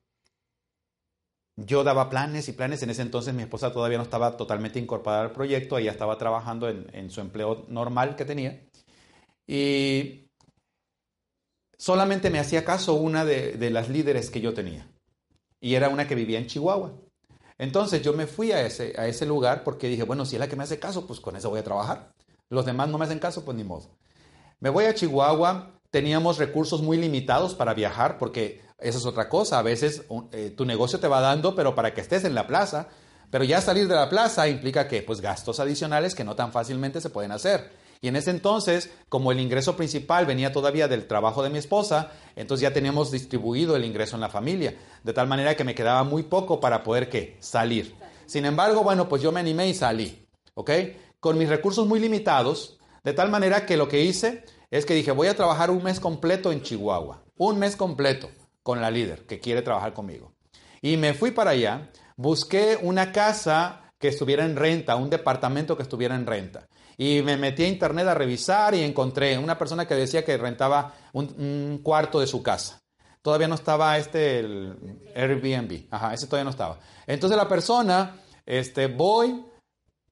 yo 1.56 1.84
daba 1.84 2.10
planes 2.10 2.48
y 2.48 2.52
planes. 2.52 2.82
En 2.82 2.90
ese 2.90 3.02
entonces 3.02 3.34
mi 3.34 3.42
esposa 3.42 3.72
todavía 3.72 3.98
no 3.98 4.04
estaba 4.04 4.36
totalmente 4.36 4.78
incorporada 4.78 5.22
al 5.22 5.32
proyecto, 5.32 5.78
ella 5.78 5.92
estaba 5.92 6.18
trabajando 6.18 6.68
en, 6.68 7.10
su 7.10 7.20
empleo 7.20 7.64
normal 7.68 8.16
que 8.16 8.24
tenía. 8.24 8.60
Y 9.46 10.30
solamente 11.76 12.30
me 12.30 12.38
hacía 12.38 12.64
caso 12.64 12.94
una 12.94 13.24
de, 13.24 13.70
las 13.70 13.88
líderes 13.88 14.30
que 14.30 14.40
yo 14.40 14.54
tenía. 14.54 14.88
Y 15.60 15.74
era 15.74 15.88
una 15.88 16.06
que 16.06 16.14
vivía 16.14 16.38
en 16.38 16.46
Chihuahua. 16.46 16.92
Entonces 17.56 18.02
yo 18.02 18.12
me 18.12 18.26
fui 18.26 18.52
a 18.52 18.66
ese, 18.66 18.94
a 18.98 19.06
ese 19.06 19.24
lugar 19.26 19.62
porque 19.62 19.88
dije, 19.88 20.02
bueno, 20.02 20.26
si 20.26 20.36
es 20.36 20.40
la 20.40 20.48
que 20.48 20.56
me 20.56 20.64
hace 20.64 20.78
caso, 20.78 21.06
pues 21.06 21.20
con 21.20 21.36
eso 21.36 21.50
voy 21.50 21.60
a 21.60 21.64
trabajar. 21.64 22.12
Los 22.50 22.66
demás 22.66 22.88
no 22.88 22.98
me 22.98 23.04
hacen 23.04 23.20
caso, 23.20 23.44
pues 23.44 23.56
ni 23.56 23.64
modo. 23.64 23.96
Me 24.60 24.70
voy 24.70 24.84
a 24.84 24.94
Chihuahua, 24.94 25.80
teníamos 25.90 26.38
recursos 26.38 26.82
muy 26.82 26.96
limitados 26.96 27.54
para 27.54 27.74
viajar 27.74 28.18
porque 28.18 28.60
esa 28.84 28.98
es 28.98 29.06
otra 29.06 29.28
cosa. 29.28 29.58
A 29.58 29.62
veces 29.62 30.02
eh, 30.32 30.52
tu 30.54 30.64
negocio 30.66 31.00
te 31.00 31.08
va 31.08 31.20
dando, 31.20 31.54
pero 31.54 31.74
para 31.74 31.94
que 31.94 32.02
estés 32.02 32.24
en 32.24 32.34
la 32.34 32.46
plaza. 32.46 32.88
Pero 33.30 33.42
ya 33.42 33.60
salir 33.60 33.88
de 33.88 33.94
la 33.94 34.10
plaza 34.10 34.46
implica 34.46 34.86
que, 34.86 35.02
pues, 35.02 35.20
gastos 35.20 35.58
adicionales 35.58 36.14
que 36.14 36.22
no 36.22 36.36
tan 36.36 36.52
fácilmente 36.52 37.00
se 37.00 37.10
pueden 37.10 37.32
hacer. 37.32 37.72
Y 38.02 38.08
en 38.08 38.16
ese 38.16 38.30
entonces, 38.30 38.90
como 39.08 39.32
el 39.32 39.40
ingreso 39.40 39.74
principal 39.74 40.26
venía 40.26 40.52
todavía 40.52 40.86
del 40.86 41.06
trabajo 41.06 41.42
de 41.42 41.48
mi 41.48 41.56
esposa, 41.56 42.12
entonces 42.36 42.62
ya 42.62 42.74
teníamos 42.74 43.10
distribuido 43.10 43.74
el 43.74 43.84
ingreso 43.84 44.16
en 44.16 44.20
la 44.20 44.28
familia, 44.28 44.76
de 45.02 45.12
tal 45.14 45.26
manera 45.26 45.56
que 45.56 45.64
me 45.64 45.74
quedaba 45.74 46.04
muy 46.04 46.24
poco 46.24 46.60
para 46.60 46.82
poder 46.82 47.08
¿qué? 47.08 47.38
salir. 47.40 47.94
Sin 48.26 48.44
embargo, 48.44 48.82
bueno, 48.82 49.08
pues 49.08 49.22
yo 49.22 49.32
me 49.32 49.40
animé 49.40 49.68
y 49.68 49.74
salí, 49.74 50.28
¿ok? 50.52 50.70
Con 51.18 51.38
mis 51.38 51.48
recursos 51.48 51.86
muy 51.86 51.98
limitados, 51.98 52.78
de 53.04 53.14
tal 53.14 53.30
manera 53.30 53.64
que 53.64 53.78
lo 53.78 53.88
que 53.88 54.02
hice 54.02 54.44
es 54.70 54.84
que 54.84 54.94
dije, 54.94 55.10
voy 55.10 55.28
a 55.28 55.36
trabajar 55.36 55.70
un 55.70 55.82
mes 55.82 55.98
completo 55.98 56.52
en 56.52 56.62
Chihuahua, 56.62 57.22
un 57.38 57.58
mes 57.58 57.74
completo 57.74 58.28
con 58.64 58.80
la 58.80 58.90
líder 58.90 59.26
que 59.26 59.38
quiere 59.38 59.62
trabajar 59.62 59.92
conmigo. 59.92 60.32
Y 60.82 60.96
me 60.96 61.14
fui 61.14 61.30
para 61.30 61.52
allá, 61.52 61.90
busqué 62.16 62.76
una 62.82 63.12
casa 63.12 63.92
que 63.98 64.08
estuviera 64.08 64.44
en 64.44 64.56
renta, 64.56 64.96
un 64.96 65.08
departamento 65.08 65.76
que 65.76 65.84
estuviera 65.84 66.16
en 66.16 66.26
renta. 66.26 66.66
Y 66.96 67.22
me 67.22 67.36
metí 67.36 67.64
a 67.64 67.68
internet 67.68 68.06
a 68.08 68.14
revisar 68.14 68.74
y 68.74 68.82
encontré 68.82 69.38
una 69.38 69.58
persona 69.58 69.86
que 69.86 69.94
decía 69.94 70.24
que 70.24 70.36
rentaba 70.36 70.94
un, 71.12 71.80
cuarto 71.82 72.20
de 72.20 72.26
su 72.26 72.42
casa. 72.42 72.80
Todavía 73.22 73.48
no 73.48 73.54
estaba 73.54 73.96
este 73.98 74.40
el 74.40 75.00
Airbnb. 75.14 75.86
Ajá, 75.90 76.12
ese 76.14 76.26
todavía 76.26 76.44
no 76.44 76.50
estaba. 76.50 76.78
Entonces 77.06 77.36
la 77.36 77.48
persona, 77.48 78.20
este, 78.44 78.86
voy, 78.86 79.44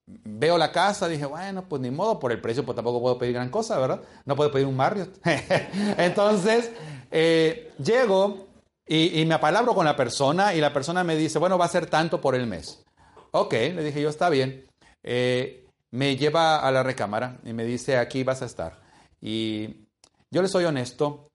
veo 0.05 0.57
la 0.57 0.71
casa, 0.71 1.07
dije, 1.07 1.25
bueno, 1.25 1.67
pues 1.69 1.81
ni 1.81 1.91
modo, 1.91 2.19
por 2.19 2.31
el 2.31 2.41
precio, 2.41 2.65
pues 2.65 2.75
tampoco 2.75 3.01
puedo 3.01 3.17
pedir 3.17 3.33
gran 3.33 3.49
cosa, 3.49 3.79
¿verdad? 3.79 4.01
No 4.25 4.35
puedo 4.35 4.51
pedir 4.51 4.67
un 4.67 4.75
Marriott. 4.75 5.19
Entonces, 5.97 6.71
eh, 7.15 7.71
llego 7.77 8.47
y, 8.87 9.23
me 9.25 9.35
apalabro 9.35 9.75
con 9.75 9.85
la 9.85 9.95
persona 9.95 10.55
y 10.55 10.59
la 10.59 10.73
persona 10.73 11.03
me 11.03 11.15
dice, 11.15 11.37
bueno, 11.37 11.59
va 11.59 11.65
a 11.65 11.69
ser 11.69 11.85
tanto 11.85 12.19
por 12.19 12.33
el 12.33 12.47
mes. 12.47 12.83
Ok, 13.31 13.53
le 13.53 13.83
dije 13.83 14.01
yo, 14.01 14.09
está 14.09 14.29
bien. 14.29 14.65
Eh, 15.03 15.67
me 15.91 16.17
lleva 16.17 16.59
a 16.59 16.71
la 16.71 16.81
recámara 16.81 17.39
y 17.45 17.53
me 17.53 17.65
dice, 17.65 17.97
aquí 17.97 18.23
vas 18.23 18.41
a 18.41 18.45
estar. 18.45 18.81
Y 19.21 19.85
yo 20.31 20.41
le 20.41 20.47
soy 20.47 20.65
honesto, 20.65 21.29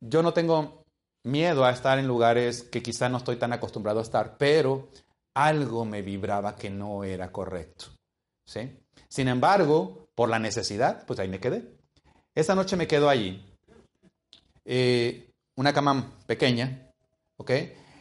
yo 0.00 0.22
no 0.22 0.32
tengo 0.32 0.84
miedo 1.24 1.64
a 1.64 1.70
estar 1.70 1.98
en 1.98 2.06
lugares 2.06 2.62
que 2.62 2.82
quizá 2.82 3.08
no 3.08 3.18
estoy 3.18 3.34
tan 3.34 3.52
acostumbrado 3.52 3.98
a 3.98 4.04
estar, 4.04 4.38
pero 4.38 4.90
algo 5.34 5.84
me 5.84 6.02
vibraba 6.02 6.54
que 6.54 6.70
no 6.70 7.02
era 7.02 7.32
correcto. 7.32 7.86
¿sí? 8.46 8.78
Sin 9.08 9.26
embargo, 9.26 10.06
por 10.14 10.28
la 10.28 10.38
necesidad, 10.38 11.04
pues 11.04 11.18
ahí 11.18 11.28
me 11.28 11.40
quedé. 11.40 11.74
Esa 12.32 12.54
noche 12.54 12.76
me 12.76 12.86
quedo 12.86 13.08
allí 13.08 13.44
eh, 14.66 15.30
una 15.54 15.72
cama 15.72 16.12
pequeña, 16.26 16.90
¿ok? 17.36 17.50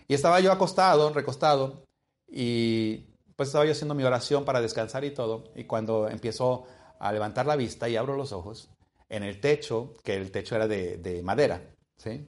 Y 0.07 0.13
estaba 0.13 0.39
yo 0.39 0.51
acostado, 0.51 1.13
recostado, 1.13 1.83
y 2.27 3.05
pues 3.35 3.49
estaba 3.49 3.65
yo 3.65 3.71
haciendo 3.71 3.95
mi 3.95 4.03
oración 4.03 4.45
para 4.45 4.61
descansar 4.61 5.05
y 5.05 5.11
todo, 5.11 5.45
y 5.55 5.65
cuando 5.65 6.09
empiezo 6.09 6.65
a 6.99 7.11
levantar 7.11 7.45
la 7.45 7.55
vista 7.55 7.87
y 7.87 7.95
abro 7.95 8.17
los 8.17 8.31
ojos, 8.31 8.69
en 9.09 9.23
el 9.23 9.39
techo, 9.39 9.93
que 10.03 10.15
el 10.15 10.31
techo 10.31 10.55
era 10.55 10.67
de, 10.67 11.21
madera, 11.23 11.61
¿sí? 11.97 12.27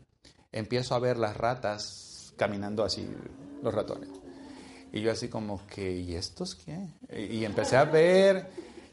Empiezo 0.51 0.93
a 0.93 0.99
ver 0.99 1.17
las 1.17 1.35
ratas 1.35 2.33
caminando 2.37 2.83
así, 2.83 3.09
los 3.63 3.73
ratones. 3.73 4.09
Y 4.93 5.01
yo 5.01 5.11
así 5.11 5.27
como 5.27 5.65
que, 5.65 5.91
¿y 5.91 6.15
estos 6.15 6.55
qué? 6.55 6.87
Y 7.11 7.43
empecé 7.43 7.75
a 7.75 7.85
ver, 7.85 8.49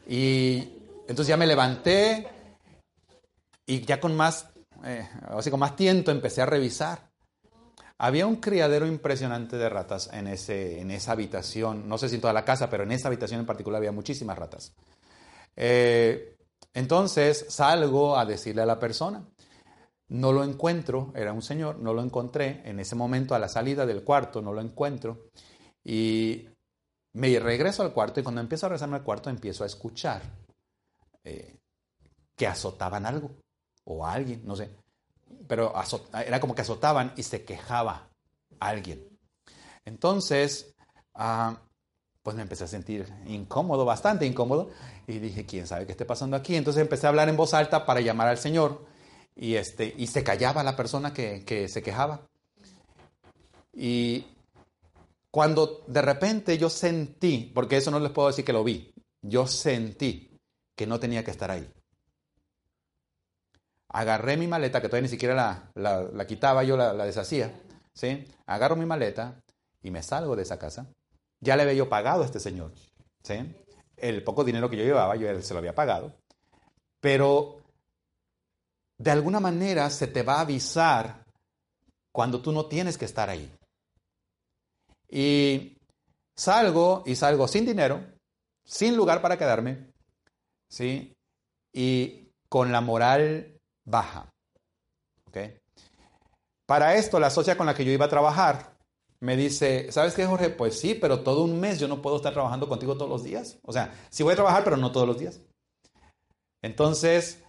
y 0.07 0.69
entonces 1.01 1.27
ya 1.27 1.37
me 1.37 1.47
levanté, 1.47 2.27
y 3.67 3.81
ya 3.81 3.99
con 3.99 4.15
más 4.15 4.47
eh, 4.85 5.09
así 5.29 5.49
con 5.49 5.59
más 5.59 5.75
tiento, 5.75 6.11
empecé 6.11 6.41
a 6.41 6.45
revisar. 6.45 7.11
Había 7.97 8.27
un 8.27 8.37
criadero 8.37 8.85
impresionante 8.85 9.57
de 9.57 9.69
ratas 9.69 10.09
en, 10.13 10.27
ese, 10.27 10.81
en 10.81 10.91
esa 10.91 11.13
habitación, 11.13 11.87
no 11.87 11.97
sé 11.97 12.09
si 12.09 12.15
en 12.15 12.21
toda 12.21 12.33
la 12.33 12.45
casa, 12.45 12.69
pero 12.69 12.83
en 12.83 12.91
esa 12.91 13.07
habitación 13.07 13.39
en 13.39 13.45
particular 13.45 13.79
había 13.79 13.93
muchísimas 13.93 14.37
ratas. 14.37 14.75
Eh, 15.55 16.35
entonces 16.73 17.45
salgo 17.49 18.17
a 18.17 18.25
decirle 18.25 18.61
a 18.61 18.65
la 18.65 18.79
persona, 18.79 19.25
no 20.09 20.33
lo 20.33 20.43
encuentro, 20.43 21.13
era 21.15 21.31
un 21.31 21.41
señor, 21.41 21.79
no 21.79 21.93
lo 21.93 22.03
encontré, 22.03 22.61
en 22.65 22.79
ese 22.81 22.95
momento 22.95 23.33
a 23.33 23.39
la 23.39 23.47
salida 23.47 23.85
del 23.85 24.03
cuarto 24.03 24.41
no 24.41 24.53
lo 24.53 24.61
encuentro 24.61 25.29
y 25.83 26.49
me 27.13 27.39
regreso 27.39 27.81
al 27.81 27.93
cuarto 27.93 28.19
y 28.19 28.23
cuando 28.23 28.41
empiezo 28.41 28.65
a 28.65 28.69
regresarme 28.69 28.97
al 28.97 29.03
cuarto 29.03 29.29
empiezo 29.29 29.63
a 29.63 29.67
escuchar 29.67 30.21
eh, 31.23 31.55
que 32.35 32.45
azotaban 32.45 33.05
algo 33.05 33.31
o 33.85 34.05
alguien, 34.05 34.41
no 34.45 34.55
sé. 34.55 34.69
Pero 35.47 35.73
era 36.25 36.39
como 36.39 36.53
que 36.53 36.61
azotaban 36.61 37.13
y 37.15 37.23
se 37.23 37.45
quejaba 37.45 38.09
alguien. 38.59 39.07
Entonces, 39.85 40.75
ah, 41.13 41.61
pues 42.23 42.35
me 42.35 42.41
empecé 42.41 42.63
a 42.63 42.67
sentir 42.67 43.07
incómodo, 43.27 43.85
bastante 43.85 44.25
incómodo, 44.25 44.71
y 45.07 45.19
dije, 45.19 45.45
¿quién 45.45 45.67
sabe 45.67 45.85
qué 45.85 45.91
esté 45.91 46.05
pasando 46.05 46.35
aquí? 46.35 46.55
Entonces 46.55 46.81
empecé 46.81 47.05
a 47.05 47.09
hablar 47.09 47.29
en 47.29 47.37
voz 47.37 47.53
alta 47.53 47.85
para 47.85 48.01
llamar 48.01 48.27
al 48.27 48.37
Señor, 48.37 48.85
y, 49.35 49.55
este, 49.55 49.93
y 49.97 50.07
se 50.07 50.23
callaba 50.23 50.63
la 50.63 50.75
persona 50.75 51.13
que, 51.13 51.43
que 51.45 51.67
se 51.67 51.83
quejaba. 51.83 52.27
Y 53.73 54.25
cuando 55.29 55.83
de 55.87 56.01
repente 56.01 56.57
yo 56.57 56.69
sentí, 56.69 57.51
porque 57.53 57.77
eso 57.77 57.91
no 57.91 57.99
les 57.99 58.11
puedo 58.11 58.29
decir 58.29 58.45
que 58.45 58.53
lo 58.53 58.63
vi, 58.63 58.91
yo 59.21 59.45
sentí 59.45 60.31
que 60.75 60.87
no 60.87 60.99
tenía 60.99 61.23
que 61.23 61.31
estar 61.31 61.51
ahí 61.51 61.69
agarré 63.95 64.35
mi 64.35 64.45
maleta, 64.45 64.81
que 64.81 64.89
todavía 64.89 65.03
ni 65.03 65.09
siquiera 65.09 65.71
la, 65.73 66.27
quitaba, 66.27 66.65
yo 66.65 66.75
la, 66.75 66.93
deshacía, 67.05 67.61
¿sí? 67.93 68.25
Agarro 68.45 68.75
mi 68.75 68.85
maleta 68.85 69.41
y 69.81 69.89
me 69.89 70.03
salgo 70.03 70.35
de 70.35 70.43
esa 70.43 70.59
casa. 70.59 70.87
Ya 71.39 71.55
le 71.55 71.63
había 71.63 71.75
yo 71.75 71.87
pagado 71.87 72.23
a 72.23 72.25
este 72.25 72.41
señor, 72.41 72.73
¿sí? 73.23 73.55
El 73.95 74.21
poco 74.23 74.43
dinero 74.43 74.69
que 74.69 74.75
yo 74.75 74.83
llevaba, 74.83 75.15
yo 75.15 75.41
se 75.41 75.53
lo 75.53 75.59
había 75.59 75.73
pagado. 75.73 76.13
Pero 76.99 77.61
de 78.97 79.11
alguna 79.11 79.39
manera 79.39 79.89
se 79.89 80.07
te 80.07 80.23
va 80.23 80.35
a 80.35 80.41
avisar 80.41 81.23
cuando 82.11 82.41
tú 82.41 82.51
no 82.51 82.65
tienes 82.65 82.97
que 82.97 83.05
estar 83.05 83.29
ahí. 83.29 83.49
Y 85.09 85.77
salgo 86.35 87.03
y 87.05 87.15
salgo 87.15 87.47
sin 87.47 87.65
dinero, 87.65 88.03
sin 88.65 88.97
lugar 88.97 89.21
para 89.21 89.37
quedarme, 89.37 89.89
¿sí? 90.69 91.13
Y 91.71 92.31
con 92.49 92.73
la 92.73 92.81
moral 92.81 93.54
baja. 93.85 94.29
¿Okay? 95.27 95.57
Para 96.65 96.95
esto, 96.95 97.19
la 97.19 97.29
socia 97.29 97.57
con 97.57 97.65
la 97.65 97.73
que 97.73 97.85
yo 97.85 97.91
iba 97.91 98.05
a 98.05 98.09
trabajar 98.09 98.75
me 99.19 99.37
dice, 99.37 99.91
¿sabes 99.91 100.13
qué, 100.13 100.25
Jorge? 100.25 100.49
Pues 100.49 100.79
sí, 100.79 100.95
pero 100.95 101.21
todo 101.21 101.43
un 101.43 101.59
mes 101.59 101.79
yo 101.79 101.87
no 101.87 102.01
puedo 102.01 102.17
estar 102.17 102.33
trabajando 102.33 102.67
contigo 102.67 102.95
todos 102.95 103.09
los 103.09 103.23
días. 103.23 103.57
O 103.63 103.71
sea, 103.71 103.93
sí 104.09 104.23
voy 104.23 104.33
a 104.33 104.37
trabajar, 104.37 104.63
pero 104.63 104.77
no 104.77 104.91
todos 104.91 105.07
los 105.07 105.17
días. 105.17 105.41
Entonces, 106.61 107.43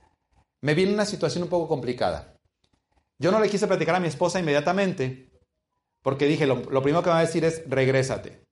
me 0.62 0.74
viene 0.74 0.94
una 0.94 1.04
situación 1.04 1.42
un 1.42 1.50
poco 1.50 1.68
complicada. 1.68 2.34
Yo 3.18 3.30
no 3.30 3.40
le 3.40 3.48
quise 3.48 3.66
platicar 3.66 3.94
a 3.94 4.00
mi 4.00 4.08
esposa 4.08 4.38
inmediatamente, 4.38 5.30
porque 6.02 6.26
dije, 6.26 6.46
lo, 6.46 6.62
primero 6.62 7.02
que 7.02 7.08
me 7.08 7.14
va 7.14 7.18
a 7.18 7.26
decir 7.26 7.44
es, 7.44 7.68
regrésate. 7.68 8.42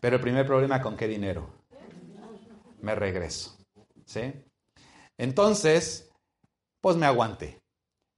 Pero 0.00 0.16
el 0.16 0.22
primer 0.22 0.46
problema, 0.46 0.80
¿con 0.80 0.96
qué 0.96 1.06
dinero? 1.06 1.56
me 2.80 2.94
regreso. 2.94 3.56
¿Sí? 4.04 4.32
Entonces, 5.18 6.05
pues 6.86 6.96
me 6.96 7.06
aguanté. 7.06 7.60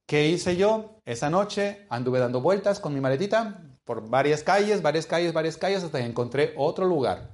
¿Qué 0.07 0.27
hice 0.27 0.55
yo? 0.55 0.99
Esa 1.03 1.31
noche 1.31 1.87
anduve 1.89 2.19
dando 2.19 2.39
vueltas 2.39 2.79
con 2.79 2.93
mi 2.93 3.01
maletita 3.01 3.63
por 3.83 4.07
varias 4.07 4.43
calles, 4.43 4.83
varias 4.83 5.07
calles, 5.07 5.33
varias 5.33 5.57
calles, 5.57 5.83
hasta 5.83 5.97
que 5.97 6.05
encontré 6.05 6.53
otro 6.55 6.85
lugar 6.85 7.31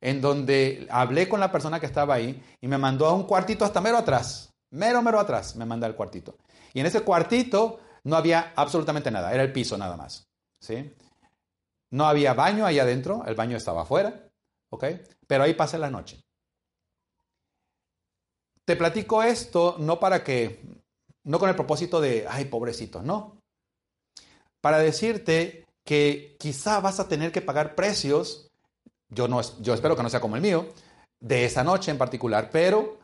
en 0.00 0.20
donde 0.20 0.86
hablé 0.88 1.28
con 1.28 1.40
la 1.40 1.50
persona 1.50 1.80
que 1.80 1.86
estaba 1.86 2.14
ahí 2.14 2.40
y 2.60 2.68
me 2.68 2.78
mandó 2.78 3.06
a 3.06 3.14
un 3.14 3.24
cuartito 3.24 3.64
hasta 3.64 3.80
mero 3.80 3.98
atrás, 3.98 4.54
mero, 4.70 5.02
mero 5.02 5.18
atrás, 5.18 5.56
me 5.56 5.66
manda 5.66 5.88
al 5.88 5.96
cuartito. 5.96 6.38
Y 6.72 6.78
en 6.78 6.86
ese 6.86 7.00
cuartito 7.00 7.80
no 8.04 8.14
había 8.14 8.52
absolutamente 8.54 9.10
nada, 9.10 9.34
era 9.34 9.42
el 9.42 9.50
piso 9.50 9.76
nada 9.76 9.96
más. 9.96 10.28
¿sí? 10.60 10.94
No 11.90 12.06
había 12.06 12.32
baño 12.32 12.64
ahí 12.64 12.78
adentro, 12.78 13.24
el 13.26 13.34
baño 13.34 13.56
estaba 13.56 13.82
afuera, 13.82 14.28
¿ok? 14.70 14.84
Pero 15.26 15.42
ahí 15.42 15.54
pasé 15.54 15.78
la 15.78 15.90
noche. 15.90 16.20
Te 18.66 18.74
platico 18.74 19.22
esto 19.22 19.76
no 19.78 20.00
para 20.00 20.24
que, 20.24 20.60
no 21.26 21.38
con 21.38 21.48
el 21.48 21.56
propósito 21.56 22.00
de, 22.00 22.26
ay, 22.28 22.46
pobrecito, 22.46 23.02
no. 23.02 23.40
Para 24.60 24.78
decirte 24.78 25.64
que 25.84 26.36
quizá 26.38 26.80
vas 26.80 27.00
a 27.00 27.08
tener 27.08 27.32
que 27.32 27.42
pagar 27.42 27.74
precios, 27.74 28.48
yo, 29.08 29.28
no, 29.28 29.40
yo 29.60 29.74
espero 29.74 29.96
que 29.96 30.02
no 30.02 30.10
sea 30.10 30.20
como 30.20 30.36
el 30.36 30.42
mío, 30.42 30.68
de 31.20 31.44
esa 31.44 31.64
noche 31.64 31.90
en 31.90 31.98
particular, 31.98 32.50
pero 32.50 32.98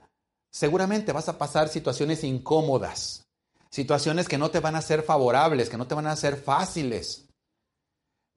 seguramente 0.53 1.13
vas 1.13 1.29
a 1.29 1.37
pasar 1.37 1.69
situaciones 1.69 2.23
incómodas, 2.23 3.25
situaciones 3.71 4.29
que 4.29 4.39
no 4.39 4.51
te 4.51 4.61
van 4.61 4.77
a 4.77 4.83
ser 4.83 5.03
favorables, 5.03 5.69
que 5.69 5.77
no 5.77 5.87
te 5.87 5.95
van 5.95 6.07
a 6.07 6.17
ser 6.17 6.37
fáciles, 6.37 7.27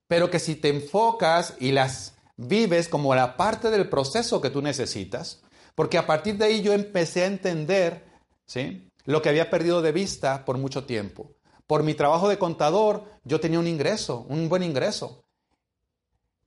pero 0.08 0.32
que 0.32 0.40
si 0.40 0.56
te 0.56 0.70
enfocas 0.70 1.56
y 1.60 1.72
las 1.72 2.16
vives 2.38 2.90
como 2.90 3.14
la 3.14 3.38
parte 3.38 3.70
del 3.70 3.90
proceso 3.90 4.42
que 4.42 4.50
tú 4.50 4.62
necesitas, 4.62 5.44
porque 5.76 5.98
a 5.98 6.08
partir 6.08 6.38
de 6.38 6.46
ahí 6.46 6.62
yo 6.62 6.74
empecé 6.74 7.24
a 7.24 7.28
entender 7.28 8.04
¿sí? 8.46 8.88
Lo 9.06 9.22
que 9.22 9.30
había 9.30 9.50
perdido 9.50 9.82
de 9.82 9.92
vista 9.92 10.46
por 10.46 10.58
mucho 10.58 10.86
tiempo. 10.86 11.36
Por 11.68 11.84
mi 11.84 11.94
trabajo 11.94 12.30
de 12.30 12.38
contador, 12.38 13.06
yo 13.24 13.40
tenía 13.40 13.60
un 13.60 13.68
ingreso, 13.68 14.26
un 14.30 14.50
buen 14.50 14.64
ingreso. 14.64 15.26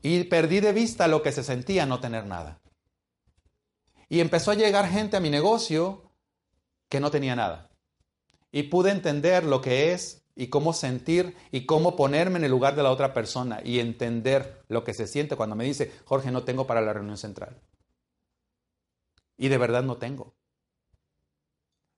Y 0.01 0.25
perdí 0.25 0.61
de 0.61 0.73
vista 0.73 1.09
lo 1.09 1.23
que 1.23 1.33
se 1.33 1.43
sentía 1.43 1.87
no 1.87 2.01
tener 2.01 2.27
nada. 2.27 2.61
Y 4.09 4.21
empezó 4.21 4.53
a 4.53 4.55
llegar 4.55 4.89
gente 4.89 5.17
a 5.17 5.21
mi 5.21 5.31
negocio 5.31 6.13
que 6.89 7.01
no 7.01 7.11
tenía 7.11 7.37
nada. 7.37 7.71
Y 8.51 8.65
pude 8.65 8.91
entender 8.91 9.45
lo 9.45 9.61
que 9.61 9.93
es 9.93 10.25
y 10.35 10.49
cómo 10.49 10.73
sentir 10.73 11.37
y 11.51 11.67
cómo 11.67 11.97
ponerme 11.97 12.39
en 12.39 12.45
el 12.45 12.51
lugar 12.53 12.77
de 12.77 12.85
la 12.85 12.93
otra 12.93 13.13
persona 13.13 13.61
y 13.63 13.81
entender 13.81 14.63
lo 14.69 14.85
que 14.85 14.95
se 14.95 15.09
siente 15.09 15.37
cuando 15.37 15.57
me 15.57 15.65
dice, 15.65 15.93
Jorge, 16.05 16.31
no 16.31 16.45
tengo 16.45 16.67
para 16.67 16.81
la 16.81 16.93
reunión 16.93 17.19
central. 17.19 17.61
Y 19.37 19.49
de 19.49 19.59
verdad 19.59 19.83
no 19.83 19.99
tengo. 19.99 20.38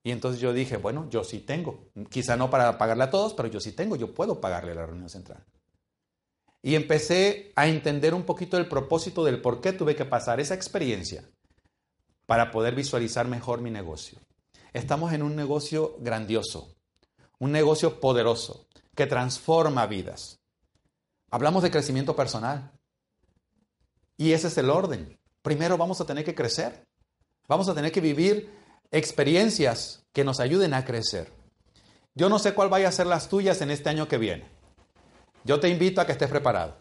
Y 0.03 0.11
entonces 0.11 0.41
yo 0.41 0.53
dije, 0.53 0.77
bueno, 0.77 1.07
yo 1.09 1.23
sí 1.23 1.39
tengo. 1.39 1.91
Quizá 2.09 2.35
no 2.35 2.49
para 2.49 2.77
pagarle 2.77 3.03
a 3.03 3.11
todos, 3.11 3.33
pero 3.33 3.47
yo 3.47 3.59
sí 3.59 3.71
tengo, 3.71 3.95
yo 3.95 4.13
puedo 4.13 4.41
pagarle 4.41 4.71
a 4.71 4.75
la 4.75 4.85
reunión 4.85 5.09
central. 5.09 5.45
Y 6.63 6.75
empecé 6.75 7.51
a 7.55 7.67
entender 7.67 8.13
un 8.13 8.23
poquito 8.23 8.57
el 8.57 8.67
propósito 8.67 9.23
del 9.23 9.41
por 9.41 9.61
qué 9.61 9.73
tuve 9.73 9.95
que 9.95 10.05
pasar 10.05 10.39
esa 10.39 10.53
experiencia 10.53 11.27
para 12.25 12.51
poder 12.51 12.75
visualizar 12.75 13.27
mejor 13.27 13.61
mi 13.61 13.71
negocio. 13.71 14.19
Estamos 14.73 15.11
en 15.13 15.23
un 15.23 15.35
negocio 15.35 15.97
grandioso, 15.99 16.75
un 17.39 17.51
negocio 17.51 17.99
poderoso 17.99 18.67
que 18.95 19.07
transforma 19.07 19.85
vidas. 19.87 20.39
Hablamos 21.29 21.63
de 21.63 21.71
crecimiento 21.71 22.15
personal. 22.15 22.71
Y 24.17 24.33
ese 24.33 24.47
es 24.47 24.57
el 24.57 24.69
orden. 24.69 25.19
Primero 25.41 25.77
vamos 25.77 25.99
a 25.99 26.05
tener 26.05 26.23
que 26.23 26.35
crecer. 26.35 26.85
Vamos 27.47 27.67
a 27.69 27.73
tener 27.73 27.91
que 27.91 28.01
vivir 28.01 28.60
experiencias 28.91 30.05
que 30.13 30.23
nos 30.23 30.39
ayuden 30.39 30.73
a 30.73 30.85
crecer. 30.85 31.31
Yo 32.13 32.29
no 32.29 32.39
sé 32.39 32.53
cuál 32.53 32.69
vaya 32.69 32.89
a 32.89 32.91
ser 32.91 33.07
las 33.07 33.29
tuyas 33.29 33.61
en 33.61 33.71
este 33.71 33.89
año 33.89 34.07
que 34.07 34.17
viene. 34.17 34.45
Yo 35.43 35.59
te 35.59 35.69
invito 35.69 36.01
a 36.01 36.05
que 36.05 36.11
estés 36.11 36.29
preparado. 36.29 36.77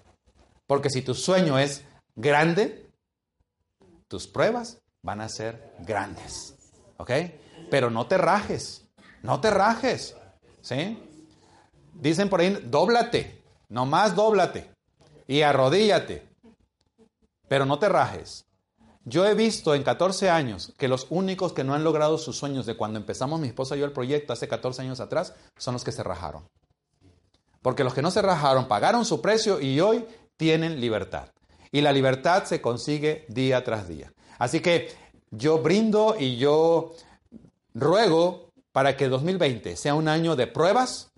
Porque 0.66 0.90
si 0.90 1.02
tu 1.02 1.14
sueño 1.14 1.58
es 1.58 1.84
grande, 2.16 2.90
tus 4.08 4.26
pruebas 4.26 4.82
van 5.02 5.20
a 5.20 5.28
ser 5.28 5.74
grandes. 5.80 6.54
¿Ok? 6.96 7.11
Pero 7.70 7.90
no 7.90 8.06
te 8.06 8.18
rajes. 8.18 8.86
No 9.22 9.40
te 9.40 9.50
rajes. 9.50 10.16
¿Sí? 10.61 10.98
Dicen 11.94 12.28
por 12.28 12.40
ahí, 12.40 12.61
dóblate. 12.66 13.42
Nomás 13.68 14.14
dóblate. 14.14 14.70
Y 15.26 15.42
arrodíllate. 15.42 16.28
Pero 17.48 17.64
no 17.64 17.78
te 17.78 17.88
rajes. 17.88 18.44
Yo 19.05 19.26
he 19.26 19.34
visto 19.34 19.74
en 19.74 19.82
14 19.82 20.28
años 20.28 20.74
que 20.76 20.88
los 20.88 21.07
únicos 21.09 21.53
que 21.53 21.64
no 21.64 21.74
han 21.74 21.84
logrado 21.84 22.18
sus 22.18 22.36
sueños 22.36 22.66
de 22.66 22.76
cuando 22.76 22.98
empezamos 22.98 23.40
mi 23.40 23.48
esposa 23.48 23.74
y 23.74 23.80
yo 23.80 23.86
el 23.86 23.92
proyecto 23.92 24.32
hace 24.32 24.46
14 24.46 24.82
años 24.82 25.01
atrás 25.01 25.34
son 25.57 25.74
los 25.74 25.84
que 25.84 25.92
se 25.92 26.03
rajaron. 26.03 26.46
Porque 27.62 27.84
los 27.84 27.94
que 27.94 28.03
no 28.03 28.11
se 28.11 28.22
rajaron 28.22 28.68
pagaron 28.68 29.05
su 29.05 29.22
precio 29.22 29.61
y 29.61 29.80
hoy 29.80 30.07
tienen 30.36 30.80
libertad. 30.80 31.28
Y 31.72 31.80
la 31.80 31.92
libertad 31.92 32.44
se 32.44 32.61
consigue 32.61 33.24
día 33.28 33.64
tras 33.64 33.88
día. 33.88 34.12
Así 34.38 34.61
que 34.61 34.90
yo 35.30 35.59
brindo 35.59 36.16
y 36.18 36.36
yo 36.36 36.92
ruego 37.74 38.51
para 38.72 38.96
que 38.96 39.09
2020 39.09 39.76
sea 39.76 39.94
un 39.94 40.09
año 40.09 40.36
de 40.36 40.46
pruebas, 40.46 41.09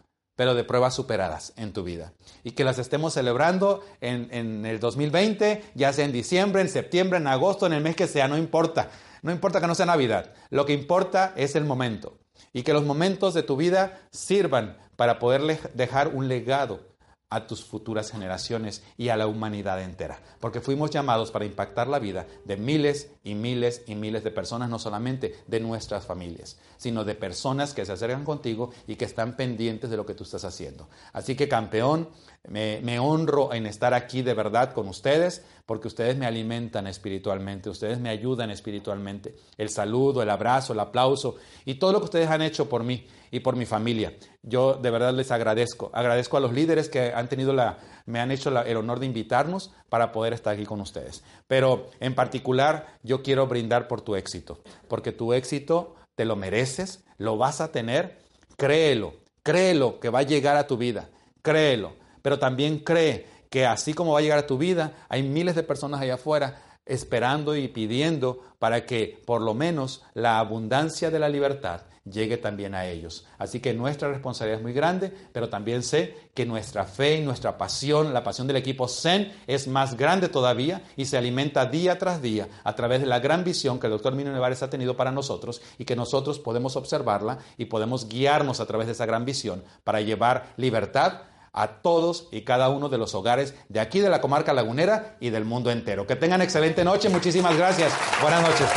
pero 0.43 0.57
de 0.57 0.65
pruebas 0.65 0.93
superadas 0.93 1.53
en 1.55 1.73
tu 1.73 1.85
vida. 1.85 2.15
Y 2.43 2.51
que 2.51 2.65
las 2.65 2.81
estemos 2.81 3.15
celebrando 3.15 3.85
en, 4.01 4.67
el 4.67 4.81
2020, 4.81 5.63
ya 5.77 5.93
sea 5.93 6.05
en 6.05 6.11
diciembre, 6.11 6.63
en 6.63 6.69
septiembre, 6.69 7.19
en 7.21 7.29
agosto, 7.29 7.65
en 7.65 7.73
el 7.73 7.81
mes 7.81 7.95
que 7.95 8.09
sea, 8.09 8.27
no 8.27 8.37
importa. 8.37 8.91
No 9.23 9.31
importa 9.31 9.61
que 9.61 9.69
no 9.69 9.77
sea 9.77 9.87
Navidad, 9.87 10.35
lo 10.51 10.67
que 10.67 10.73
importa 10.73 11.33
es 11.37 11.55
el 11.55 11.65
momento. 11.65 12.19
Y 12.53 12.65
que 12.65 12.73
los 12.73 12.83
momentos 12.83 13.35
de 13.35 13.45
tu 13.45 13.57
vida 13.57 14.01
sirvan 14.11 14.79
para 14.97 15.21
poder 15.21 15.71
dejar 15.75 16.09
un 16.09 16.27
legado 16.27 16.92
a 17.33 17.47
tus 17.47 17.65
futuras 17.65 18.11
generaciones 18.11 18.83
y 18.99 19.09
a 19.09 19.17
la 19.17 19.27
humanidad 19.27 19.83
entera. 19.83 20.21
Porque 20.39 20.61
fuimos 20.61 20.91
llamados 20.91 21.31
para 21.31 21.47
impactar 21.47 21.89
la 21.89 21.99
vida 21.99 22.27
de 22.45 22.59
miles 22.59 23.11
y 23.25 23.35
miles 23.35 23.83
y 23.87 23.95
miles 23.95 24.23
de 24.23 24.31
personas, 24.31 24.69
no 24.69 24.79
solamente 24.79 25.37
de 25.47 25.61
nuestras 25.61 26.05
familias, 26.05 26.59
sino 26.77 27.05
de 27.05 27.15
personas 27.15 27.73
que 27.73 27.87
se 27.87 27.93
acercan 27.93 28.25
contigo 28.25 28.71
y 28.87 28.97
que 28.97 29.07
están 29.07 29.35
pendientes 29.35 29.89
de 29.89 29.97
lo 29.97 30.05
que 30.05 30.13
tú 30.15 30.25
estás 30.25 30.45
haciendo. 30.45 30.91
Así 31.15 31.35
que 31.35 31.49
campeón, 31.49 32.11
me, 32.49 32.99
honro 32.99 33.53
en 33.55 33.67
estar 33.67 33.95
aquí 33.95 34.23
de 34.23 34.35
verdad 34.35 34.73
con 34.73 34.89
ustedes, 34.89 35.45
porque 35.65 35.89
ustedes 35.89 36.17
me 36.17 36.27
alimentan 36.27 36.87
espiritualmente, 36.87 37.71
ustedes 37.71 38.01
me 38.01 38.11
ayudan 38.11 38.51
espiritualmente. 38.51 39.37
El 39.57 39.69
saludo, 39.69 40.23
el 40.23 40.31
abrazo, 40.31 40.73
el 40.73 40.81
aplauso 40.81 41.37
y 41.65 41.75
todo 41.75 41.93
lo 41.93 42.01
que 42.01 42.07
ustedes 42.07 42.29
han 42.29 42.43
hecho 42.43 42.69
por 42.69 42.83
mí 42.83 43.07
y 43.31 43.41
por 43.41 43.57
mi 43.57 43.65
familia. 43.65 44.15
Yo 44.43 44.75
de 44.75 44.91
verdad 44.91 45.15
les 45.15 45.31
agradezco. 45.31 45.91
Agradezco 45.95 46.37
a 46.37 46.41
los 46.41 46.53
líderes 46.53 46.89
que 46.89 47.13
han 47.13 47.29
tenido 47.29 47.53
la, 47.53 47.79
me 48.07 48.19
han 48.19 48.33
hecho 48.33 48.51
el 48.61 48.77
honor 48.77 48.99
de 48.99 49.07
invitarnos 49.07 49.73
para 49.89 50.11
poder 50.11 50.33
estar 50.33 50.55
aquí 50.55 50.67
con 50.67 50.81
ustedes. 50.81 51.23
Pero 51.47 51.91
en 52.01 52.15
particular 52.15 52.99
yo 53.03 53.23
quiero 53.23 53.47
brindar 53.47 53.87
por 53.87 54.01
tu 54.01 54.17
éxito, 54.17 54.59
porque 54.89 55.13
tu 55.13 55.33
éxito 55.33 55.95
te 56.17 56.25
lo 56.25 56.35
mereces, 56.37 57.05
lo 57.19 57.39
vas 57.39 57.61
a 57.61 57.71
tener, 57.71 58.19
créelo, 58.57 59.15
créelo 59.43 60.01
que 60.01 60.11
va 60.11 60.21
a 60.21 60.25
llegar 60.25 60.57
a 60.57 60.67
tu 60.67 60.77
vida, 60.77 61.09
créelo, 61.41 62.02
pero 62.23 62.39
también 62.39 62.79
cree 62.79 63.27
que 63.51 63.67
así 63.67 63.93
como 63.93 64.13
va 64.13 64.21
a 64.21 64.23
llegar 64.23 64.39
a 64.39 64.47
tu 64.47 64.57
vida, 64.57 64.95
hay 65.09 65.23
miles 65.23 65.55
de 65.55 65.63
personas 65.63 66.01
allá 66.01 66.15
afuera 66.15 66.63
esperando 66.87 67.55
y 67.55 67.69
pidiendo 67.69 68.41
para 68.59 68.87
que 68.87 69.21
por 69.27 69.43
lo 69.43 69.55
menos 69.55 70.03
la 70.15 70.39
abundancia 70.39 71.11
de 71.11 71.19
la 71.19 71.29
libertad 71.29 71.83
llegue 72.05 72.37
también 72.37 72.75
a 72.75 72.87
ellos. 72.87 73.27
Así 73.39 73.61
que 73.61 73.75
nuestra 73.75 74.09
responsabilidad 74.09 74.59
es 74.59 74.63
muy 74.63 74.73
grande, 74.73 75.13
pero 75.33 75.49
también 75.49 75.83
sé 75.83 76.31
que 76.35 76.45
nuestra 76.45 76.85
fe 76.85 77.17
y 77.17 77.23
nuestra 77.23 77.57
pasión, 77.57 78.13
la 78.13 78.25
pasión 78.25 78.47
del 78.47 78.57
equipo 78.57 78.89
Zen, 78.89 79.33
es 79.47 79.69
más 79.69 79.97
grande 79.97 80.29
todavía 80.29 80.83
y 80.97 81.05
se 81.05 81.17
alimenta 81.17 81.67
día 81.67 81.99
tras 81.99 82.21
día 82.21 82.49
a 82.65 82.75
través 82.75 83.01
de 83.01 83.07
la 83.07 83.21
gran 83.21 83.45
visión 83.45 83.79
que 83.79 83.87
el 83.87 83.93
doctor 83.93 84.15
Mino 84.15 84.33
Nevares 84.33 84.63
ha 84.63 84.71
tenido 84.71 84.97
para 84.97 85.13
nosotros 85.13 85.63
y 85.79 85.85
que 85.85 85.97
nosotros 85.97 86.41
podemos 86.41 86.77
observarla 86.77 87.39
y 87.57 87.67
podemos 87.67 88.09
guiarnos 88.09 88.61
a 88.61 88.67
través 88.67 88.87
de 88.87 88.95
esa 88.95 89.07
gran 89.07 89.25
visión 89.25 89.63
para 89.85 90.01
llevar 90.01 90.55
libertad 90.57 91.23
a 91.53 91.69
todos 91.83 92.29
y 92.31 92.43
cada 92.43 92.69
uno 92.71 92.89
de 92.89 92.99
los 92.99 93.15
hogares 93.15 93.55
de 93.69 93.81
aquí 93.81 94.01
de 94.01 94.09
la 94.09 94.21
comarca 94.21 94.53
lagunera 94.53 95.17
y 95.21 95.31
del 95.31 95.45
mundo 95.45 95.71
entero. 95.71 96.07
Que 96.07 96.17
tengan 96.17 96.43
excelente 96.43 96.85
noche. 96.85 97.09
Muchísimas 97.09 97.57
gracias. 97.57 97.93
Buenas 98.21 98.43
noches, 98.43 98.69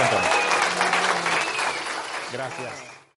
Gracias. 2.34 2.95